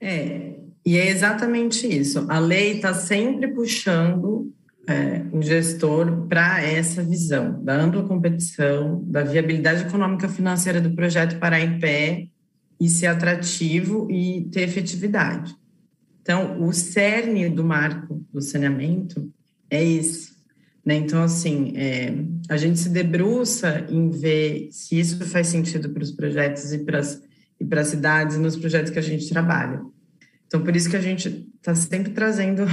É, 0.00 0.60
e 0.86 0.96
é 0.96 1.08
exatamente 1.08 1.86
isso. 1.86 2.24
A 2.28 2.38
lei 2.38 2.76
está 2.76 2.94
sempre 2.94 3.48
puxando 3.48 4.52
é, 4.90 5.24
o 5.32 5.40
gestor 5.40 6.26
para 6.26 6.62
essa 6.62 7.02
visão 7.02 7.62
da 7.62 7.74
ampla 7.74 8.02
competição, 8.02 9.02
da 9.04 9.22
viabilidade 9.22 9.84
econômica 9.84 10.28
financeira 10.28 10.80
do 10.80 10.94
projeto 10.94 11.38
parar 11.38 11.60
em 11.60 11.78
pé 11.78 12.28
e 12.80 12.88
ser 12.88 13.06
atrativo 13.06 14.10
e 14.10 14.48
ter 14.50 14.62
efetividade. 14.62 15.54
Então, 16.22 16.60
o 16.62 16.72
cerne 16.72 17.48
do 17.48 17.64
marco 17.64 18.24
do 18.32 18.40
saneamento 18.40 19.32
é 19.70 19.84
esse. 19.84 20.32
Né? 20.84 20.96
Então, 20.96 21.22
assim, 21.22 21.72
é, 21.76 22.14
a 22.48 22.56
gente 22.56 22.78
se 22.78 22.88
debruça 22.88 23.86
em 23.88 24.10
ver 24.10 24.68
se 24.70 24.98
isso 24.98 25.24
faz 25.26 25.46
sentido 25.46 25.90
para 25.90 26.02
os 26.02 26.10
projetos 26.10 26.72
e 26.72 26.78
para 26.78 26.98
as 26.98 27.22
e 27.60 27.64
para 27.64 27.82
as 27.82 27.88
cidades 27.88 28.38
nos 28.38 28.56
projetos 28.56 28.90
que 28.90 28.98
a 28.98 29.02
gente 29.02 29.28
trabalha. 29.28 29.82
Então, 30.46 30.64
por 30.64 30.74
isso 30.74 30.88
que 30.88 30.96
a 30.96 31.00
gente 31.00 31.46
está 31.56 31.74
sempre 31.74 32.12
trazendo 32.12 32.64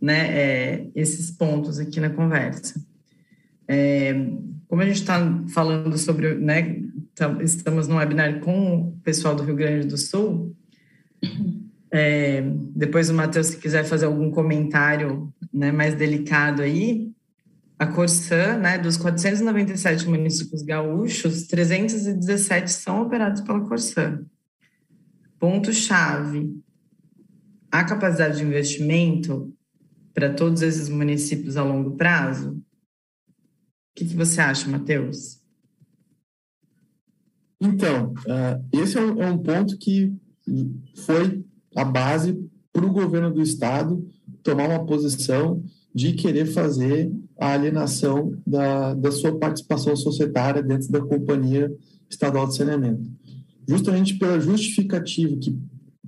né, 0.00 0.28
é, 0.30 0.90
esses 0.94 1.30
pontos 1.30 1.78
aqui 1.78 2.00
na 2.00 2.10
conversa. 2.10 2.80
É, 3.68 4.14
como 4.68 4.82
a 4.82 4.86
gente 4.86 5.00
está 5.00 5.20
falando 5.52 5.96
sobre, 5.96 6.34
né, 6.34 6.80
estamos 7.40 7.88
no 7.88 7.96
webinar 7.96 8.40
com 8.40 8.80
o 8.80 9.00
pessoal 9.02 9.34
do 9.34 9.42
Rio 9.42 9.56
Grande 9.56 9.86
do 9.86 9.96
Sul, 9.96 10.54
é, 11.90 12.42
depois 12.74 13.08
o 13.08 13.14
Matheus, 13.14 13.48
se 13.48 13.58
quiser 13.58 13.84
fazer 13.84 14.06
algum 14.06 14.30
comentário 14.30 15.32
né, 15.52 15.72
mais 15.72 15.94
delicado 15.94 16.62
aí, 16.62 17.10
a 17.78 17.86
Corsã, 17.86 18.56
né, 18.56 18.78
dos 18.78 18.96
497 18.96 20.08
municípios 20.08 20.62
gaúchos, 20.62 21.46
317 21.46 22.70
são 22.70 23.02
operados 23.02 23.42
pela 23.42 23.60
Corsã. 23.60 24.20
Ponto-chave: 25.38 26.58
a 27.70 27.84
capacidade 27.84 28.38
de 28.38 28.44
investimento 28.44 29.52
para 30.16 30.32
todos 30.32 30.62
esses 30.62 30.88
municípios 30.88 31.58
a 31.58 31.62
longo 31.62 31.90
prazo? 31.90 32.52
O 32.52 32.62
que, 33.94 34.06
que 34.06 34.16
você 34.16 34.40
acha, 34.40 34.66
Matheus? 34.66 35.42
Então, 37.60 38.14
uh, 38.26 38.80
esse 38.80 38.96
é 38.96 39.00
um, 39.02 39.22
é 39.22 39.30
um 39.30 39.36
ponto 39.36 39.76
que 39.76 40.16
foi 41.04 41.44
a 41.76 41.84
base 41.84 42.32
para 42.72 42.86
o 42.86 42.92
governo 42.92 43.30
do 43.30 43.42
estado 43.42 44.10
tomar 44.42 44.70
uma 44.70 44.86
posição 44.86 45.62
de 45.94 46.14
querer 46.14 46.46
fazer 46.46 47.12
a 47.38 47.52
alienação 47.52 48.38
da, 48.46 48.94
da 48.94 49.12
sua 49.12 49.38
participação 49.38 49.94
societária 49.94 50.62
dentro 50.62 50.90
da 50.90 51.00
Companhia 51.00 51.70
Estadual 52.08 52.48
de 52.48 52.56
Saneamento. 52.56 53.10
Justamente 53.68 54.18
pela 54.18 54.40
justificativa 54.40 55.36
que, 55.36 55.58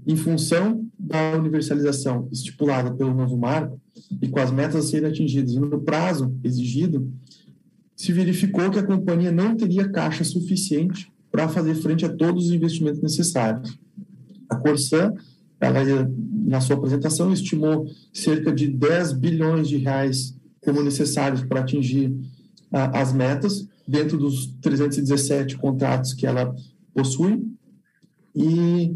em 0.08 0.16
função 0.16 0.84
da 0.98 1.36
universalização 1.36 2.28
estipulada 2.32 2.92
pelo 2.94 3.14
novo 3.14 3.36
marco 3.36 3.78
e 4.22 4.26
com 4.26 4.40
as 4.40 4.50
metas 4.50 4.86
a 4.86 4.88
serem 4.88 5.10
atingidas 5.10 5.54
no 5.54 5.80
prazo 5.82 6.34
exigido, 6.42 7.12
se 7.94 8.10
verificou 8.12 8.70
que 8.70 8.78
a 8.78 8.86
companhia 8.86 9.30
não 9.30 9.54
teria 9.54 9.88
caixa 9.88 10.24
suficiente 10.24 11.12
para 11.30 11.48
fazer 11.48 11.74
frente 11.74 12.06
a 12.06 12.08
todos 12.08 12.46
os 12.46 12.52
investimentos 12.52 13.02
necessários. 13.02 13.78
A 14.48 14.56
Corsan 14.56 15.12
ela, 15.60 15.80
na 16.46 16.60
sua 16.60 16.76
apresentação, 16.76 17.32
estimou 17.32 17.86
cerca 18.12 18.52
de 18.52 18.68
10 18.68 19.12
bilhões 19.14 19.68
de 19.68 19.76
reais 19.76 20.36
como 20.60 20.82
necessários 20.82 21.42
para 21.42 21.60
atingir 21.60 22.14
as 22.70 23.12
metas, 23.12 23.66
dentro 23.86 24.18
dos 24.18 24.46
317 24.60 25.56
contratos 25.56 26.12
que 26.12 26.26
ela 26.26 26.54
possui, 26.94 27.42
e 28.34 28.94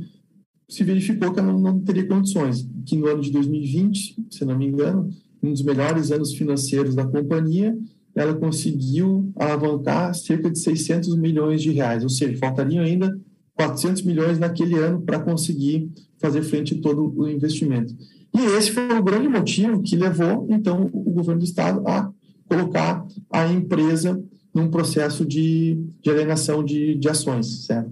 se 0.73 0.83
verificou 0.85 1.31
que 1.35 1.39
ela 1.39 1.53
não 1.53 1.81
teria 1.81 2.07
condições, 2.07 2.67
que 2.87 2.97
no 2.97 3.07
ano 3.07 3.21
de 3.21 3.31
2020, 3.31 4.17
se 4.31 4.43
não 4.43 4.57
me 4.57 4.67
engano, 4.67 5.11
um 5.43 5.53
dos 5.53 5.63
melhores 5.63 6.11
anos 6.11 6.33
financeiros 6.33 6.95
da 6.95 7.05
companhia, 7.05 7.77
ela 8.15 8.33
conseguiu 8.33 9.31
alavancar 9.37 10.15
cerca 10.15 10.51
de 10.51 10.59
600 10.59 11.15
milhões 11.17 11.61
de 11.61 11.71
reais, 11.71 12.03
ou 12.03 12.09
seja, 12.09 12.39
faltariam 12.39 12.83
ainda 12.83 13.15
400 13.55 14.03
milhões 14.03 14.39
naquele 14.39 14.79
ano 14.79 15.03
para 15.03 15.21
conseguir 15.21 15.91
fazer 16.19 16.43
frente 16.43 16.75
a 16.75 16.81
todo 16.81 17.13
o 17.19 17.29
investimento. 17.29 17.95
E 18.35 18.41
esse 18.57 18.71
foi 18.71 18.89
o 18.97 19.03
grande 19.03 19.29
motivo 19.29 19.83
que 19.83 19.95
levou, 19.95 20.47
então, 20.49 20.89
o 20.91 21.13
governo 21.13 21.41
do 21.41 21.45
Estado 21.45 21.87
a 21.87 22.11
colocar 22.47 23.07
a 23.31 23.47
empresa 23.53 24.19
num 24.55 24.69
processo 24.69 25.25
de, 25.25 25.79
de 26.03 26.11
alienação 26.11 26.63
de, 26.63 26.95
de 26.95 27.09
ações, 27.09 27.65
certo? 27.65 27.91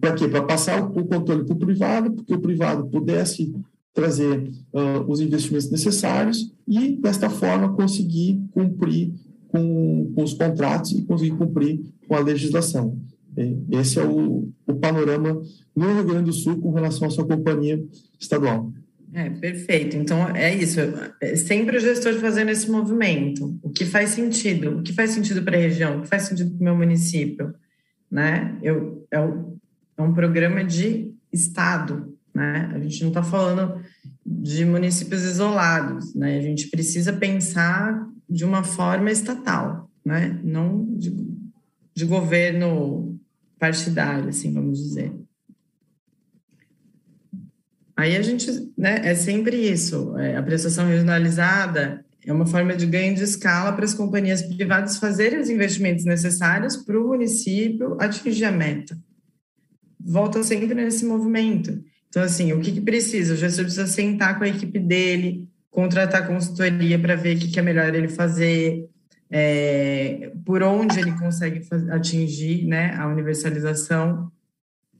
Para 0.00 0.14
quê? 0.14 0.28
Para 0.28 0.42
passar 0.42 0.82
o, 0.82 1.04
controle 1.04 1.44
para 1.44 1.54
o 1.54 1.58
privado, 1.58 2.12
porque 2.12 2.34
o 2.34 2.40
privado 2.40 2.86
pudesse 2.88 3.54
trazer 3.94 4.50
uh, 4.72 5.08
os 5.08 5.20
investimentos 5.20 5.70
necessários 5.70 6.52
e, 6.66 6.96
desta 6.96 7.30
forma, 7.30 7.72
conseguir 7.74 8.40
cumprir 8.52 9.12
com, 9.48 10.12
com 10.14 10.22
os 10.22 10.34
contratos 10.34 10.92
e 10.92 11.02
conseguir 11.02 11.36
cumprir 11.36 11.80
com 12.08 12.14
a 12.14 12.20
legislação. 12.20 12.98
Esse 13.70 13.98
é 13.98 14.04
o, 14.04 14.48
o 14.66 14.74
panorama 14.74 15.40
no 15.74 15.94
Rio 15.94 16.04
Grande 16.04 16.24
do 16.24 16.32
Sul 16.32 16.60
com 16.60 16.72
relação 16.72 17.06
à 17.06 17.10
sua 17.10 17.26
companhia 17.26 17.82
estadual. 18.18 18.72
É, 19.12 19.28
perfeito. 19.28 19.96
Então, 19.96 20.28
é 20.34 20.54
isso. 20.54 20.80
É 21.20 21.34
sempre 21.36 21.76
o 21.76 21.80
gestor 21.80 22.14
fazendo 22.14 22.50
esse 22.50 22.70
movimento. 22.70 23.58
O 23.62 23.70
que 23.70 23.84
faz 23.84 24.10
sentido? 24.10 24.78
O 24.78 24.82
que 24.82 24.92
faz 24.92 25.10
sentido 25.10 25.42
para 25.42 25.56
a 25.56 25.60
região? 25.60 25.98
O 25.98 26.02
que 26.02 26.08
faz 26.08 26.24
sentido 26.24 26.50
para 26.50 26.60
o 26.60 26.64
meu 26.64 26.76
município? 26.76 27.54
Né? 28.10 28.56
Eu, 28.62 29.06
é, 29.10 29.20
o, 29.20 29.56
é 29.98 30.02
um 30.02 30.14
programa 30.14 30.64
de 30.64 31.12
Estado. 31.32 32.16
Né? 32.32 32.70
A 32.72 32.78
gente 32.78 33.00
não 33.02 33.08
está 33.08 33.22
falando 33.22 33.82
de 34.24 34.64
municípios 34.64 35.24
isolados. 35.24 36.14
Né? 36.14 36.38
A 36.38 36.42
gente 36.42 36.68
precisa 36.68 37.12
pensar 37.12 38.08
de 38.28 38.44
uma 38.44 38.62
forma 38.62 39.10
estatal, 39.10 39.90
né? 40.04 40.38
não 40.44 40.86
de, 40.96 41.12
de 41.92 42.04
governo 42.04 43.18
partidário, 43.58 44.28
assim, 44.28 44.52
vamos 44.52 44.78
dizer. 44.78 45.12
Aí 48.00 48.16
a 48.16 48.22
gente, 48.22 48.50
né, 48.78 49.02
é 49.04 49.14
sempre 49.14 49.54
isso. 49.56 50.16
É, 50.16 50.34
a 50.34 50.42
prestação 50.42 50.88
regionalizada 50.88 52.02
é 52.24 52.32
uma 52.32 52.46
forma 52.46 52.74
de 52.74 52.86
ganho 52.86 53.14
de 53.14 53.22
escala 53.22 53.72
para 53.74 53.84
as 53.84 53.92
companhias 53.92 54.40
privadas 54.40 54.96
fazerem 54.96 55.38
os 55.38 55.50
investimentos 55.50 56.06
necessários 56.06 56.78
para 56.78 56.98
o 56.98 57.08
município 57.08 57.98
atingir 58.00 58.46
a 58.46 58.52
meta. 58.52 58.96
volta 60.02 60.42
sempre 60.42 60.72
nesse 60.74 61.04
movimento. 61.04 61.84
Então, 62.08 62.22
assim, 62.22 62.54
o 62.54 62.60
que, 62.60 62.72
que 62.72 62.80
precisa? 62.80 63.34
O 63.34 63.36
gestor 63.36 63.64
precisa 63.66 63.86
sentar 63.86 64.38
com 64.38 64.44
a 64.44 64.48
equipe 64.48 64.78
dele, 64.78 65.46
contratar 65.70 66.26
consultoria 66.26 66.98
para 66.98 67.14
ver 67.14 67.36
o 67.36 67.40
que, 67.40 67.48
que 67.48 67.60
é 67.60 67.62
melhor 67.62 67.94
ele 67.94 68.08
fazer, 68.08 68.88
é, 69.30 70.32
por 70.46 70.62
onde 70.62 70.98
ele 70.98 71.12
consegue 71.18 71.60
atingir 71.90 72.64
né, 72.66 72.94
a 72.96 73.06
universalização. 73.06 74.32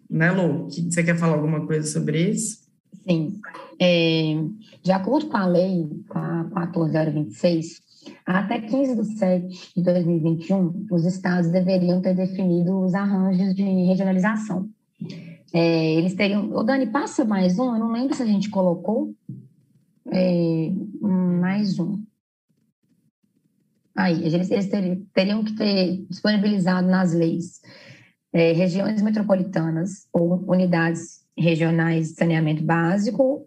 Né, 0.08 0.30
Lu? 0.30 0.68
Você 0.68 1.02
quer 1.02 1.16
falar 1.16 1.32
alguma 1.32 1.66
coisa 1.66 1.86
sobre 1.86 2.30
isso? 2.30 2.69
Sim. 3.10 3.40
É, 3.80 4.36
de 4.84 4.92
acordo 4.92 5.26
com 5.26 5.36
a 5.36 5.44
lei, 5.44 5.90
a 6.10 6.44
14026, 6.44 7.80
até 8.24 8.60
15 8.60 8.94
de 8.94 9.18
7 9.18 9.72
de 9.76 9.82
2021, 9.82 10.86
os 10.88 11.04
estados 11.04 11.50
deveriam 11.50 12.00
ter 12.00 12.14
definido 12.14 12.78
os 12.80 12.94
arranjos 12.94 13.52
de 13.52 13.64
regionalização. 13.64 14.68
É, 15.52 15.94
eles 15.94 16.14
teriam. 16.14 16.52
O 16.52 16.62
Dani, 16.62 16.86
passa 16.86 17.24
mais 17.24 17.58
um, 17.58 17.74
eu 17.74 17.80
não 17.80 17.90
lembro 17.90 18.14
se 18.14 18.22
a 18.22 18.26
gente 18.26 18.48
colocou. 18.48 19.12
É, 20.12 20.70
mais 21.00 21.80
um. 21.80 22.00
Aí, 23.96 24.24
eles, 24.24 24.50
eles 24.52 24.70
teriam 25.12 25.42
que 25.42 25.56
ter 25.56 26.06
disponibilizado 26.08 26.86
nas 26.86 27.12
leis 27.12 27.60
é, 28.32 28.52
regiões 28.52 29.02
metropolitanas 29.02 30.06
ou 30.12 30.44
unidades 30.46 31.19
regionais 31.36 32.08
de 32.08 32.14
saneamento 32.14 32.62
básico, 32.62 33.46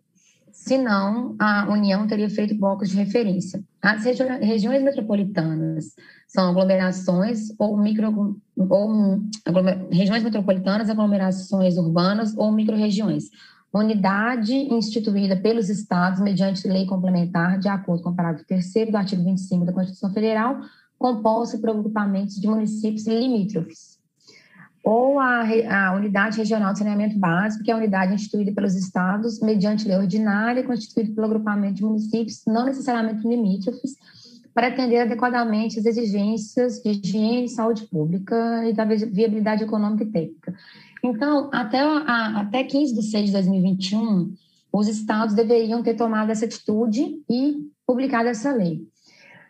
senão 0.52 1.36
a 1.39 1.67
União 1.69 2.08
teria 2.08 2.30
feito 2.30 2.56
blocos 2.56 2.89
de 2.89 2.96
referência. 2.96 3.63
As 3.82 4.06
regi 4.06 4.24
regiões 4.41 4.82
metropolitanas 4.84 5.96
são 6.28 6.50
aglomerações 6.50 7.50
ou 7.60 7.78
micro 7.78 8.39
ou 8.58 9.19
aglomer, 9.46 9.88
regiões 9.91 10.24
metropolitanas, 10.24 10.89
aglomerações 10.89 11.78
urbanas 11.78 12.36
ou 12.38 12.52
microrregiões. 12.52 13.26
Unidade 13.74 14.54
instituída 14.54 15.36
pelos 15.36 15.67
estados 15.67 16.22
mediante 16.22 16.67
lei 16.67 16.86
complementar, 16.86 17.58
de 17.58 17.67
acordo 17.67 18.04
com 18.04 18.12
o 18.12 18.15
parágrafo 18.15 18.46
3 18.46 18.91
do 18.91 18.98
artigo 18.98 19.24
25 19.24 19.65
da 19.65 19.74
Constituição 19.74 20.13
Federal, 20.13 20.60
composta 21.00 21.58
por 21.58 21.72
agrupamentos 21.72 22.36
de 22.36 22.48
municípios 22.48 23.08
limítrofes 23.08 23.92
ou 24.84 25.17
a, 25.17 25.43
a, 25.69 25.96
Unidade 25.96 26.38
Regional 26.38 26.74
de 26.74 26.80
Saneamento 26.80 27.17
Básico, 27.17 27.63
que 27.63 27.72
é 27.72 27.74
a 27.74 27.78
unidade 27.78 28.13
instituída 28.13 28.52
pelos 28.52 28.76
estados 28.76 29.39
mediante 29.39 29.88
lei 29.88 29.98
ordinária, 29.98 30.63
constituída 30.63 31.13
pelo 31.13 31.26
agrupamento 31.26 31.76
de 31.76 31.84
municípios, 31.84 32.41
não 32.46 32.65
necessariamente 32.65 33.26
limítrofes, 33.26 33.96
para 34.54 34.67
atender 34.67 35.00
adequadamente 35.00 35.80
as 35.80 35.86
exigências 35.86 36.82
de 36.82 36.89
higiene 36.89 37.48
saúde 37.48 37.88
pública 37.88 38.67
e 38.67 38.74
da 38.74 38.84
viabilidade 38.84 39.63
econômica 39.63 40.04
e 40.04 40.12
técnica. 40.12 40.54
Então, 41.02 41.50
até, 41.52 41.80
a, 41.80 42.41
até 42.41 42.63
15 42.63 42.93
de 42.93 43.04
6 43.04 43.26
de 43.28 43.32
2021, 43.32 44.34
os 44.72 44.88
estados 44.88 45.34
deveriam 45.34 45.82
ter 45.82 45.96
tomado 45.96 46.30
essa 46.30 46.46
atitude 46.46 47.24
e 47.30 47.67
publicado 47.88 48.28
essa 48.28 48.52
lei. 48.52 48.86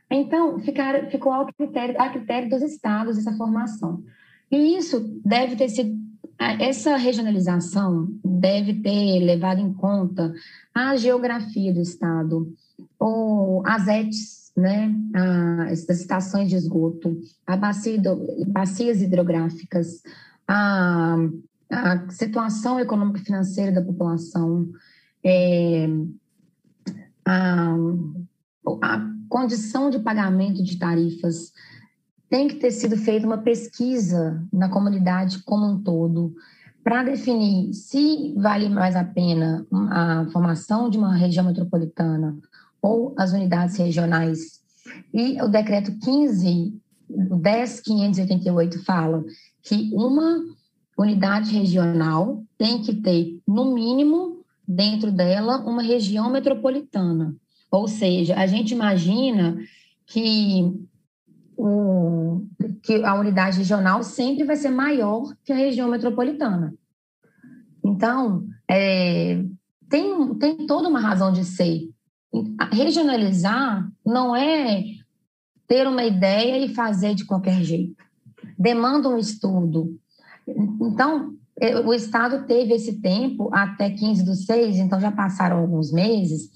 Então, 0.10 0.60
ficar, 0.60 1.08
ficou 1.10 1.34
ao 1.34 1.48
critério, 1.48 2.00
a 2.00 2.10
critério 2.10 2.50
dos 2.50 2.62
estados 2.62 3.17
essa 3.17 3.36
formação. 3.36 4.04
E 4.54 4.78
isso 4.78 5.20
deve 5.26 5.56
ter 5.56 5.68
sido, 5.68 5.98
essa 6.38 6.96
regionalização 6.96 8.08
deve 8.24 8.76
ter 8.82 9.20
levado 9.20 9.60
em 9.60 9.74
conta 9.74 10.32
a 10.72 10.96
geografia 10.96 11.74
do 11.74 11.82
Estado, 11.82 12.56
ou 13.00 13.66
as 13.66 13.88
ETs, 13.88 14.52
né, 14.56 14.94
as 15.72 15.89
estações 15.89 16.50
de 16.50 16.56
esgoto, 16.56 17.20
a 17.48 17.58
bacia, 17.58 18.00
bacias 18.46 19.02
hidrográficas, 19.02 20.04
a, 20.48 21.18
a 21.72 22.10
situação 22.12 22.80
econômica 22.80 23.22
e 23.22 23.26
financeira 23.26 23.72
da 23.72 23.82
população, 23.82 24.70
é, 25.24 25.88
a, 27.26 27.76
a 28.84 29.13
condição 29.28 29.89
de 29.89 29.98
pagamento 29.98 30.63
de 30.63 30.78
tarifas, 30.78 31.52
tem 32.34 32.48
que 32.48 32.56
ter 32.56 32.72
sido 32.72 32.98
feita 32.98 33.28
uma 33.28 33.38
pesquisa 33.38 34.43
na 34.52 34.67
comunidade 34.67 35.43
como 35.43 35.67
um 35.67 35.80
todo 35.80 36.34
para 36.84 37.04
definir 37.04 37.72
se 37.76 38.34
vale 38.36 38.67
mais 38.69 38.96
a 38.96 39.04
pena 39.04 39.63
a 39.91 40.26
formação 40.34 40.89
de 40.89 40.98
uma 40.98 41.15
região 41.15 41.46
metropolitana 41.46 42.36
ou 42.82 43.13
as 43.19 43.34
unidades 43.34 43.78
regionais. 43.78 44.63
E 45.13 45.39
o 45.43 45.48
decreto 45.48 45.96
15, 46.00 46.74
10.588 47.12 48.84
fala 48.84 49.24
que 49.62 49.91
uma 49.93 50.43
unidade 50.98 51.56
regional 51.56 52.43
tem 52.58 52.82
que 52.82 52.96
ter, 52.96 53.39
no 53.48 53.76
mínimo, 53.76 54.43
dentro 54.67 55.12
dela, 55.12 55.58
uma 55.58 55.84
região 55.84 56.32
metropolitana. 56.32 57.36
Ou 57.69 57.88
seja, 57.88 58.36
a 58.36 58.48
gente 58.48 58.74
imagina 58.74 59.56
que 60.08 60.84
o, 61.65 62.45
que 62.82 63.06
a 63.06 63.15
unidade 63.15 63.58
regional 63.58 64.04
sempre 64.04 64.43
vai 64.43 64.58
ser 64.58 64.69
maior 64.69 65.34
que 65.45 65.54
a 65.54 65.56
região 65.56 65.88
metropolitana. 65.88 66.73
Então, 67.82 68.45
é, 68.69 69.41
tem, 69.89 70.36
tem 70.36 70.67
toda 70.67 70.89
uma 70.89 70.99
razão 70.99 71.32
de 71.32 71.45
ser. 71.45 71.89
Regionalizar 72.69 73.89
não 74.06 74.36
é 74.36 74.84
ter 75.65 75.88
uma 75.88 76.04
ideia 76.04 76.65
e 76.65 76.73
fazer 76.73 77.15
de 77.15 77.23
qualquer 77.23 77.63
jeito. 77.63 78.04
Demanda 78.60 79.08
um 79.08 79.17
estudo. 79.17 79.97
Então, 80.45 81.34
é, 81.62 81.80
o 81.80 81.93
Estado 81.93 82.45
teve 82.45 82.73
esse 82.73 82.99
tempo 82.99 83.49
até 83.54 83.89
15 83.89 84.26
do 84.26 84.36
6, 84.36 84.80
então 84.80 84.99
já 84.99 85.12
passaram 85.12 85.60
alguns 85.60 85.93
meses, 85.93 86.49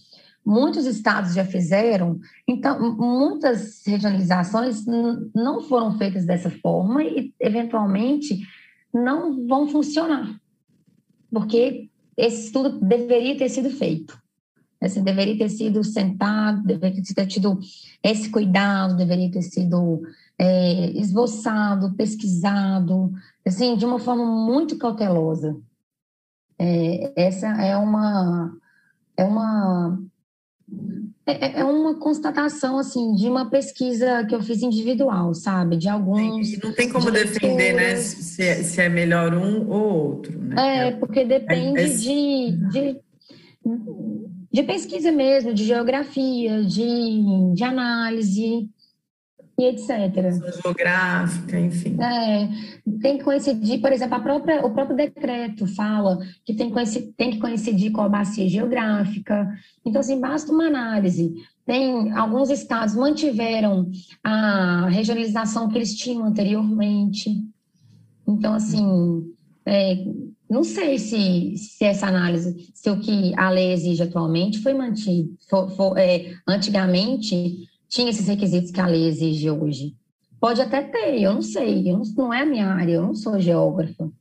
muitos 0.48 0.86
estados 0.86 1.34
já 1.34 1.44
fizeram, 1.44 2.22
então 2.48 2.96
muitas 2.96 3.86
regionalizações 3.86 4.86
não 5.36 5.62
foram 5.62 5.98
feitas 5.98 6.26
dessa 6.26 6.50
forma 6.50 7.04
e 7.04 7.34
eventualmente 7.38 8.40
não 8.94 9.46
vão 9.46 9.68
funcionar, 9.68 10.40
porque 11.30 11.90
esse 12.16 12.46
estudo 12.46 12.80
deveria 12.80 13.38
ter 13.38 13.50
sido 13.50 13.70
feito. 13.70 14.18
Assim, 14.80 15.04
deveria 15.04 15.38
ter 15.38 15.50
sido 15.50 15.84
sentado, 15.84 16.64
deveria 16.64 17.02
ter 17.04 17.26
tido 17.26 17.60
esse 18.02 18.30
cuidado, 18.30 18.96
deveria 18.96 19.30
ter 19.30 19.42
sido 19.42 20.02
é, 20.40 20.92
esboçado, 20.92 21.96
pesquisado, 21.96 23.12
assim, 23.46 23.76
de 23.76 23.86
uma 23.86 24.00
forma 24.00 24.24
muito 24.24 24.78
cautelosa. 24.78 25.58
É, 26.60 27.12
essa 27.16 27.48
é 27.48 27.76
uma 27.76 28.56
é 29.18 29.24
uma 29.24 30.00
é, 31.26 31.46
é, 31.46 31.60
é 31.60 31.64
uma 31.66 31.96
constatação, 31.96 32.80
assim, 32.80 33.14
de 33.16 33.28
uma 33.28 33.50
pesquisa 33.50 34.26
que 34.26 34.34
eu 34.34 34.42
fiz 34.42 34.62
individual, 34.62 35.34
sabe? 35.34 35.76
De 35.78 35.90
alguns... 35.90 36.58
Não 36.64 36.74
tem 36.74 36.90
como 36.90 37.12
de 37.12 37.12
defender, 37.12 37.74
né, 37.74 37.96
se 37.98 38.42
é, 38.42 38.56
se 38.64 38.82
é 38.82 38.88
melhor 38.88 39.34
um 39.34 39.70
ou 39.70 40.08
outro, 40.08 40.42
né? 40.42 40.88
É, 40.88 40.92
porque 40.92 41.26
depende 41.26 41.82
é, 41.82 41.88
de, 41.88 42.52
de, 42.70 43.02
de 44.52 44.64
pesquisa 44.64 45.12
mesmo, 45.12 45.54
de 45.54 45.66
geografia, 45.66 46.64
de, 46.64 47.54
de 47.54 47.64
análise, 47.64 48.70
e 49.60 49.66
etc. 49.66 49.90
Geográfica, 50.62 51.60
enfim. 51.60 51.98
É, 52.00 52.48
tem 53.02 53.18
que 53.18 53.24
coincidir, 53.24 53.82
por 53.82 53.92
exemplo, 53.92 54.16
a 54.16 54.20
própria, 54.20 54.64
o 54.64 54.72
próprio 54.72 54.96
decreto 54.96 55.66
fala 55.76 56.20
que 56.46 56.54
tem, 56.54 56.72
tem 57.18 57.32
que 57.32 57.40
coincidir 57.40 57.92
com 57.92 58.02
a 58.02 58.10
bacia 58.10 58.48
geográfica. 58.48 59.50
Então, 59.84 60.00
assim, 60.00 60.20
basta 60.20 60.52
uma 60.52 60.68
análise. 60.68 61.34
Tem, 61.66 62.12
alguns 62.12 62.52
estados 62.52 62.94
mantiveram 62.94 63.90
a 64.24 64.88
regionalização 64.90 65.68
que 65.70 65.78
eles 65.78 65.96
tinham 65.96 66.24
anteriormente. 66.24 67.44
Então, 68.28 68.54
assim, 68.54 69.34
é, 69.66 70.06
não 70.50 70.64
sei 70.64 71.00
se, 71.00 71.58
se 71.58 71.84
essa 71.84 72.08
análise, 72.08 72.72
se 72.74 72.90
o 72.90 73.00
que 73.00 73.34
a 73.36 73.50
lei 73.50 73.74
exige 73.74 74.04
atualmente 74.04 74.60
foi 74.60 74.74
mantido. 74.74 75.36
For, 75.50 75.70
for, 75.72 75.98
é, 75.98 76.32
antigamente, 76.48 77.67
tinha 77.88 78.10
esses 78.10 78.28
requisitos 78.28 78.72
que 78.72 78.82
a 78.82 78.88
lei 78.88 79.08
exige 79.08 79.50
hoje. 79.50 79.96
Pode 80.40 80.62
até 80.62 80.84
ter, 80.84 81.22
eu 81.22 81.34
não 81.34 81.42
sei, 81.42 81.90
eu 81.90 81.98
não, 81.98 82.06
não 82.16 82.34
é 82.34 82.42
a 82.42 82.46
minha 82.46 82.68
área, 82.68 82.94
eu 82.94 83.02
não 83.02 83.16
sou 83.16 83.40
geógrafa. 83.40 84.12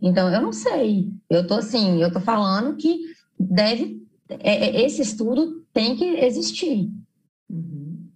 Então, 0.00 0.32
eu 0.32 0.40
não 0.40 0.52
sei. 0.52 1.08
Eu 1.28 1.46
tô 1.46 1.54
assim, 1.54 2.00
eu 2.00 2.12
tô 2.12 2.20
falando 2.20 2.76
que 2.76 3.00
deve, 3.38 4.00
é, 4.28 4.66
é 4.66 4.84
esse 4.84 5.02
estudo 5.02 5.64
tem 5.72 5.96
que 5.96 6.04
existir. 6.04 6.90
Uhum. 7.50 8.08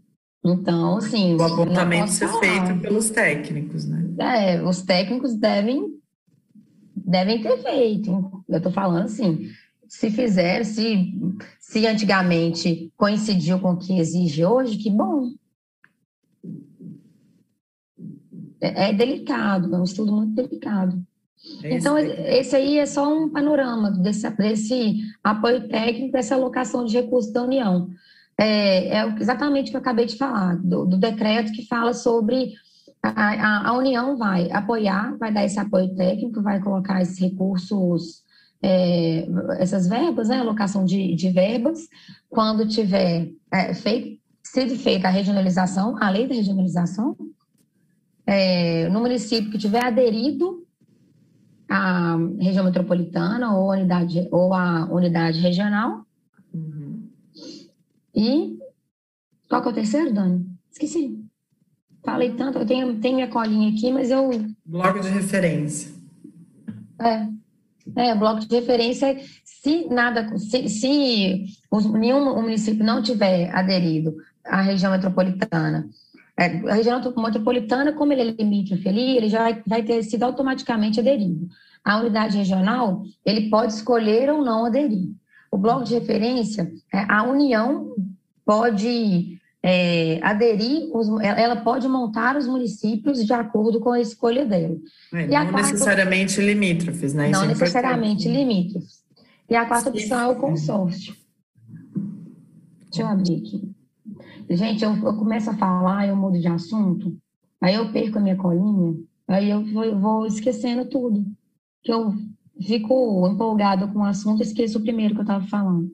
Então, 0.45 0.97
assim. 0.97 1.35
O 1.35 1.43
apontamento 1.43 2.11
ser 2.11 2.29
feito 2.39 2.81
pelos 2.81 3.11
técnicos, 3.11 3.87
né? 3.87 4.09
É, 4.19 4.63
os 4.63 4.83
técnicos 4.83 5.35
devem, 5.35 5.97
devem 6.95 7.43
ter 7.43 7.61
feito. 7.63 8.45
Eu 8.49 8.61
tô 8.61 8.71
falando 8.71 9.05
assim, 9.05 9.49
se 9.93 10.11
fizer, 10.11 10.65
se, 10.65 11.13
se 11.61 11.87
antigamente 11.87 12.91
coincidiu 12.97 13.61
com 13.61 13.73
o 13.73 13.77
que 13.77 13.99
exige 13.99 14.43
hoje, 14.43 14.79
que 14.79 14.91
bom. 14.91 15.33
É, 18.59 18.89
é 18.89 18.93
delicado, 18.95 19.73
é 19.75 19.79
um 19.79 19.85
estudo 19.85 20.11
muito 20.11 20.33
delicado. 20.33 20.99
É 21.63 21.77
então, 21.77 21.99
esse 21.99 22.57
aí 22.57 22.79
é 22.79 22.87
só 22.87 23.07
um 23.07 23.29
panorama 23.29 23.91
desse, 23.91 24.29
desse 24.31 25.03
apoio 25.23 25.69
técnico, 25.69 26.13
dessa 26.13 26.37
alocação 26.37 26.87
de 26.87 26.95
recursos 26.97 27.31
da 27.31 27.43
União. 27.43 27.91
É, 28.41 28.97
é 28.97 29.09
exatamente 29.21 29.69
o 29.69 29.71
que 29.73 29.77
eu 29.77 29.81
acabei 29.83 30.07
de 30.07 30.17
falar, 30.17 30.57
do, 30.57 30.87
do 30.87 30.97
decreto 30.97 31.53
que 31.53 31.67
fala 31.67 31.93
sobre 31.93 32.55
a, 33.03 33.11
a, 33.11 33.69
a, 33.69 33.73
União 33.77 34.17
vai 34.17 34.51
apoiar, 34.51 35.19
vai 35.19 35.31
dar 35.31 35.45
esse 35.45 35.61
apoio 35.61 35.95
técnico, 35.95 36.41
vai 36.41 36.61
colocar 36.61 37.03
esses 37.03 37.19
recursos, 37.19 38.22
é, 38.63 39.27
essas 39.59 39.89
verbas, 39.89 40.29
né, 40.29 40.39
alocação 40.39 40.85
de, 40.85 41.15
de 41.17 41.31
verbas, 41.31 41.89
quando 42.29 42.67
tiver 42.67 43.33
é, 43.51 43.75
feito, 43.75 44.21
sido 44.43 44.77
feita 44.77 45.09
a 45.09 45.11
regionalização, 45.11 45.97
a 46.01 46.09
lei 46.09 46.29
da 46.29 46.35
regionalização, 46.35 47.17
é, 48.25 48.89
no 48.89 49.01
município 49.01 49.51
que 49.51 49.59
tiver 49.59 49.85
aderido 49.85 50.65
à 51.69 52.17
região 52.39 52.65
metropolitana 52.65 53.57
ou, 53.57 53.71
unidade, 53.71 54.29
ou 54.31 54.55
a 54.55 54.85
unidade 54.93 55.41
regional. 55.41 56.07
Uhum. 56.55 57.09
E 58.15 58.59
qual 59.49 59.61
que 59.61 59.69
é 59.69 59.71
o 59.73 59.75
terceiro, 59.75 60.15
Dani? 60.15 60.47
Esqueci. 60.71 61.19
Falei 62.05 62.35
tanto, 62.35 62.59
eu 62.59 62.67
tenho, 62.67 63.01
tenho 63.01 63.17
minha 63.17 63.29
colinha 63.29 63.71
aqui, 63.71 63.93
mas 63.93 64.11
eu. 64.11 64.31
Bloco 64.65 65.01
de 65.01 65.09
referência. 65.09 65.93
É. 67.01 67.29
É, 67.97 68.15
bloco 68.15 68.41
de 68.41 68.55
referência, 68.55 69.19
se 69.45 69.87
nada, 69.89 70.37
se, 70.39 70.69
se 70.69 71.47
nenhum 71.93 72.41
município 72.41 72.85
não 72.85 73.03
tiver 73.03 73.51
aderido 73.55 74.15
à 74.45 74.61
região 74.61 74.93
metropolitana 74.93 75.89
é, 76.39 76.47
a 76.71 76.75
região 76.75 77.01
metropolitana, 77.17 77.93
como 77.93 78.13
ele 78.13 78.23
é 78.23 78.43
limítrofe 78.43 78.89
ali, 78.89 79.17
ele 79.17 79.29
já 79.29 79.41
vai, 79.41 79.63
vai 79.67 79.83
ter 79.83 80.03
sido 80.03 80.23
automaticamente 80.23 80.99
aderido. 80.99 81.47
A 81.85 81.99
unidade 81.99 82.39
regional, 82.39 83.03
ele 83.25 83.51
pode 83.51 83.75
escolher 83.75 84.31
ou 84.31 84.43
não 84.43 84.65
aderir. 84.65 85.11
O 85.51 85.59
bloco 85.59 85.85
de 85.85 85.95
referência, 85.95 86.73
é, 86.93 87.05
a 87.09 87.23
União 87.25 87.95
pode 88.45 89.39
é, 89.63 90.19
aderir, 90.23 90.91
os, 90.93 91.09
ela 91.21 91.57
pode 91.57 91.87
montar 91.87 92.37
os 92.37 92.49
municípios 92.49 93.25
de 93.25 93.33
acordo 93.33 93.79
com 93.79 93.93
a 93.93 94.01
escolha 94.01 94.45
dela. 94.45 94.77
É, 95.13 95.27
não 95.27 95.53
quarta, 95.53 95.73
necessariamente 95.73 96.41
limítrofes, 96.41 97.15
né? 97.15 97.31
Não 97.31 97.45
é 97.45 97.49
necessariamente 97.49 98.29
limítrofes. 98.29 99.03
E 99.49 99.55
a 99.55 99.65
quarta 99.65 99.91
opção 99.91 100.21
é 100.21 100.29
o 100.29 100.37
consórcio. 100.37 101.15
Deixa 102.85 103.03
eu 103.03 103.07
abrir 103.07 103.37
aqui. 103.37 103.73
Gente, 104.51 104.85
eu, 104.85 104.95
eu 104.97 105.17
começo 105.17 105.49
a 105.49 105.57
falar, 105.57 106.09
eu 106.09 106.17
mudo 106.17 106.39
de 106.39 106.49
assunto, 106.49 107.17
aí 107.61 107.75
eu 107.75 107.91
perco 107.93 108.19
a 108.19 108.21
minha 108.21 108.37
colinha, 108.37 108.97
aí 109.29 109.49
eu 109.49 109.65
vou, 109.65 109.85
eu 109.85 109.99
vou 109.99 110.27
esquecendo 110.27 110.85
tudo. 110.87 111.25
Que 111.83 111.93
eu 111.93 112.13
fico 112.61 113.29
empolgada 113.29 113.87
com 113.87 114.01
o 114.01 114.05
assunto 114.05 114.41
e 114.41 114.43
esqueço 114.43 114.79
o 114.79 114.83
primeiro 114.83 115.15
que 115.15 115.21
eu 115.21 115.25
estava 115.25 115.47
falando. 115.47 115.91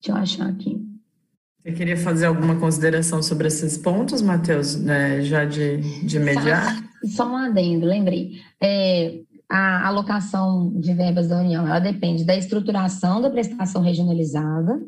Deixa 0.00 0.12
eu 0.12 0.22
achar 0.22 0.48
aqui. 0.48 0.87
Você 1.62 1.72
queria 1.72 1.96
fazer 1.96 2.26
alguma 2.26 2.56
consideração 2.56 3.22
sobre 3.22 3.48
esses 3.48 3.76
pontos, 3.76 4.22
Matheus, 4.22 4.76
né, 4.76 5.22
já 5.22 5.44
de, 5.44 5.78
de 6.06 6.16
imediato? 6.16 6.82
Só, 7.02 7.24
só 7.24 7.30
um 7.30 7.36
adendo, 7.36 7.84
lembrei. 7.84 8.40
É, 8.62 9.20
a 9.48 9.88
alocação 9.88 10.72
de 10.78 10.92
verbas 10.92 11.28
da 11.28 11.40
União, 11.40 11.66
ela 11.66 11.78
depende 11.78 12.24
da 12.24 12.36
estruturação 12.36 13.20
da 13.20 13.30
prestação 13.30 13.82
regionalizada, 13.82 14.78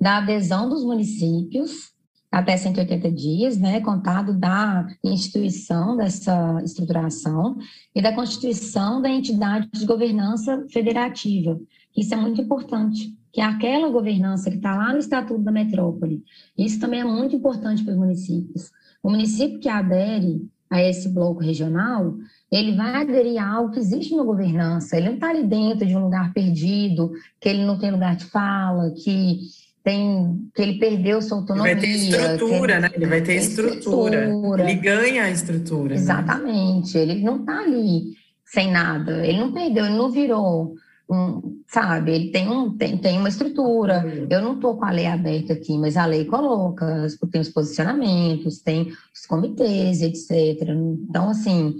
da 0.00 0.18
adesão 0.18 0.68
dos 0.68 0.84
municípios 0.84 1.92
até 2.30 2.56
180 2.56 3.10
dias, 3.10 3.56
né, 3.56 3.80
contado 3.80 4.34
da 4.34 4.86
instituição 5.02 5.96
dessa 5.96 6.60
estruturação 6.62 7.56
e 7.94 8.02
da 8.02 8.14
constituição 8.14 9.00
da 9.00 9.08
entidade 9.08 9.68
de 9.72 9.86
governança 9.86 10.64
federativa. 10.70 11.58
Isso 11.96 12.12
é 12.12 12.16
muito 12.16 12.40
importante, 12.40 13.17
que 13.32 13.40
é 13.40 13.44
aquela 13.44 13.88
governança 13.90 14.50
que 14.50 14.56
está 14.56 14.74
lá 14.74 14.92
no 14.92 14.98
Estatuto 14.98 15.40
da 15.40 15.52
Metrópole. 15.52 16.22
Isso 16.56 16.80
também 16.80 17.00
é 17.00 17.04
muito 17.04 17.36
importante 17.36 17.84
para 17.84 17.92
os 17.92 17.98
municípios. 17.98 18.70
O 19.02 19.10
município 19.10 19.60
que 19.60 19.68
adere 19.68 20.48
a 20.70 20.82
esse 20.82 21.08
bloco 21.08 21.40
regional, 21.40 22.14
ele 22.52 22.74
vai 22.76 22.94
aderir 22.94 23.42
a 23.42 23.46
algo 23.46 23.72
que 23.72 23.78
existe 23.78 24.14
na 24.14 24.22
governança. 24.22 24.96
Ele 24.96 25.06
não 25.06 25.14
está 25.14 25.30
ali 25.30 25.44
dentro 25.44 25.86
de 25.86 25.96
um 25.96 26.04
lugar 26.04 26.32
perdido, 26.32 27.12
que 27.40 27.48
ele 27.48 27.64
não 27.64 27.78
tem 27.78 27.90
lugar 27.90 28.16
de 28.16 28.26
fala, 28.26 28.90
que 28.90 29.40
tem 29.82 30.50
que 30.54 30.60
ele 30.60 30.78
perdeu 30.78 31.22
sua 31.22 31.38
autonomia. 31.38 31.72
Ele 31.72 31.80
vai 31.80 31.88
ter 31.88 31.96
estrutura, 31.96 32.72
ele, 32.72 32.80
né? 32.80 32.90
Ele 32.92 33.06
vai 33.06 33.22
ter 33.22 33.34
estrutura. 33.36 34.24
estrutura. 34.24 34.70
Ele 34.70 34.74
ganha 34.80 35.22
a 35.24 35.30
estrutura. 35.30 35.94
Né? 35.94 36.00
Exatamente. 36.00 36.96
Né? 36.96 37.02
Ele 37.02 37.22
não 37.22 37.40
está 37.40 37.60
ali 37.60 38.12
sem 38.44 38.70
nada. 38.70 39.26
Ele 39.26 39.38
não 39.38 39.52
perdeu, 39.52 39.86
ele 39.86 39.96
não 39.96 40.10
virou 40.10 40.74
um, 41.10 41.62
sabe? 41.66 42.12
Ele 42.12 42.30
tem, 42.30 42.48
um, 42.48 42.76
tem, 42.76 42.98
tem 42.98 43.18
uma 43.18 43.28
estrutura. 43.28 44.04
Eu 44.28 44.42
não 44.42 44.54
estou 44.54 44.76
com 44.76 44.84
a 44.84 44.90
lei 44.90 45.06
aberta 45.06 45.54
aqui, 45.54 45.78
mas 45.78 45.96
a 45.96 46.04
lei 46.04 46.24
coloca, 46.26 47.06
tem 47.30 47.40
os 47.40 47.48
posicionamentos, 47.48 48.60
tem 48.60 48.92
os 49.14 49.26
comitês, 49.26 50.02
etc. 50.02 50.68
Então, 51.08 51.30
assim, 51.30 51.74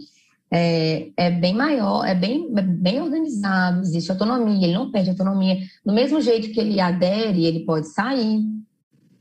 é, 0.51 1.11
é 1.17 1.31
bem 1.31 1.55
maior, 1.55 2.07
é 2.07 2.15
bem, 2.15 2.51
é 2.57 2.63
bem 2.63 3.03
organizado, 3.03 3.83
existe 3.83 4.11
autonomia, 4.11 4.67
ele 4.67 4.75
não 4.75 4.91
perde 4.91 5.11
autonomia. 5.11 5.59
Do 5.85 5.93
mesmo 5.93 6.21
jeito 6.21 6.51
que 6.51 6.61
ele 6.61 6.81
adere, 6.81 7.45
ele 7.45 7.61
pode 7.67 7.89
sair, 7.89 8.41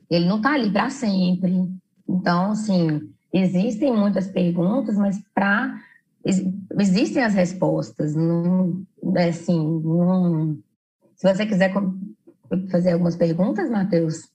ele 0.10 0.26
não 0.26 0.38
está 0.38 0.54
ali 0.54 0.72
para 0.72 0.90
sempre. 0.90 1.70
Então, 2.08 2.52
assim, 2.52 3.02
existem 3.34 3.94
muitas 3.94 4.28
perguntas, 4.28 4.96
mas 4.96 5.20
para 5.36 5.78
existem 6.80 7.24
as 7.24 7.34
respostas. 7.34 8.16
Não, 8.16 8.86
assim, 9.16 9.82
não, 9.84 10.58
se 11.16 11.34
você 11.34 11.46
quiser 11.46 11.74
fazer 12.72 12.92
algumas 12.92 13.16
perguntas, 13.16 13.70
Matheus. 13.70 14.30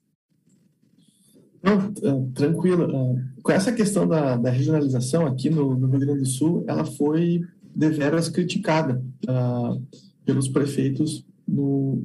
Não, 1.63 1.75
é, 1.75 2.33
tranquilo. 2.35 2.91
É, 2.91 3.41
com 3.43 3.53
essa 3.53 3.73
questão 3.73 4.07
da, 4.07 4.37
da 4.37 4.51
regionalização 4.51 5.27
aqui 5.27 5.49
no, 5.49 5.77
no, 5.77 5.87
Rio 5.87 6.01
Grande 6.01 6.21
do 6.21 6.27
Sul, 6.27 6.65
ela 6.67 6.85
foi 6.85 7.41
deveras 7.75 8.29
criticada 8.29 9.03
uh, 9.29 9.81
pelos 10.25 10.49
prefeitos 10.49 11.25
no, 11.47 12.05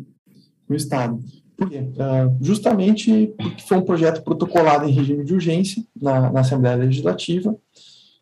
no 0.69 0.75
estado. 0.75 1.19
Por 1.57 1.69
quê? 1.69 1.79
Uh, 1.79 2.37
justamente 2.39 3.33
porque 3.35 3.63
foi 3.63 3.77
um 3.77 3.85
projeto 3.85 4.23
protocolado 4.23 4.85
em 4.85 4.93
regime 4.93 5.25
de 5.25 5.33
urgência 5.33 5.83
na, 5.99 6.31
na 6.31 6.41
Assembleia 6.41 6.75
Legislativa 6.75 7.57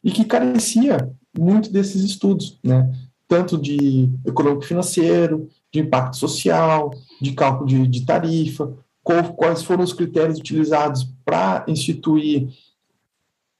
e 0.01 0.09
que 0.09 0.23
carecia 0.23 1.11
muito 1.37 1.71
desses 1.71 2.01
estudos, 2.01 2.57
né? 2.63 2.89
Tanto 3.27 3.57
de 3.57 4.09
econômico 4.25 4.65
financeiro, 4.65 5.49
de 5.71 5.79
impacto 5.79 6.17
social, 6.17 6.91
de 7.21 7.33
cálculo 7.33 7.67
de, 7.67 7.87
de 7.87 8.05
tarifa, 8.05 8.73
quais 9.03 9.63
foram 9.63 9.83
os 9.83 9.93
critérios 9.93 10.39
utilizados 10.39 11.07
para 11.23 11.63
instituir 11.67 12.47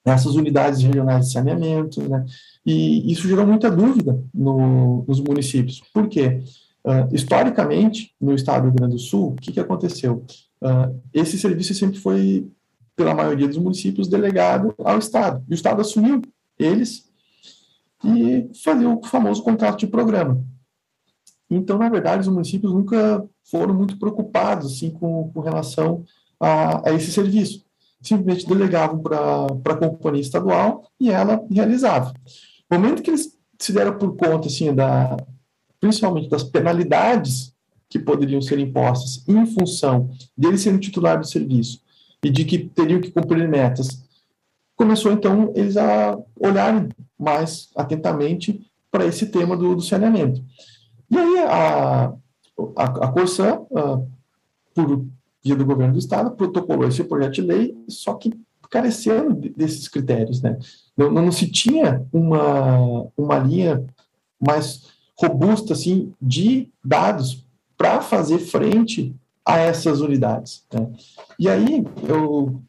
essas 0.03 0.35
unidades 0.35 0.83
regionais 0.83 1.27
de 1.27 1.33
saneamento, 1.33 2.01
né? 2.07 2.25
E 2.65 3.11
isso 3.11 3.27
gerou 3.27 3.45
muita 3.45 3.69
dúvida 3.71 4.23
no, 4.33 5.03
nos 5.07 5.19
municípios. 5.19 5.81
Por 5.93 6.07
quê? 6.07 6.43
Uh, 6.83 7.13
historicamente, 7.13 8.13
no 8.21 8.35
estado 8.35 8.63
do 8.63 8.67
Rio 8.69 8.75
Grande 8.75 8.93
do 8.93 8.99
Sul, 8.99 9.29
o 9.29 9.35
que, 9.35 9.51
que 9.51 9.59
aconteceu? 9.59 10.23
Uh, 10.61 10.99
esse 11.11 11.37
serviço 11.39 11.73
sempre 11.73 11.97
foi, 11.97 12.47
pela 12.95 13.15
maioria 13.15 13.47
dos 13.47 13.57
municípios, 13.57 14.07
delegado 14.07 14.73
ao 14.77 14.99
Estado. 14.99 15.43
E 15.47 15.53
o 15.53 15.55
Estado 15.55 15.81
assumiu 15.81 16.21
eles 16.57 17.09
e 18.05 18.49
fazia 18.63 18.89
o 18.89 19.03
famoso 19.03 19.43
contrato 19.43 19.79
de 19.79 19.87
programa. 19.87 20.43
Então, 21.49 21.77
na 21.77 21.89
verdade, 21.89 22.21
os 22.21 22.33
municípios 22.33 22.73
nunca 22.73 23.23
foram 23.43 23.73
muito 23.73 23.97
preocupados 23.97 24.73
assim, 24.73 24.89
com, 24.91 25.31
com 25.31 25.39
relação 25.39 26.03
a, 26.39 26.89
a 26.89 26.93
esse 26.93 27.11
serviço. 27.11 27.63
Simplesmente 28.01 28.47
delegavam 28.47 28.99
para 28.99 29.73
a 29.73 29.77
companhia 29.77 30.21
estadual 30.21 30.87
e 30.99 31.09
ela 31.09 31.43
realizava. 31.49 32.13
No 32.69 32.79
momento 32.79 33.01
que 33.01 33.09
eles 33.09 33.37
se 33.59 33.71
deram 33.71 33.97
por 33.97 34.15
conta, 34.15 34.47
assim, 34.47 34.73
da, 34.73 35.17
principalmente 35.79 36.29
das 36.29 36.43
penalidades 36.43 37.53
que 37.89 37.99
poderiam 37.99 38.41
ser 38.41 38.59
impostas 38.59 39.23
em 39.27 39.45
função 39.45 40.09
deles 40.37 40.61
serem 40.61 40.79
titular 40.79 41.19
do 41.19 41.27
serviço 41.27 41.81
e 42.23 42.29
de 42.29 42.43
que 42.43 42.57
teriam 42.57 42.99
que 42.99 43.11
cumprir 43.11 43.47
metas, 43.47 44.03
começou 44.75 45.11
então 45.11 45.53
eles 45.55 45.77
a 45.77 46.17
olharem 46.39 46.89
mais 47.17 47.69
atentamente 47.75 48.65
para 48.91 49.05
esse 49.05 49.27
tema 49.27 49.55
do, 49.55 49.75
do 49.75 49.81
saneamento. 49.81 50.43
E 51.09 51.17
aí 51.17 51.39
a, 51.39 52.13
a, 52.75 52.83
a 52.85 53.09
uh, 53.11 54.07
por 54.73 55.05
via 55.45 55.55
do 55.55 55.63
governo 55.63 55.93
do 55.93 55.99
estado, 55.99 56.31
protocolou 56.31 56.87
esse 56.87 57.03
projeto 57.03 57.33
de 57.35 57.41
lei, 57.41 57.77
só 57.87 58.15
que 58.15 58.33
carecendo 58.71 59.35
desses 59.55 59.87
critérios, 59.87 60.41
né? 60.41 60.57
Não, 60.97 61.11
não 61.11 61.31
se 61.31 61.47
tinha 61.51 62.03
uma, 62.11 63.07
uma 63.15 63.37
linha 63.37 63.85
mais 64.41 64.87
robusta, 65.17 65.73
assim, 65.73 66.11
de 66.19 66.69
dados 66.83 67.45
para 67.77 68.01
fazer 68.01 68.39
frente 68.39 69.15
a 69.45 69.59
essas 69.59 70.01
unidades. 70.01 70.65
Né? 70.73 70.89
E 71.37 71.47
aí, 71.47 71.85
eu, 72.07 72.59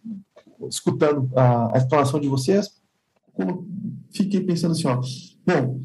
escutando 0.68 1.30
a, 1.34 1.74
a 1.74 1.78
explanação 1.78 2.20
de 2.20 2.28
vocês, 2.28 2.74
fiquei 4.12 4.40
pensando 4.40 4.72
assim, 4.72 4.86
ó, 4.86 5.00
bom, 5.46 5.80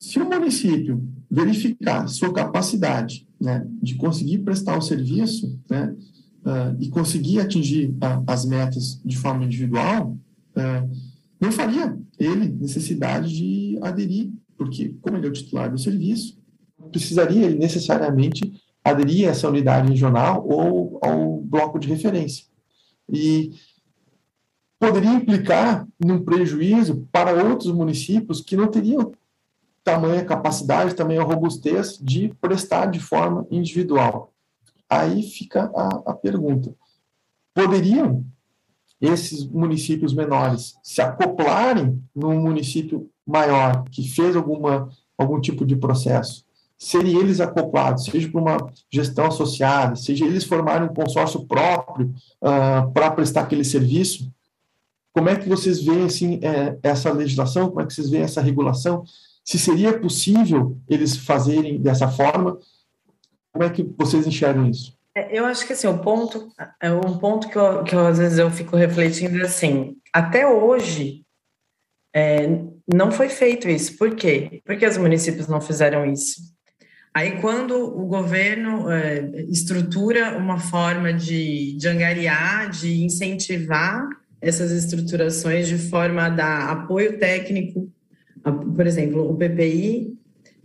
Se 0.00 0.18
o 0.18 0.28
município 0.28 1.06
verificar 1.30 2.06
sua 2.08 2.32
capacidade 2.32 3.26
né, 3.40 3.66
de 3.82 3.94
conseguir 3.96 4.38
prestar 4.38 4.78
o 4.78 4.82
serviço 4.82 5.58
né, 5.68 5.94
uh, 6.44 6.76
e 6.80 6.88
conseguir 6.88 7.40
atingir 7.40 7.90
uh, 7.90 8.22
as 8.26 8.44
metas 8.44 9.00
de 9.04 9.16
forma 9.16 9.44
individual, 9.44 10.16
uh, 10.56 10.90
não 11.40 11.50
faria 11.50 11.98
ele 12.18 12.48
necessidade 12.48 13.34
de 13.34 13.78
aderir, 13.82 14.30
porque, 14.56 14.94
como 15.00 15.16
ele 15.16 15.26
é 15.26 15.30
o 15.30 15.32
titular 15.32 15.70
do 15.70 15.78
serviço, 15.78 16.38
precisaria 16.90 17.44
ele 17.44 17.58
necessariamente 17.58 18.52
aderir 18.84 19.26
a 19.26 19.30
essa 19.30 19.48
unidade 19.48 19.88
regional 19.88 20.46
ou 20.46 20.98
ao 21.02 21.40
bloco 21.40 21.78
de 21.78 21.88
referência. 21.88 22.44
E 23.12 23.50
poderia 24.84 25.14
implicar 25.14 25.86
num 26.04 26.22
prejuízo 26.22 27.08
para 27.10 27.32
outros 27.32 27.72
municípios 27.72 28.42
que 28.42 28.56
não 28.56 28.68
teriam 28.68 29.12
tamanha 29.82 30.24
capacidade, 30.24 30.94
tamanha 30.94 31.22
robustez 31.22 31.98
de 32.00 32.28
prestar 32.40 32.86
de 32.86 33.00
forma 33.00 33.46
individual. 33.50 34.32
Aí 34.88 35.22
fica 35.22 35.70
a, 35.74 36.10
a 36.10 36.14
pergunta: 36.14 36.74
poderiam 37.54 38.24
esses 39.00 39.46
municípios 39.46 40.12
menores 40.14 40.74
se 40.82 41.00
acoplarem 41.00 42.02
num 42.14 42.40
município 42.40 43.10
maior 43.26 43.84
que 43.90 44.06
fez 44.08 44.36
alguma 44.36 44.90
algum 45.16 45.40
tipo 45.40 45.64
de 45.64 45.76
processo? 45.76 46.44
Serem 46.76 47.16
eles 47.16 47.40
acoplados, 47.40 48.04
seja 48.04 48.28
por 48.28 48.42
uma 48.42 48.70
gestão 48.90 49.26
associada, 49.26 49.96
seja 49.96 50.26
eles 50.26 50.44
formarem 50.44 50.88
um 50.88 50.94
consórcio 50.94 51.46
próprio 51.46 52.12
uh, 52.42 52.90
para 52.92 53.10
prestar 53.10 53.42
aquele 53.42 53.64
serviço? 53.64 54.33
Como 55.14 55.28
é 55.28 55.36
que 55.36 55.48
vocês 55.48 55.80
veem 55.80 56.06
assim, 56.06 56.40
é, 56.42 56.76
essa 56.82 57.12
legislação? 57.12 57.68
Como 57.68 57.80
é 57.80 57.86
que 57.86 57.94
vocês 57.94 58.10
veem 58.10 58.24
essa 58.24 58.40
regulação? 58.40 59.04
Se 59.44 59.60
seria 59.60 59.96
possível 59.96 60.76
eles 60.88 61.16
fazerem 61.16 61.80
dessa 61.80 62.08
forma? 62.08 62.58
Como 63.52 63.64
é 63.64 63.70
que 63.70 63.88
vocês 63.96 64.26
enxergam 64.26 64.68
isso? 64.68 64.98
É, 65.14 65.38
eu 65.38 65.46
acho 65.46 65.64
que 65.64 65.72
assim, 65.72 65.86
o 65.86 65.98
ponto, 65.98 66.48
é 66.82 66.90
um 66.90 67.16
ponto 67.18 67.48
que, 67.48 67.56
eu, 67.56 67.84
que 67.84 67.94
eu, 67.94 68.04
às 68.04 68.18
vezes 68.18 68.38
eu 68.38 68.50
fico 68.50 68.76
refletindo 68.76 69.38
é 69.38 69.42
assim, 69.42 69.96
até 70.12 70.44
hoje 70.44 71.24
é, 72.12 72.48
não 72.92 73.12
foi 73.12 73.28
feito 73.28 73.68
isso. 73.68 73.96
Por 73.96 74.16
quê? 74.16 74.60
Porque 74.64 74.84
os 74.84 74.96
municípios 74.96 75.46
não 75.46 75.60
fizeram 75.60 76.04
isso. 76.04 76.40
Aí, 77.14 77.40
quando 77.40 77.76
o 77.76 78.06
governo 78.06 78.90
é, 78.90 79.20
estrutura 79.48 80.36
uma 80.36 80.58
forma 80.58 81.12
de, 81.12 81.76
de 81.76 81.86
angariar, 81.86 82.68
de 82.70 83.04
incentivar 83.04 84.08
essas 84.44 84.70
estruturações 84.70 85.66
de 85.66 85.78
forma 85.78 86.26
a 86.26 86.28
dar 86.28 86.70
apoio 86.70 87.18
técnico, 87.18 87.90
por 88.76 88.86
exemplo, 88.86 89.30
o 89.30 89.36
PPI 89.36 90.14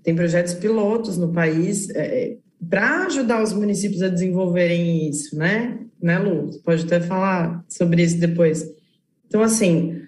tem 0.03 0.15
projetos 0.15 0.53
pilotos 0.53 1.17
no 1.17 1.32
país 1.32 1.89
é, 1.91 2.38
para 2.69 3.05
ajudar 3.05 3.41
os 3.41 3.53
municípios 3.53 4.01
a 4.01 4.09
desenvolverem 4.09 5.09
isso, 5.09 5.38
né? 5.38 5.80
Né, 6.01 6.17
Lu? 6.17 6.47
Você 6.47 6.59
pode 6.59 6.86
até 6.86 6.99
falar 7.01 7.63
sobre 7.67 8.03
isso 8.03 8.19
depois. 8.19 8.65
Então, 9.27 9.41
assim, 9.41 10.01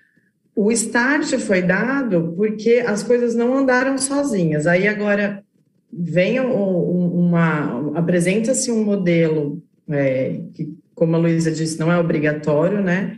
o 0.56 0.72
start 0.72 1.38
foi 1.38 1.62
dado 1.62 2.34
porque 2.36 2.84
as 2.86 3.04
coisas 3.04 3.36
não 3.36 3.58
andaram 3.58 3.98
sozinhas. 3.98 4.68
Aí 4.68 4.88
agora 4.88 5.44
vem 5.92 6.40
uma 6.40 7.92
apresenta-se 7.96 8.72
um 8.72 8.84
modelo 8.84 9.62
é, 9.90 10.42
que, 10.54 10.74
como 10.96 11.16
a 11.16 11.20
Luísa 11.20 11.52
disse, 11.52 11.80
não 11.80 11.92
é 11.92 11.98
obrigatório, 11.98 12.82
né? 12.82 13.18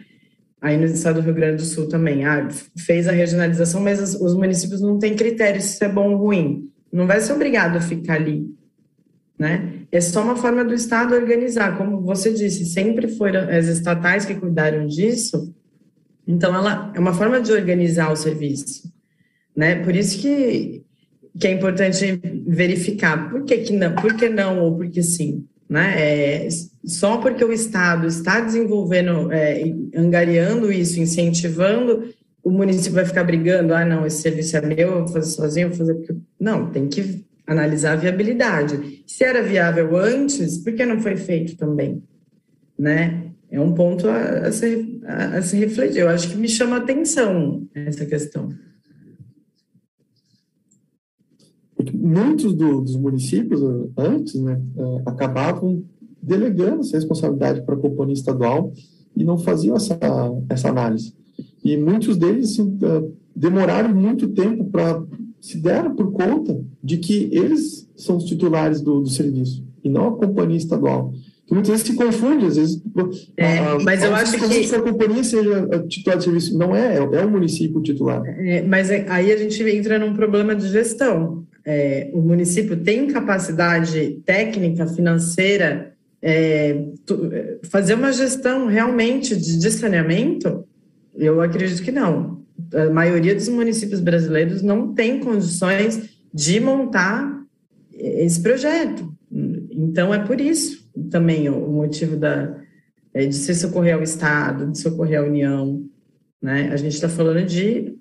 Aí 0.63 0.77
no 0.77 0.85
estado 0.85 1.15
do 1.15 1.25
Rio 1.25 1.35
Grande 1.35 1.57
do 1.57 1.65
Sul 1.65 1.87
também, 1.87 2.25
ah, 2.25 2.47
fez 2.75 3.07
a 3.07 3.11
regionalização, 3.11 3.81
mas 3.81 4.01
os, 4.01 4.19
os 4.19 4.33
municípios 4.33 4.81
não 4.81 4.97
têm 4.97 5.15
critérios 5.15 5.65
se 5.65 5.85
é 5.85 5.89
bom 5.89 6.13
ou 6.13 6.17
ruim. 6.17 6.71
Não 6.91 7.05
vai 7.05 7.21
ser 7.21 7.33
obrigado 7.33 7.77
a 7.77 7.81
ficar 7.81 8.15
ali 8.15 8.47
né? 9.37 9.81
É 9.91 9.99
só 9.99 10.23
uma 10.23 10.35
forma 10.35 10.63
do 10.63 10.73
Estado 10.73 11.15
organizar, 11.15 11.77
como 11.77 12.01
você 12.01 12.33
disse, 12.33 12.65
sempre 12.65 13.07
foram 13.07 13.49
as 13.49 13.67
estatais 13.67 14.25
que 14.25 14.35
cuidaram 14.35 14.87
disso, 14.87 15.53
então 16.27 16.55
ela 16.55 16.91
é 16.95 16.99
uma 16.99 17.13
forma 17.13 17.41
de 17.41 17.51
organizar 17.51 18.11
o 18.11 18.15
serviço, 18.15 18.91
né? 19.55 19.83
Por 19.83 19.95
isso 19.95 20.21
que, 20.21 20.83
que 21.39 21.47
é 21.47 21.51
importante 21.51 22.21
verificar 22.47 23.29
por 23.29 23.43
que, 23.43 23.57
que 23.57 23.73
não, 23.73 23.95
por 23.95 24.15
que 24.15 24.29
não 24.29 24.59
ou 24.59 24.75
por 24.77 24.89
que 24.89 25.03
sim, 25.03 25.45
né? 25.73 25.95
É, 25.97 26.47
só 26.85 27.17
porque 27.17 27.43
o 27.43 27.51
Estado 27.51 28.05
está 28.05 28.39
desenvolvendo, 28.39 29.31
é, 29.31 29.63
angariando 29.95 30.71
isso, 30.71 30.99
incentivando, 30.99 32.13
o 32.43 32.51
município 32.51 32.93
vai 32.93 33.05
ficar 33.05 33.23
brigando, 33.23 33.73
ah, 33.73 33.83
não, 33.83 34.05
esse 34.05 34.21
serviço 34.21 34.55
é 34.55 34.61
meu, 34.61 34.77
eu 34.77 34.99
vou 34.99 35.07
fazer 35.07 35.31
sozinho, 35.31 35.65
eu 35.65 35.69
vou 35.69 35.79
fazer. 35.79 36.15
Não, 36.39 36.69
tem 36.69 36.87
que 36.87 37.25
analisar 37.47 37.93
a 37.93 37.95
viabilidade. 37.95 39.03
Se 39.07 39.23
era 39.23 39.41
viável 39.41 39.97
antes, 39.97 40.59
por 40.59 40.73
que 40.73 40.85
não 40.85 41.01
foi 41.01 41.15
feito 41.15 41.57
também? 41.57 42.03
Né? 42.77 43.31
É 43.49 43.59
um 43.59 43.73
ponto 43.73 44.07
a, 44.07 44.47
a, 44.47 44.51
se, 44.51 45.01
a, 45.07 45.37
a 45.37 45.41
se 45.41 45.57
refletir. 45.57 46.01
Eu 46.01 46.09
acho 46.09 46.29
que 46.29 46.37
me 46.37 46.47
chama 46.47 46.77
atenção 46.77 47.67
essa 47.73 48.05
questão. 48.05 48.49
Muitos 51.91 52.53
do, 52.53 52.81
dos 52.81 52.95
municípios, 52.95 53.61
antes, 53.97 54.35
né, 54.35 54.61
é, 54.77 55.01
acabavam 55.05 55.83
delegando 56.21 56.81
essa 56.81 56.95
responsabilidade 56.95 57.61
para 57.63 57.75
a 57.75 57.79
companhia 57.79 58.13
estadual 58.13 58.71
e 59.15 59.23
não 59.23 59.37
faziam 59.37 59.75
essa, 59.75 59.97
essa 60.49 60.69
análise. 60.69 61.13
E 61.63 61.75
muitos 61.75 62.17
deles 62.17 62.51
assim, 62.51 62.77
demoraram 63.35 63.93
muito 63.93 64.27
tempo 64.29 64.65
para 64.65 65.03
se 65.41 65.57
deram 65.57 65.93
por 65.93 66.13
conta 66.13 66.57
de 66.81 66.97
que 66.97 67.27
eles 67.33 67.89
são 67.97 68.15
os 68.15 68.23
titulares 68.23 68.79
do, 68.79 69.01
do 69.01 69.09
serviço 69.09 69.61
e 69.83 69.89
não 69.89 70.07
a 70.07 70.17
companhia 70.17 70.57
estadual. 70.57 71.13
Que 71.45 71.53
muitas 71.53 71.71
vezes 71.71 71.85
se 71.85 71.95
confunde, 71.95 72.45
às 72.45 72.55
vezes. 72.55 72.81
É, 73.35 73.57
a, 73.57 73.77
mas 73.79 74.01
eu 74.01 74.15
acho 74.15 74.37
que. 74.37 74.63
Se 74.63 74.73
a 74.73 74.81
companhia 74.81 75.21
seja 75.21 75.67
titular 75.89 76.17
de 76.17 76.23
serviço, 76.23 76.57
não 76.57 76.73
é, 76.73 76.95
é 76.95 77.25
o 77.25 77.29
município 77.29 77.81
titular. 77.81 78.23
É, 78.25 78.61
mas 78.61 78.89
é, 78.89 79.05
aí 79.09 79.29
a 79.29 79.35
gente 79.35 79.61
entra 79.63 79.99
num 79.99 80.13
problema 80.13 80.55
de 80.55 80.69
gestão. 80.69 81.45
É, 81.65 82.09
o 82.13 82.21
município 82.21 82.77
tem 82.77 83.07
capacidade 83.07 84.21
técnica, 84.25 84.85
financeira, 84.87 85.93
é, 86.21 86.85
tu, 87.05 87.29
fazer 87.69 87.93
uma 87.93 88.11
gestão 88.11 88.67
realmente 88.67 89.35
de, 89.35 89.57
de 89.57 89.71
saneamento? 89.71 90.65
Eu 91.15 91.41
acredito 91.41 91.81
que 91.81 91.91
não 91.91 92.43
a 92.73 92.89
maioria 92.89 93.35
dos 93.35 93.49
municípios 93.49 93.99
brasileiros 93.99 94.61
não 94.61 94.93
tem 94.93 95.19
condições 95.19 96.09
de 96.33 96.59
montar 96.59 97.43
esse 97.93 98.41
projeto. 98.41 99.13
Então, 99.71 100.13
é 100.13 100.19
por 100.19 100.39
isso 100.39 100.87
também 101.09 101.49
o 101.49 101.71
motivo 101.71 102.15
da, 102.15 102.55
é, 103.13 103.25
de 103.25 103.35
se 103.35 103.53
socorrer 103.55 103.95
ao 103.95 104.03
Estado, 104.03 104.71
de 104.71 104.79
socorrer 104.79 105.19
à 105.19 105.23
União. 105.23 105.83
Né? 106.41 106.69
A 106.71 106.77
gente 106.77 106.93
está 106.93 107.09
falando 107.09 107.45
de, 107.45 107.95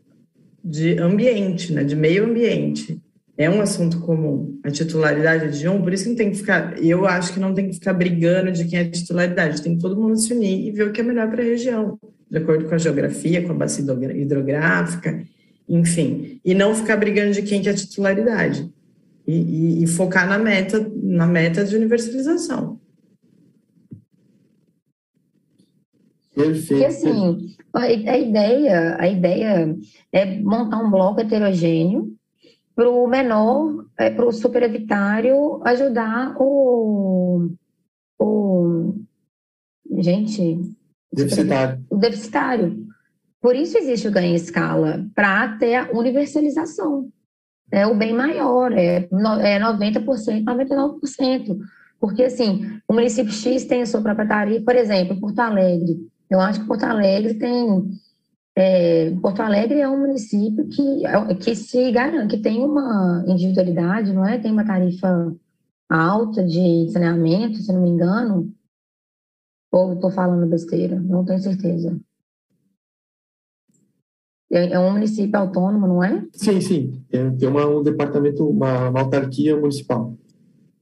de 0.65 0.99
ambiente, 0.99 1.73
né? 1.73 1.85
de 1.85 1.97
meio 1.97 2.25
ambiente. 2.25 3.01
É 3.37 3.49
um 3.49 3.61
assunto 3.61 4.01
comum. 4.01 4.59
A 4.63 4.71
titularidade 4.71 5.59
de 5.59 5.69
um, 5.69 5.81
por 5.81 5.93
isso 5.93 6.05
que 6.05 6.11
não 6.11 6.17
tem 6.17 6.31
que 6.31 6.37
ficar. 6.37 6.79
Eu 6.83 7.07
acho 7.07 7.33
que 7.33 7.41
não 7.41 7.55
tem 7.55 7.69
que 7.69 7.75
ficar 7.75 7.95
brigando 7.95 8.53
de 8.53 8.65
quem 8.67 8.79
é 8.79 8.85
titularidade, 8.85 9.63
tem 9.63 9.75
que 9.75 9.83
todo 9.83 10.01
mundo 10.01 10.19
se 10.19 10.33
unir 10.33 10.69
e 10.69 10.71
ver 10.71 10.89
o 10.89 10.93
que 10.93 11.01
é 11.01 11.05
melhor 11.05 11.31
para 11.31 11.43
a 11.43 11.47
região 11.47 11.99
de 12.33 12.39
acordo 12.39 12.65
com 12.65 12.75
a 12.75 12.79
geografia, 12.79 13.43
com 13.43 13.53
a 13.53 13.55
bacia 13.55 13.85
hidrográfica, 14.15 15.23
enfim, 15.69 16.41
e 16.43 16.55
não 16.55 16.75
ficar 16.75 16.97
brigando 16.97 17.33
de 17.33 17.43
quem 17.43 17.61
que 17.61 17.69
é 17.69 17.73
a 17.73 17.75
titularidade 17.75 18.73
e, 19.27 19.35
e, 19.35 19.85
e 19.85 19.87
focar 19.87 20.27
na 20.27 20.39
meta, 20.39 20.91
na 20.97 21.27
meta 21.27 21.63
de 21.63 21.77
universalização. 21.77 22.81
Perfeito. 26.35 26.83
E 26.83 26.87
assim, 26.87 27.55
a 27.75 28.17
ideia, 28.17 28.97
a 28.99 29.07
ideia 29.07 29.77
é 30.11 30.41
montar 30.41 30.79
um 30.79 30.91
bloco 30.91 31.21
heterogêneo 31.21 32.17
para 32.75 32.89
o 32.89 33.07
menor, 33.07 33.85
é, 33.99 34.11
para 34.11 34.27
o 34.27 34.33
superavitário 34.33 35.61
ajudar 35.65 36.35
o, 36.39 37.51
o 38.19 38.95
gente, 39.99 40.75
Deficitário. 41.13 41.85
O 41.91 41.97
deficitário. 41.97 42.87
Por 43.41 43.55
isso 43.55 43.77
existe 43.77 44.09
o 44.09 44.11
ganho 44.11 44.29
em 44.29 44.35
escala, 44.35 45.05
para 45.15 45.59
ter 45.59 45.75
a 45.75 45.91
universalização. 45.93 47.11
É 47.71 47.87
o 47.87 47.95
bem 47.95 48.15
maior, 48.15 48.73
é, 48.73 48.97
é 48.97 49.61
90%, 49.61 50.45
99%. 50.45 51.59
Porque, 52.01 52.25
assim, 52.25 52.81
o 52.89 52.95
município 52.95 53.33
X 53.33 53.65
tem 53.65 53.83
a 53.83 53.87
sua 53.87 54.01
própria 54.01 54.27
tarifa, 54.27 54.65
por 54.65 54.77
exemplo, 54.77 55.21
Porto 55.21 55.39
Alegre. 55.41 55.99
Eu 56.31 56.41
acho 56.41 56.61
que 56.61 56.67
Porto 56.67 56.85
Alegre 56.85 57.35
tem. 57.35 57.91
É, 58.55 59.11
Porto 59.23 59.41
Alegre 59.41 59.81
é 59.81 59.89
um 59.89 60.01
município 60.01 60.69
que, 60.69 61.07
é, 61.07 61.35
que 61.35 61.55
se 61.57 61.91
garante, 61.91 62.37
que 62.37 62.43
tem 62.43 62.63
uma 62.63 63.25
individualidade, 63.27 64.13
não 64.13 64.27
é? 64.27 64.39
Tem 64.39 64.53
uma 64.53 64.65
tarifa 64.65 65.35
alta 65.89 66.45
de 66.45 66.91
saneamento, 66.91 67.57
se 67.59 67.73
não 67.73 67.83
me 67.83 67.89
engano, 67.89 68.53
ou 69.71 69.95
estou 69.95 70.11
falando 70.11 70.47
besteira? 70.47 71.01
Não 71.01 71.25
tenho 71.25 71.39
certeza. 71.39 71.99
É, 74.51 74.75
é 74.75 74.79
um 74.79 74.93
município 74.93 75.39
autônomo, 75.39 75.87
não 75.87 76.05
é? 76.05 76.27
Sim, 76.35 76.61
sim. 76.61 77.05
É, 77.11 77.31
tem 77.31 77.49
uma, 77.49 77.67
um 77.67 77.83
departamento, 77.83 78.47
uma, 78.47 78.91
uma 78.91 79.01
autarquia 79.01 79.59
municipal. 79.59 80.15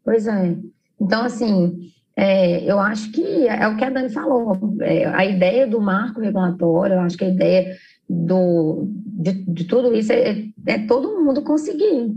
Pois 0.04 0.26
é. 0.26 0.58
Então, 1.00 1.22
assim, 1.22 1.92
é, 2.20 2.70
eu 2.70 2.78
acho 2.78 3.10
que 3.12 3.48
é 3.48 3.66
o 3.66 3.78
que 3.78 3.84
a 3.84 3.88
Dani 3.88 4.10
falou. 4.10 4.76
É, 4.82 5.06
a 5.06 5.24
ideia 5.24 5.66
do 5.66 5.80
marco 5.80 6.20
regulatório, 6.20 6.96
eu 6.96 7.00
acho 7.00 7.16
que 7.16 7.24
a 7.24 7.30
ideia 7.30 7.74
do, 8.06 8.84
de, 9.06 9.32
de 9.32 9.64
tudo 9.64 9.94
isso 9.94 10.12
é, 10.12 10.44
é, 10.66 10.78
todo 10.86 11.24
mundo 11.24 11.42
conseguir 11.42 12.14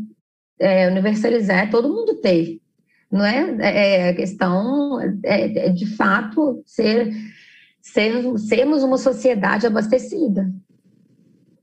é, 0.59 0.89
universalizar, 0.89 1.59
é 1.59 1.67
todo 1.67 1.87
mundo 1.87 2.15
ter. 2.15 2.59
Não 3.09 3.23
é, 3.23 3.55
é 3.61 4.09
a 4.09 4.13
questão 4.13 4.99
é, 5.23 5.69
de 5.69 5.85
fato 5.95 6.61
ser, 6.65 7.13
ser 7.81 8.37
sermos 8.39 8.83
uma 8.83 8.97
sociedade 8.97 9.65
abastecida 9.65 10.51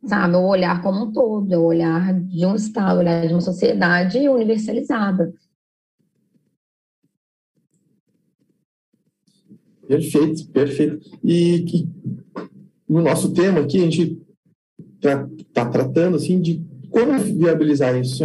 sabe? 0.02 0.34
O 0.36 0.46
olhar 0.46 0.80
como 0.80 1.04
um 1.04 1.12
todo, 1.12 1.52
o 1.52 1.64
olhar 1.64 2.14
de 2.14 2.46
um 2.46 2.54
Estado, 2.54 2.96
o 2.96 3.00
olhar 3.00 3.26
de 3.26 3.34
uma 3.34 3.40
sociedade 3.42 4.18
universalizada. 4.30 5.30
Perfeito, 9.90 10.46
perfeito. 10.52 11.00
E, 11.24 11.64
e 11.66 11.88
no 12.88 13.02
nosso 13.02 13.32
tema 13.32 13.58
aqui, 13.58 13.78
a 13.78 13.80
gente 13.80 14.22
está 14.94 15.28
tá 15.52 15.66
tratando 15.66 16.14
assim 16.14 16.40
de 16.40 16.64
como 16.90 17.18
viabilizar 17.18 18.00
isso, 18.00 18.24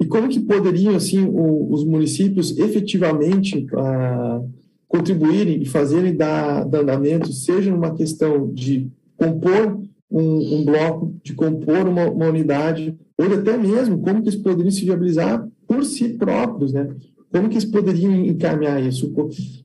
e 0.00 0.04
como 0.04 0.28
que 0.28 0.40
poderiam 0.40 0.96
assim 0.96 1.22
o, 1.22 1.72
os 1.72 1.84
municípios 1.84 2.58
efetivamente 2.58 3.68
ah, 3.76 4.42
contribuírem 4.88 5.62
e 5.62 5.64
fazerem 5.64 6.16
dar, 6.16 6.64
dar 6.64 6.80
andamento, 6.80 7.32
seja 7.32 7.70
numa 7.70 7.94
questão 7.94 8.52
de 8.52 8.90
compor 9.16 9.80
um, 10.10 10.56
um 10.56 10.64
bloco, 10.64 11.14
de 11.22 11.34
compor 11.34 11.86
uma, 11.86 12.10
uma, 12.10 12.26
unidade, 12.26 12.96
ou 13.16 13.32
até 13.32 13.56
mesmo 13.56 14.00
como 14.00 14.22
que 14.22 14.28
eles 14.28 14.42
poderiam 14.42 14.72
se 14.72 14.84
viabilizar 14.84 15.46
por 15.68 15.84
si 15.84 16.08
próprios, 16.10 16.72
né? 16.72 16.88
Como 17.36 17.50
que 17.50 17.56
eles 17.56 17.66
poderiam 17.66 18.14
encaminhar 18.24 18.82
isso? 18.82 19.12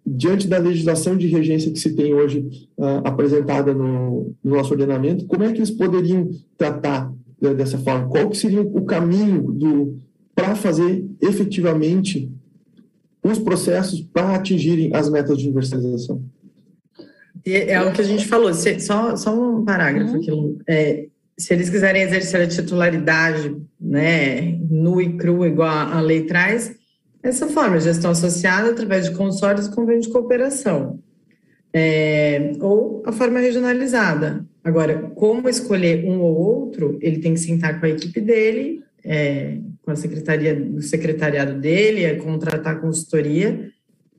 Diante 0.05 0.45
da 0.45 0.57
legislação 0.57 1.15
de 1.15 1.27
regência 1.27 1.71
que 1.71 1.79
se 1.79 1.95
tem 1.95 2.13
hoje 2.13 2.69
uh, 2.77 2.99
apresentada 3.05 3.73
no, 3.73 4.35
no, 4.43 4.55
nosso 4.57 4.73
ordenamento, 4.73 5.25
como 5.25 5.45
é 5.45 5.53
que 5.53 5.59
eles 5.59 5.71
poderiam 5.71 6.29
tratar 6.57 7.09
uh, 7.09 7.53
dessa 7.55 7.77
forma? 7.77 8.09
Qual 8.09 8.29
que 8.29 8.35
seria 8.35 8.61
o 8.61 8.83
caminho 8.83 10.01
para 10.35 10.53
fazer 10.53 11.05
efetivamente 11.21 12.29
os 13.23 13.39
processos 13.39 14.01
para 14.01 14.35
atingirem 14.35 14.93
as 14.93 15.09
metas 15.09 15.37
de 15.37 15.45
universalização? 15.45 16.21
É 17.45 17.81
o 17.81 17.93
que 17.93 18.01
a 18.01 18.05
gente 18.05 18.27
falou, 18.27 18.53
se, 18.53 18.81
só, 18.81 19.15
só 19.15 19.33
um 19.33 19.63
parágrafo 19.63 20.17
aqui. 20.17 20.29
É, 20.67 21.05
se 21.37 21.53
eles 21.53 21.69
quiserem 21.69 22.01
exercer 22.01 22.41
a 22.41 22.47
titularidade 22.47 23.55
né, 23.79 24.59
nu 24.69 24.99
e 24.99 25.15
cru, 25.15 25.45
igual 25.45 25.69
a 25.69 26.01
lei 26.01 26.23
traz, 26.23 26.80
essa 27.23 27.47
forma, 27.47 27.79
gestão 27.79 28.11
associada 28.11 28.71
através 28.71 29.05
de 29.05 29.15
consórcios 29.15 29.67
e 29.67 29.75
convênio 29.75 30.01
de 30.01 30.09
cooperação. 30.09 30.99
É, 31.73 32.51
ou 32.59 33.01
a 33.05 33.11
forma 33.11 33.39
regionalizada. 33.39 34.45
Agora, 34.63 35.11
como 35.15 35.47
escolher 35.47 36.05
um 36.05 36.19
ou 36.19 36.35
outro, 36.35 36.97
ele 37.01 37.19
tem 37.19 37.33
que 37.33 37.39
sentar 37.39 37.79
com 37.79 37.85
a 37.85 37.89
equipe 37.89 38.19
dele, 38.19 38.83
é, 39.03 39.57
com 39.81 39.91
a 39.91 39.95
secretaria, 39.95 40.55
o 40.75 40.81
secretariado 40.81 41.59
dele, 41.59 42.03
é, 42.03 42.15
contratar 42.15 42.81
consultoria, 42.81 43.71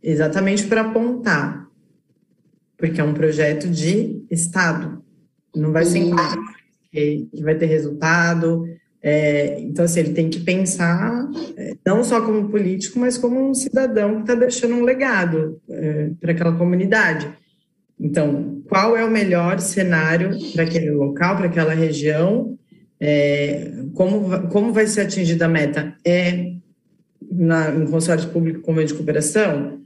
exatamente 0.03 0.67
para 0.67 0.81
apontar 0.81 1.63
porque 2.83 3.01
é 3.01 3.05
um 3.05 3.15
projeto 3.15 3.69
de 3.69 4.27
Estado. 4.29 5.05
Não 5.55 5.71
vai 5.71 5.85
ser 5.85 6.01
que, 6.91 7.29
que 7.33 7.41
vai 7.41 7.55
ter 7.55 7.67
resultado. 7.67 8.67
É, 9.03 9.61
então, 9.61 9.85
assim, 9.85 10.01
ele 10.01 10.13
tem 10.13 10.31
que 10.31 10.41
pensar 10.41 11.29
é, 11.57 11.75
não 11.85 12.05
só 12.05 12.21
como 12.21 12.49
político, 12.49 12.99
mas 12.99 13.19
como 13.19 13.51
um 13.51 13.55
cidadão 13.55 14.17
que 14.17 14.21
está 14.21 14.35
deixando 14.35 14.75
um 14.77 14.85
legado 14.85 15.61
é, 15.69 16.11
para 16.21 16.33
aquela 16.33 16.53
comunidade. 16.53 17.29
Então, 17.99 18.63
qual 18.69 18.97
é 18.97 19.05
o 19.05 19.11
melhor 19.11 19.59
cenário 19.61 20.31
para 20.53 20.65
aquele 20.65 20.91
local, 20.91 21.37
para 21.37 21.47
aquela 21.47 21.75
região? 21.75 22.57
É, 23.01 23.73
como, 23.95 24.49
como 24.49 24.73
vai 24.73 24.87
ser 24.87 25.03
atingida 25.03 25.47
a 25.47 25.49
meta? 25.49 25.97
É 26.05 26.53
na, 27.31 27.71
no 27.71 27.91
consórcio 27.91 28.31
público 28.31 28.61
com 28.61 28.75
de 28.85 28.95
cooperação? 28.95 29.83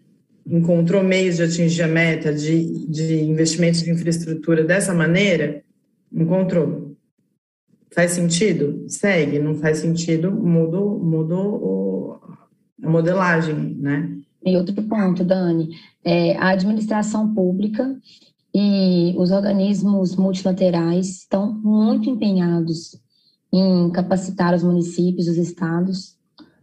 encontrou 0.49 1.03
meios 1.03 1.37
de 1.37 1.43
atingir 1.43 1.83
a 1.83 1.89
meta 1.89 2.33
de, 2.33 2.87
de 2.87 3.21
investimentos 3.21 3.83
de 3.83 3.91
infraestrutura 3.91 4.63
dessa 4.63 4.95
maneira, 4.95 5.63
encontrou. 6.13 6.86
Faz 7.97 8.11
sentido? 8.11 8.85
Segue. 8.89 9.39
Não 9.39 9.55
faz 9.55 9.79
sentido, 9.79 10.31
muda, 10.31 10.79
muda 10.79 11.35
o, 11.35 12.21
a 12.85 12.91
modelagem, 12.91 13.75
né? 13.81 14.19
E 14.45 14.55
outro 14.55 14.75
ponto, 14.83 15.25
Dani, 15.25 15.71
é 16.05 16.37
a 16.37 16.51
administração 16.51 17.35
pública 17.35 17.99
e 18.55 19.15
os 19.17 19.31
organismos 19.31 20.15
multilaterais 20.15 21.21
estão 21.21 21.51
muito 21.55 22.11
empenhados 22.11 23.01
em 23.51 23.91
capacitar 23.91 24.55
os 24.55 24.63
municípios, 24.63 25.27
os 25.27 25.39
estados. 25.39 26.19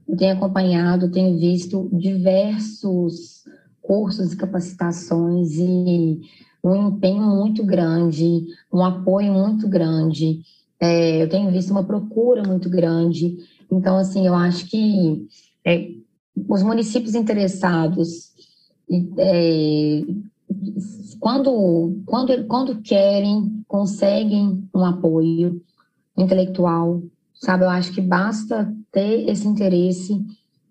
Eu 0.07 0.15
tenho 0.15 0.34
acompanhado, 0.36 1.11
tenho 1.11 1.39
visto 1.39 1.89
diversos 1.91 3.43
cursos 3.81 4.34
e 4.34 4.38
capacitações 4.38 5.53
e 5.57 6.21
um 6.63 6.89
empenho 6.89 7.23
muito 7.23 7.65
grande, 7.65 8.45
um 8.71 8.86
apoio 8.86 9.34
muito 9.34 9.67
grande. 9.67 10.41
É, 10.84 11.23
eu 11.23 11.29
tenho 11.29 11.51
visto 11.51 11.71
uma 11.71 11.84
procura 11.84 12.43
muito 12.43 12.69
grande. 12.69 13.38
Então, 13.71 13.97
assim, 13.97 14.27
eu 14.27 14.36
acho 14.36 14.65
que 14.65 15.27
é, 15.65 15.91
os 16.49 16.61
municípios 16.61 17.15
interessados, 17.15 18.34
é, 19.17 20.01
quando, 21.19 22.01
quando, 22.05 22.45
quando 22.45 22.81
querem, 22.81 23.63
conseguem 23.67 24.67
um 24.73 24.84
apoio 24.84 25.61
intelectual, 26.17 27.01
sabe? 27.34 27.63
Eu 27.63 27.69
acho 27.69 27.93
que 27.93 28.01
basta 28.01 28.71
ter 28.91 29.29
esse 29.29 29.47
interesse 29.47 30.21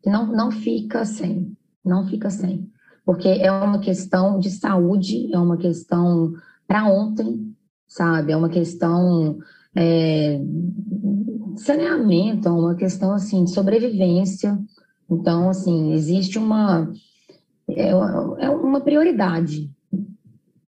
que 0.02 0.10
não, 0.10 0.26
não 0.26 0.50
fica 0.50 1.04
sem, 1.04 1.56
não 1.84 2.06
fica 2.06 2.28
sem 2.28 2.70
porque 3.04 3.28
é 3.28 3.50
uma 3.50 3.78
questão 3.78 4.38
de 4.38 4.50
saúde, 4.50 5.32
é 5.32 5.38
uma 5.38 5.56
questão 5.56 6.32
para 6.66 6.86
ontem, 6.86 7.54
sabe? 7.86 8.32
É 8.32 8.36
uma 8.36 8.48
questão 8.48 9.38
é, 9.74 10.40
saneamento, 11.56 12.48
é 12.48 12.50
uma 12.50 12.74
questão 12.74 13.12
assim 13.12 13.44
de 13.44 13.50
sobrevivência. 13.52 14.58
Então, 15.10 15.48
assim, 15.48 15.92
existe 15.92 16.38
uma 16.38 16.90
é, 17.68 17.90
é 17.90 18.50
uma 18.50 18.80
prioridade. 18.80 19.70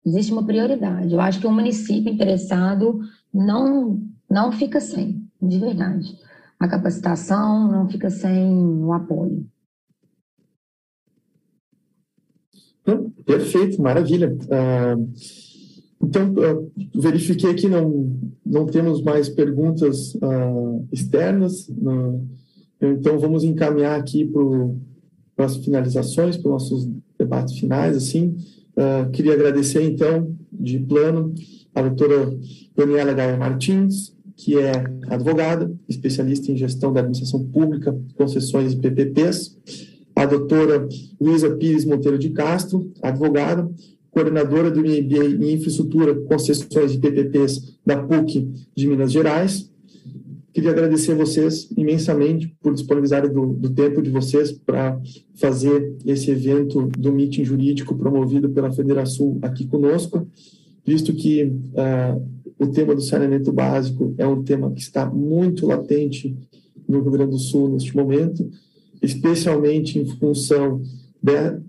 Existe 0.04 0.32
uma 0.32 0.44
prioridade. 0.44 1.12
Eu 1.12 1.20
acho 1.20 1.40
que 1.40 1.46
o 1.46 1.52
município 1.52 2.12
interessado 2.12 3.00
não 3.32 4.00
não 4.28 4.50
fica 4.52 4.80
sem, 4.80 5.24
de 5.40 5.58
verdade. 5.58 6.18
A 6.58 6.66
capacitação 6.66 7.70
não 7.70 7.88
fica 7.88 8.10
sem 8.10 8.52
o 8.52 8.92
apoio. 8.92 9.46
Perfeito, 13.24 13.82
maravilha. 13.82 14.36
Ah, 14.50 14.94
então, 16.06 16.70
verifiquei 16.94 17.50
aqui, 17.50 17.68
não, 17.68 18.16
não 18.44 18.66
temos 18.66 19.02
mais 19.02 19.28
perguntas 19.28 20.16
ah, 20.22 20.78
externas. 20.92 21.68
então, 22.80 23.18
vamos 23.18 23.42
encaminhar 23.42 23.98
aqui 23.98 24.30
para 25.34 25.46
as 25.46 25.56
finalizações, 25.56 26.36
para 26.36 26.48
os 26.48 26.52
nossos 26.52 26.88
debates 27.18 27.58
finais. 27.58 27.96
Assim, 27.96 28.36
queria 29.12 29.34
agradecer, 29.34 29.82
então, 29.82 30.34
de 30.52 30.78
plano, 30.78 31.34
a 31.74 31.82
doutora 31.82 32.38
Daniela 32.76 33.12
Gaia 33.12 33.36
Martins, 33.36 34.14
que 34.36 34.58
é 34.58 34.72
advogada, 35.08 35.74
especialista 35.88 36.52
em 36.52 36.56
gestão 36.56 36.92
da 36.92 37.00
administração 37.00 37.44
pública, 37.44 37.98
concessões 38.16 38.74
e 38.74 38.76
PPPs 38.76 39.56
a 40.16 40.24
doutora 40.24 40.88
Luísa 41.20 41.54
Pires 41.56 41.84
Monteiro 41.84 42.18
de 42.18 42.30
Castro, 42.30 42.90
advogada, 43.02 43.70
coordenadora 44.16 44.70
do 44.70 44.80
MBA 44.80 45.44
em 45.44 45.52
Infraestrutura, 45.52 46.14
Concessões 46.22 46.94
e 46.94 46.98
PPPs 46.98 47.78
da 47.84 48.02
PUC 48.02 48.50
de 48.74 48.88
Minas 48.88 49.12
Gerais. 49.12 49.70
Queria 50.54 50.70
agradecer 50.70 51.12
a 51.12 51.16
vocês 51.16 51.68
imensamente 51.76 52.48
por 52.62 52.72
disponibilizarem 52.72 53.30
do, 53.30 53.52
do 53.52 53.68
tempo 53.74 54.00
de 54.00 54.08
vocês 54.08 54.52
para 54.52 54.98
fazer 55.34 55.94
esse 56.06 56.30
evento 56.30 56.86
do 56.98 57.12
meeting 57.12 57.44
jurídico 57.44 57.94
promovido 57.94 58.48
pela 58.48 58.72
Federação 58.72 59.38
aqui 59.42 59.66
conosco, 59.66 60.26
visto 60.82 61.12
que 61.12 61.44
uh, 61.44 62.26
o 62.58 62.68
tema 62.68 62.94
do 62.94 63.02
saneamento 63.02 63.52
básico 63.52 64.14
é 64.16 64.26
um 64.26 64.42
tema 64.42 64.72
que 64.72 64.80
está 64.80 65.04
muito 65.04 65.66
latente 65.66 66.34
no 66.88 67.02
Rio 67.02 67.10
Grande 67.10 67.32
do 67.32 67.38
Sul 67.38 67.68
neste 67.68 67.94
momento 67.94 68.48
especialmente 69.02 69.98
em 69.98 70.06
função 70.06 70.80
de, 71.22 71.60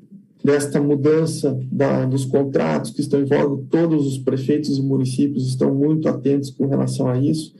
desta 0.47 0.81
mudança 0.81 1.59
da, 1.69 2.05
dos 2.05 2.23
contratos 2.23 2.91
que 2.91 3.01
estão 3.01 3.19
em 3.19 3.25
voga, 3.25 3.61
todos 3.69 4.07
os 4.07 4.17
prefeitos 4.17 4.77
e 4.77 4.81
municípios 4.81 5.45
estão 5.45 5.75
muito 5.75 6.07
atentos 6.07 6.49
com 6.51 6.67
relação 6.67 7.09
a 7.09 7.19
isso, 7.19 7.53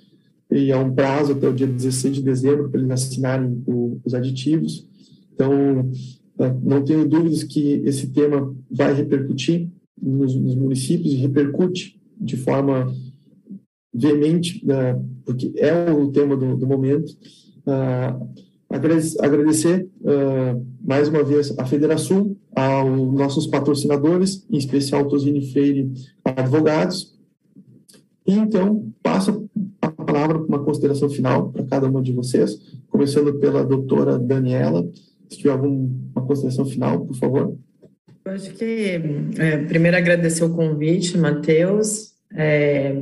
e 0.50 0.72
é 0.72 0.78
um 0.78 0.96
prazo 0.96 1.34
até 1.34 1.50
o 1.50 1.54
dia 1.54 1.68
16 1.68 2.16
de 2.16 2.24
dezembro 2.24 2.70
para 2.70 2.80
eles 2.80 2.90
assinarem 2.92 3.62
o, 3.68 4.00
os 4.06 4.14
aditivos. 4.14 4.88
Então, 5.34 5.92
é, 6.40 6.56
não 6.64 6.82
tenho 6.82 7.06
dúvidas 7.06 7.44
que 7.44 7.82
esse 7.84 8.08
tema 8.08 8.56
vai 8.72 8.94
repercutir 8.94 9.68
nos, 10.02 10.34
nos 10.34 10.56
municípios 10.56 11.12
e 11.12 11.18
repercute 11.18 12.00
de 12.18 12.38
forma 12.38 12.90
veemente, 13.94 14.66
né, 14.66 14.98
porque 15.26 15.52
é 15.58 15.92
o 15.92 16.10
tema 16.10 16.38
do, 16.38 16.56
do 16.56 16.66
momento. 16.66 17.12
Uh, 17.66 18.48
agradecer 19.20 19.90
uh, 20.02 20.66
mais 20.88 21.10
uma 21.10 21.22
vez 21.22 21.54
a 21.60 21.66
Federação, 21.66 22.34
aos 22.56 23.14
nossos 23.14 23.46
patrocinadores, 23.46 24.48
em 24.50 24.58
especial 24.58 25.06
Tosini 25.06 25.52
Freire 25.52 25.92
Advogados. 26.24 27.14
E 28.26 28.32
então, 28.32 28.90
passo 29.04 29.50
a 29.82 29.92
palavra 29.92 30.40
para 30.40 30.48
uma 30.48 30.64
consideração 30.64 31.10
final 31.10 31.52
para 31.52 31.66
cada 31.66 31.90
uma 31.90 32.02
de 32.02 32.14
vocês, 32.14 32.58
começando 32.88 33.38
pela 33.38 33.66
doutora 33.66 34.18
Daniela. 34.18 34.90
Se 35.30 35.40
tiver 35.40 35.50
alguma 35.50 36.26
consideração 36.26 36.66
final, 36.66 37.06
por 37.06 37.18
favor. 37.18 37.58
Eu 38.24 38.32
acho 38.32 38.54
que, 38.54 39.02
é, 39.40 39.58
primeiro, 39.68 39.98
agradecer 39.98 40.46
o 40.46 40.54
convite, 40.54 41.18
Matheus, 41.18 42.14
é, 42.34 42.96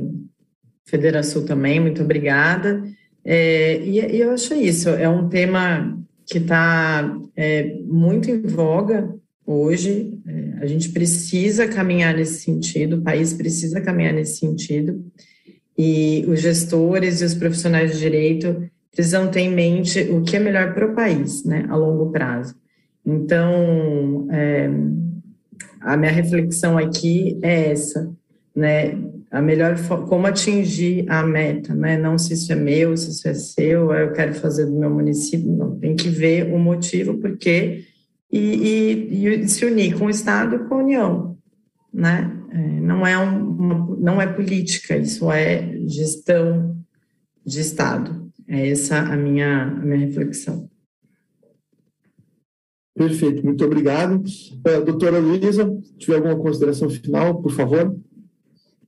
Federação 0.84 1.44
também, 1.44 1.78
muito 1.78 2.02
obrigada. 2.02 2.82
É, 3.24 3.80
e, 3.80 4.00
e, 4.00 4.20
eu 4.20 4.32
acho 4.32 4.54
isso, 4.54 4.88
é 4.88 5.08
um 5.08 5.28
tema 5.28 5.96
que 6.26 6.38
está 6.38 7.18
é, 7.36 7.78
muito 7.84 8.30
em 8.30 8.42
voga 8.42 9.14
hoje. 9.46 10.18
É, 10.26 10.54
a 10.60 10.66
gente 10.66 10.90
precisa 10.90 11.68
caminhar 11.68 12.14
nesse 12.14 12.40
sentido, 12.40 12.96
o 12.96 13.02
país 13.02 13.32
precisa 13.32 13.80
caminhar 13.80 14.12
nesse 14.12 14.38
sentido, 14.38 15.04
e 15.78 16.24
os 16.26 16.40
gestores 16.40 17.20
e 17.20 17.24
os 17.24 17.34
profissionais 17.34 17.92
de 17.92 17.98
direito 17.98 18.68
precisam 18.90 19.30
ter 19.30 19.40
em 19.40 19.54
mente 19.54 20.00
o 20.10 20.22
que 20.22 20.36
é 20.36 20.38
melhor 20.40 20.74
para 20.74 20.86
o 20.86 20.94
país, 20.94 21.44
né, 21.44 21.66
a 21.68 21.76
longo 21.76 22.10
prazo. 22.10 22.54
Então, 23.04 24.26
é, 24.32 24.68
a 25.80 25.96
minha 25.96 26.10
reflexão 26.10 26.76
aqui 26.76 27.38
é 27.42 27.70
essa, 27.70 28.10
né? 28.54 28.98
A 29.30 29.42
melhor 29.42 29.76
como 30.08 30.26
atingir 30.26 31.04
a 31.08 31.22
meta, 31.22 31.74
né? 31.74 31.98
Não 31.98 32.16
se 32.16 32.34
isso 32.34 32.52
é 32.52 32.56
meu, 32.56 32.96
se 32.96 33.10
isso 33.10 33.28
é 33.28 33.34
seu, 33.34 33.92
eu 33.92 34.12
quero 34.12 34.34
fazer 34.34 34.66
do 34.66 34.78
meu 34.78 34.90
município, 34.90 35.50
não. 35.50 35.78
Tem 35.78 35.96
que 35.96 36.08
ver 36.08 36.52
o 36.52 36.58
motivo, 36.58 37.18
porque 37.18 37.84
e, 38.32 38.38
e, 38.38 39.26
e 39.42 39.48
se 39.48 39.64
unir 39.64 39.98
com 39.98 40.06
o 40.06 40.10
Estado 40.10 40.56
e 40.56 40.58
com 40.60 40.74
a 40.74 40.78
União, 40.78 41.38
né? 41.92 42.32
É, 42.50 42.58
não 42.80 43.06
é 43.06 43.18
um, 43.18 43.96
não 43.98 44.20
é 44.20 44.26
política, 44.26 44.96
isso 44.96 45.30
é 45.30 45.76
gestão 45.86 46.76
de 47.44 47.60
Estado. 47.60 48.30
É 48.48 48.68
essa 48.70 48.98
a 48.98 49.16
minha 49.16 49.64
a 49.64 49.84
minha 49.84 50.06
reflexão. 50.06 50.70
Perfeito, 52.96 53.44
muito 53.44 53.62
obrigado. 53.62 54.14
Uh, 54.16 54.84
doutora 54.84 55.18
Luísa, 55.18 55.70
tiver 55.98 56.16
alguma 56.16 56.36
consideração 56.36 56.88
final, 56.88 57.42
por 57.42 57.52
favor? 57.52 57.94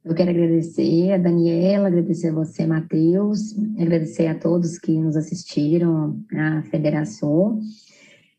Eu 0.09 0.15
quero 0.15 0.31
agradecer 0.31 1.13
a 1.13 1.19
Daniela, 1.19 1.89
agradecer 1.89 2.29
a 2.29 2.33
você, 2.33 2.67
Matheus, 2.67 3.55
agradecer 3.79 4.27
a 4.27 4.35
todos 4.35 4.79
que 4.79 4.99
nos 4.99 5.15
assistiram 5.17 6.19
à 6.35 6.63
Federação. 6.63 7.61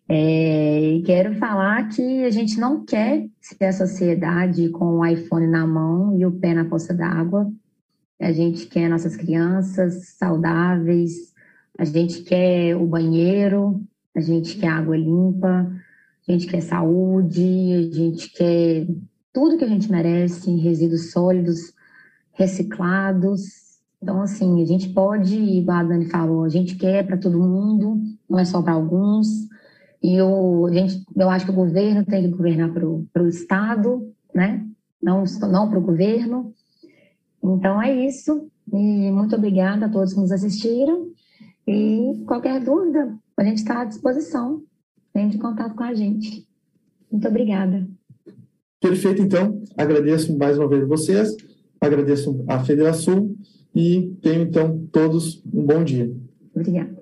É, 0.10 0.94
e 0.96 1.04
quero 1.04 1.36
falar 1.36 1.88
que 1.90 2.24
a 2.24 2.32
gente 2.32 2.60
não 2.60 2.84
quer 2.84 3.30
ser 3.40 3.66
a 3.66 3.72
sociedade 3.72 4.68
com 4.70 4.98
o 4.98 5.06
iPhone 5.06 5.46
na 5.46 5.68
mão 5.68 6.18
e 6.18 6.26
o 6.26 6.32
pé 6.32 6.56
na 6.56 6.66
poça 6.66 6.92
d'água. 6.92 7.48
A 8.20 8.32
gente 8.32 8.66
quer 8.66 8.90
nossas 8.90 9.16
crianças 9.16 10.16
saudáveis, 10.18 11.36
a 11.78 11.86
gente 11.86 12.24
quer 12.24 12.76
o 12.76 12.88
banheiro, 12.88 13.80
a 14.16 14.22
gente 14.22 14.58
quer 14.58 14.70
água 14.70 14.98
limpa, 14.98 15.72
a 16.28 16.32
gente 16.32 16.48
quer 16.48 16.62
saúde, 16.62 17.44
a 17.92 17.96
gente 17.96 18.34
quer 18.34 18.88
tudo 19.34 19.58
que 19.58 19.64
a 19.64 19.68
gente 19.68 19.92
merece, 19.92 20.52
resíduos 20.56 21.12
sólidos, 21.12 21.74
reciclados. 22.34 23.42
Então, 24.02 24.22
assim, 24.22 24.62
a 24.62 24.66
gente 24.66 24.90
pode, 24.90 25.36
igual 25.36 25.80
a 25.80 25.84
Dani 25.84 26.06
falou, 26.10 26.44
a 26.44 26.50
gente 26.50 26.76
quer 26.76 27.06
para 27.06 27.18
todo 27.18 27.40
mundo, 27.40 28.02
não 28.30 28.40
é 28.40 28.46
só 28.46 28.62
para 28.62 28.74
alguns. 28.74 29.28
E 30.02 30.16
eu, 30.16 30.66
a 30.66 30.72
gente, 30.72 31.04
eu 31.16 31.30
acho 31.30 31.46
que 31.46 31.52
o 31.52 31.56
governo 31.56 32.06
tem 32.06 32.24
que 32.24 32.30
governar 32.30 32.72
para 32.74 33.24
o 33.24 33.28
Estado, 33.28 34.14
né? 34.34 34.66
Não, 35.02 35.24
não 35.52 35.70
para 35.70 35.80
o 35.80 35.84
governo. 35.84 36.54
Então, 37.44 37.82
é 37.82 38.06
isso. 38.06 38.50
E 38.72 39.12
muito 39.12 39.36
obrigada 39.36 39.88
a 39.88 39.90
todos 39.90 40.14
que 40.14 40.20
nos 40.20 40.32
assistiram. 40.32 41.12
E 41.68 42.24
qualquer 42.26 42.64
dúvida, 42.64 43.18
a 43.38 43.44
gente 43.44 43.58
está 43.58 43.82
à 43.82 43.86
disposição. 43.86 44.64
Entre 45.14 45.38
em 45.38 45.42
contato 45.42 45.76
com 45.76 45.84
a 45.84 45.94
gente. 45.94 46.48
Muito 47.12 47.28
obrigada. 47.28 47.86
Perfeito, 48.80 49.22
então. 49.22 49.62
Agradeço 49.78 50.38
mais 50.38 50.58
uma 50.58 50.68
vez 50.68 50.88
vocês, 50.88 51.36
agradeço 51.82 52.44
a 52.48 52.64
Federação 52.64 53.36
e 53.76 54.14
tenho, 54.22 54.44
então, 54.44 54.88
todos 54.92 55.44
um 55.54 55.64
bom 55.64 55.84
dia. 55.84 56.12
Obrigada. 56.56 56.99